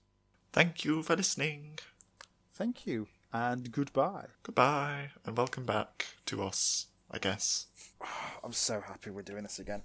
Thank 0.52 0.84
you 0.84 1.02
for 1.02 1.16
listening. 1.16 1.80
Thank 2.54 2.86
you, 2.86 3.08
and 3.32 3.72
goodbye. 3.72 4.28
Goodbye, 4.44 5.12
and 5.26 5.38
welcome 5.38 5.66
back 5.66 6.08
to 6.26 6.44
us, 6.44 6.88
I 7.12 7.18
guess. 7.20 7.68
I'm 8.44 8.54
so 8.54 8.82
happy 8.82 9.10
we're 9.10 9.22
doing 9.22 9.44
this 9.44 9.60
again. 9.60 9.84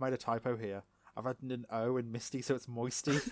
I've 0.00 0.08
made 0.08 0.14
a 0.14 0.18
typo 0.18 0.56
here. 0.56 0.82
I've 1.16 1.26
added 1.26 1.50
an 1.50 1.66
O 1.70 1.96
in 1.98 2.10
Misty, 2.10 2.40
so 2.40 2.54
it's 2.54 2.68
Moisty. 2.68 3.18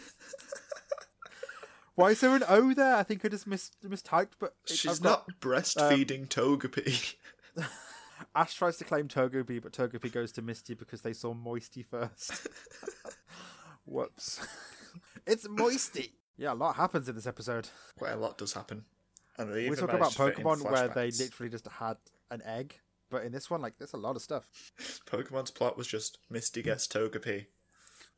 Why 1.94 2.10
is 2.10 2.20
there 2.20 2.34
an 2.36 2.44
O 2.48 2.74
there? 2.74 2.94
I 2.96 3.02
think 3.02 3.24
I 3.24 3.28
just 3.28 3.46
mis- 3.46 3.72
mistyped, 3.84 4.32
but 4.38 4.54
it- 4.68 4.76
She's 4.76 4.98
I've 4.98 5.02
got- 5.02 5.28
not 5.28 5.40
breastfeeding 5.40 6.22
um, 6.22 6.26
Togepi. 6.58 7.14
Ash 8.34 8.54
tries 8.54 8.76
to 8.78 8.84
claim 8.84 9.08
Togepi, 9.08 9.62
but 9.62 9.72
Togepi 9.72 10.12
goes 10.12 10.32
to 10.32 10.42
Misty 10.42 10.74
because 10.74 11.02
they 11.02 11.12
saw 11.12 11.34
Moisty 11.34 11.82
first. 11.82 12.46
Whoops. 13.86 14.46
it's 15.26 15.48
Moisty! 15.48 16.12
Yeah, 16.36 16.52
a 16.52 16.54
lot 16.54 16.76
happens 16.76 17.08
in 17.08 17.14
this 17.14 17.26
episode. 17.26 17.68
Quite 17.96 18.12
a 18.12 18.16
lot 18.16 18.38
does 18.38 18.52
happen. 18.52 18.84
And 19.38 19.50
We 19.50 19.68
talk 19.70 19.84
about 19.84 19.92
managed 20.00 20.16
to 20.16 20.24
fit 20.26 20.38
in 20.38 20.44
Pokemon 20.44 20.70
where 20.70 20.88
they 20.88 21.10
literally 21.10 21.50
just 21.50 21.66
had 21.68 21.96
an 22.30 22.42
egg, 22.44 22.78
but 23.11 23.24
in 23.24 23.32
this 23.32 23.50
one, 23.50 23.61
like, 23.61 23.78
there's 23.78 23.92
a 23.92 23.98
lot 23.98 24.16
of 24.16 24.22
stuff. 24.22 24.50
Pokemon's 25.06 25.50
plot 25.50 25.76
was 25.76 25.86
just 25.86 26.18
Misty 26.30 26.62
gets 26.62 26.86
Togepi. 26.86 27.46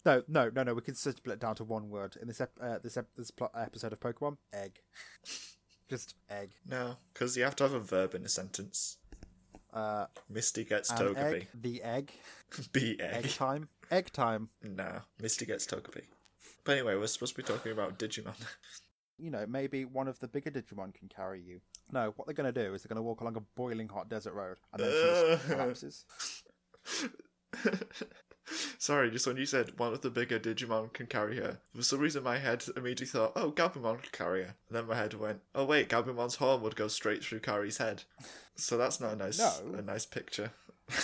No, 0.04 0.22
no, 0.28 0.50
no, 0.54 0.62
no. 0.62 0.74
We 0.74 0.80
can 0.80 0.94
split 0.94 1.34
it 1.34 1.40
down 1.40 1.54
to 1.56 1.64
one 1.64 1.90
word 1.90 2.16
in 2.20 2.26
this 2.28 2.40
ep- 2.40 2.58
uh, 2.60 2.78
this 2.78 2.96
ep- 2.96 3.14
this 3.16 3.30
plot 3.30 3.52
episode 3.56 3.92
of 3.92 4.00
Pokemon. 4.00 4.38
Egg, 4.52 4.80
just 5.90 6.14
egg. 6.30 6.50
No, 6.66 6.96
because 7.12 7.36
you 7.36 7.42
have 7.44 7.56
to 7.56 7.64
have 7.64 7.74
a 7.74 7.80
verb 7.80 8.14
in 8.14 8.24
a 8.24 8.28
sentence. 8.28 8.96
Uh, 9.72 10.06
Misty 10.28 10.64
gets 10.64 10.90
Togepi. 10.90 11.16
egg, 11.16 11.48
the 11.54 11.82
egg, 11.82 12.12
Be 12.72 12.98
egg. 13.00 13.24
egg 13.26 13.30
time, 13.32 13.68
egg 13.90 14.10
time. 14.12 14.48
No, 14.62 15.02
Misty 15.20 15.44
gets 15.44 15.66
Togepi. 15.66 16.02
But 16.64 16.78
anyway, 16.78 16.96
we're 16.96 17.06
supposed 17.06 17.36
to 17.36 17.42
be 17.42 17.46
talking 17.46 17.72
about 17.72 17.98
Digimon. 17.98 18.34
you 19.18 19.30
know, 19.30 19.44
maybe 19.46 19.84
one 19.84 20.08
of 20.08 20.18
the 20.20 20.28
bigger 20.28 20.50
Digimon 20.50 20.94
can 20.94 21.08
carry 21.08 21.40
you. 21.40 21.60
No, 21.92 22.12
what 22.16 22.26
they're 22.26 22.34
going 22.34 22.52
to 22.52 22.64
do 22.64 22.74
is 22.74 22.82
they're 22.82 22.88
going 22.88 22.96
to 22.96 23.02
walk 23.02 23.20
along 23.20 23.36
a 23.36 23.40
boiling 23.56 23.88
hot 23.88 24.08
desert 24.08 24.32
road 24.34 24.58
and 24.72 24.82
then 24.82 24.90
she 24.90 25.02
just 25.02 25.46
collapses. 25.50 26.04
Sorry, 28.78 29.10
just 29.12 29.26
when 29.28 29.36
you 29.36 29.46
said 29.46 29.78
one 29.78 29.92
of 29.92 30.00
the 30.00 30.10
bigger 30.10 30.40
Digimon 30.40 30.92
can 30.92 31.06
carry 31.06 31.36
her, 31.36 31.58
for 31.74 31.82
some 31.82 32.00
reason 32.00 32.24
my 32.24 32.38
head 32.38 32.64
immediately 32.76 33.06
thought, 33.06 33.32
oh, 33.36 33.52
Gabumon 33.52 34.02
could 34.02 34.10
carry 34.12 34.42
her. 34.42 34.54
And 34.68 34.76
then 34.76 34.86
my 34.88 34.96
head 34.96 35.14
went, 35.14 35.40
oh 35.54 35.64
wait, 35.64 35.88
Gabumon's 35.88 36.34
horn 36.36 36.60
would 36.62 36.74
go 36.74 36.88
straight 36.88 37.22
through 37.22 37.40
Kari's 37.40 37.78
head. 37.78 38.02
So 38.56 38.76
that's 38.76 39.00
not 39.00 39.12
a 39.12 39.16
nice, 39.16 39.38
No. 39.38 39.74
a 39.78 39.82
nice 39.82 40.06
picture. 40.06 40.52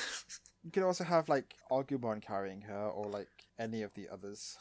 You 0.65 0.73
could 0.73 0.83
also 0.83 1.05
have 1.05 1.29
like 1.29 1.55
Agumon 1.71 2.21
carrying 2.21 2.63
her 2.63 2.89
or 2.89 3.05
like 3.05 3.29
any 3.57 3.83
of 3.83 3.95
the 3.95 4.09
others. 4.13 4.57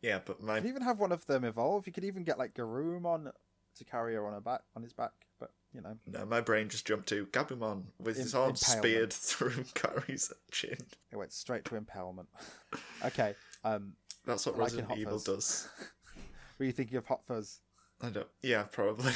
yeah, 0.00 0.18
but 0.24 0.40
You 0.40 0.46
my 0.46 0.60
could 0.60 0.68
even 0.70 0.80
have 0.80 0.98
one 0.98 1.12
of 1.12 1.26
them 1.26 1.44
evolve. 1.44 1.86
You 1.86 1.92
could 1.92 2.04
even 2.06 2.24
get 2.24 2.38
like 2.38 2.54
Garurumon 2.54 3.30
to 3.76 3.84
carry 3.84 4.14
her 4.14 4.26
on 4.26 4.32
her 4.32 4.40
back 4.40 4.62
on 4.74 4.82
his 4.82 4.94
back, 4.94 5.10
but 5.38 5.50
you 5.74 5.80
know. 5.80 5.96
no, 6.06 6.24
my 6.26 6.40
brain 6.40 6.68
just 6.68 6.86
jumped 6.86 7.08
to 7.08 7.26
Gabumon 7.26 7.84
with 7.98 8.16
his 8.16 8.26
impalement. 8.34 8.58
speared 8.58 9.12
through 9.12 9.64
Kari's 9.74 10.32
chin. 10.50 10.76
It 11.10 11.16
went 11.16 11.32
straight 11.32 11.64
to 11.66 11.76
impalement. 11.76 12.28
okay. 13.04 13.34
Um 13.64 13.94
That's 14.26 14.46
what 14.46 14.56
Like 14.58 14.64
Resident 14.72 14.98
Evil 14.98 15.12
Fuzz. 15.18 15.24
does. 15.24 15.68
were 16.58 16.64
you 16.66 16.72
thinking 16.72 16.96
of 16.96 17.06
Hot 17.06 17.24
Fuzz? 17.24 17.60
I 18.00 18.10
don't. 18.10 18.26
Yeah, 18.42 18.64
probably. 18.64 19.12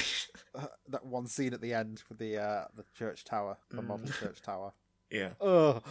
that 0.89 1.05
one 1.05 1.27
scene 1.27 1.53
at 1.53 1.61
the 1.61 1.75
end 1.75 2.03
with 2.09 2.19
the 2.19 2.39
uh 2.39 2.65
the 2.77 2.85
church 2.97 3.25
tower, 3.25 3.57
the 3.71 3.83
Mm. 3.83 3.87
model 3.87 4.07
church 4.09 4.41
tower. 4.43 4.73
yeah. 5.11 5.31
Oh, 5.41 5.83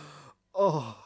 oh. 0.53 0.97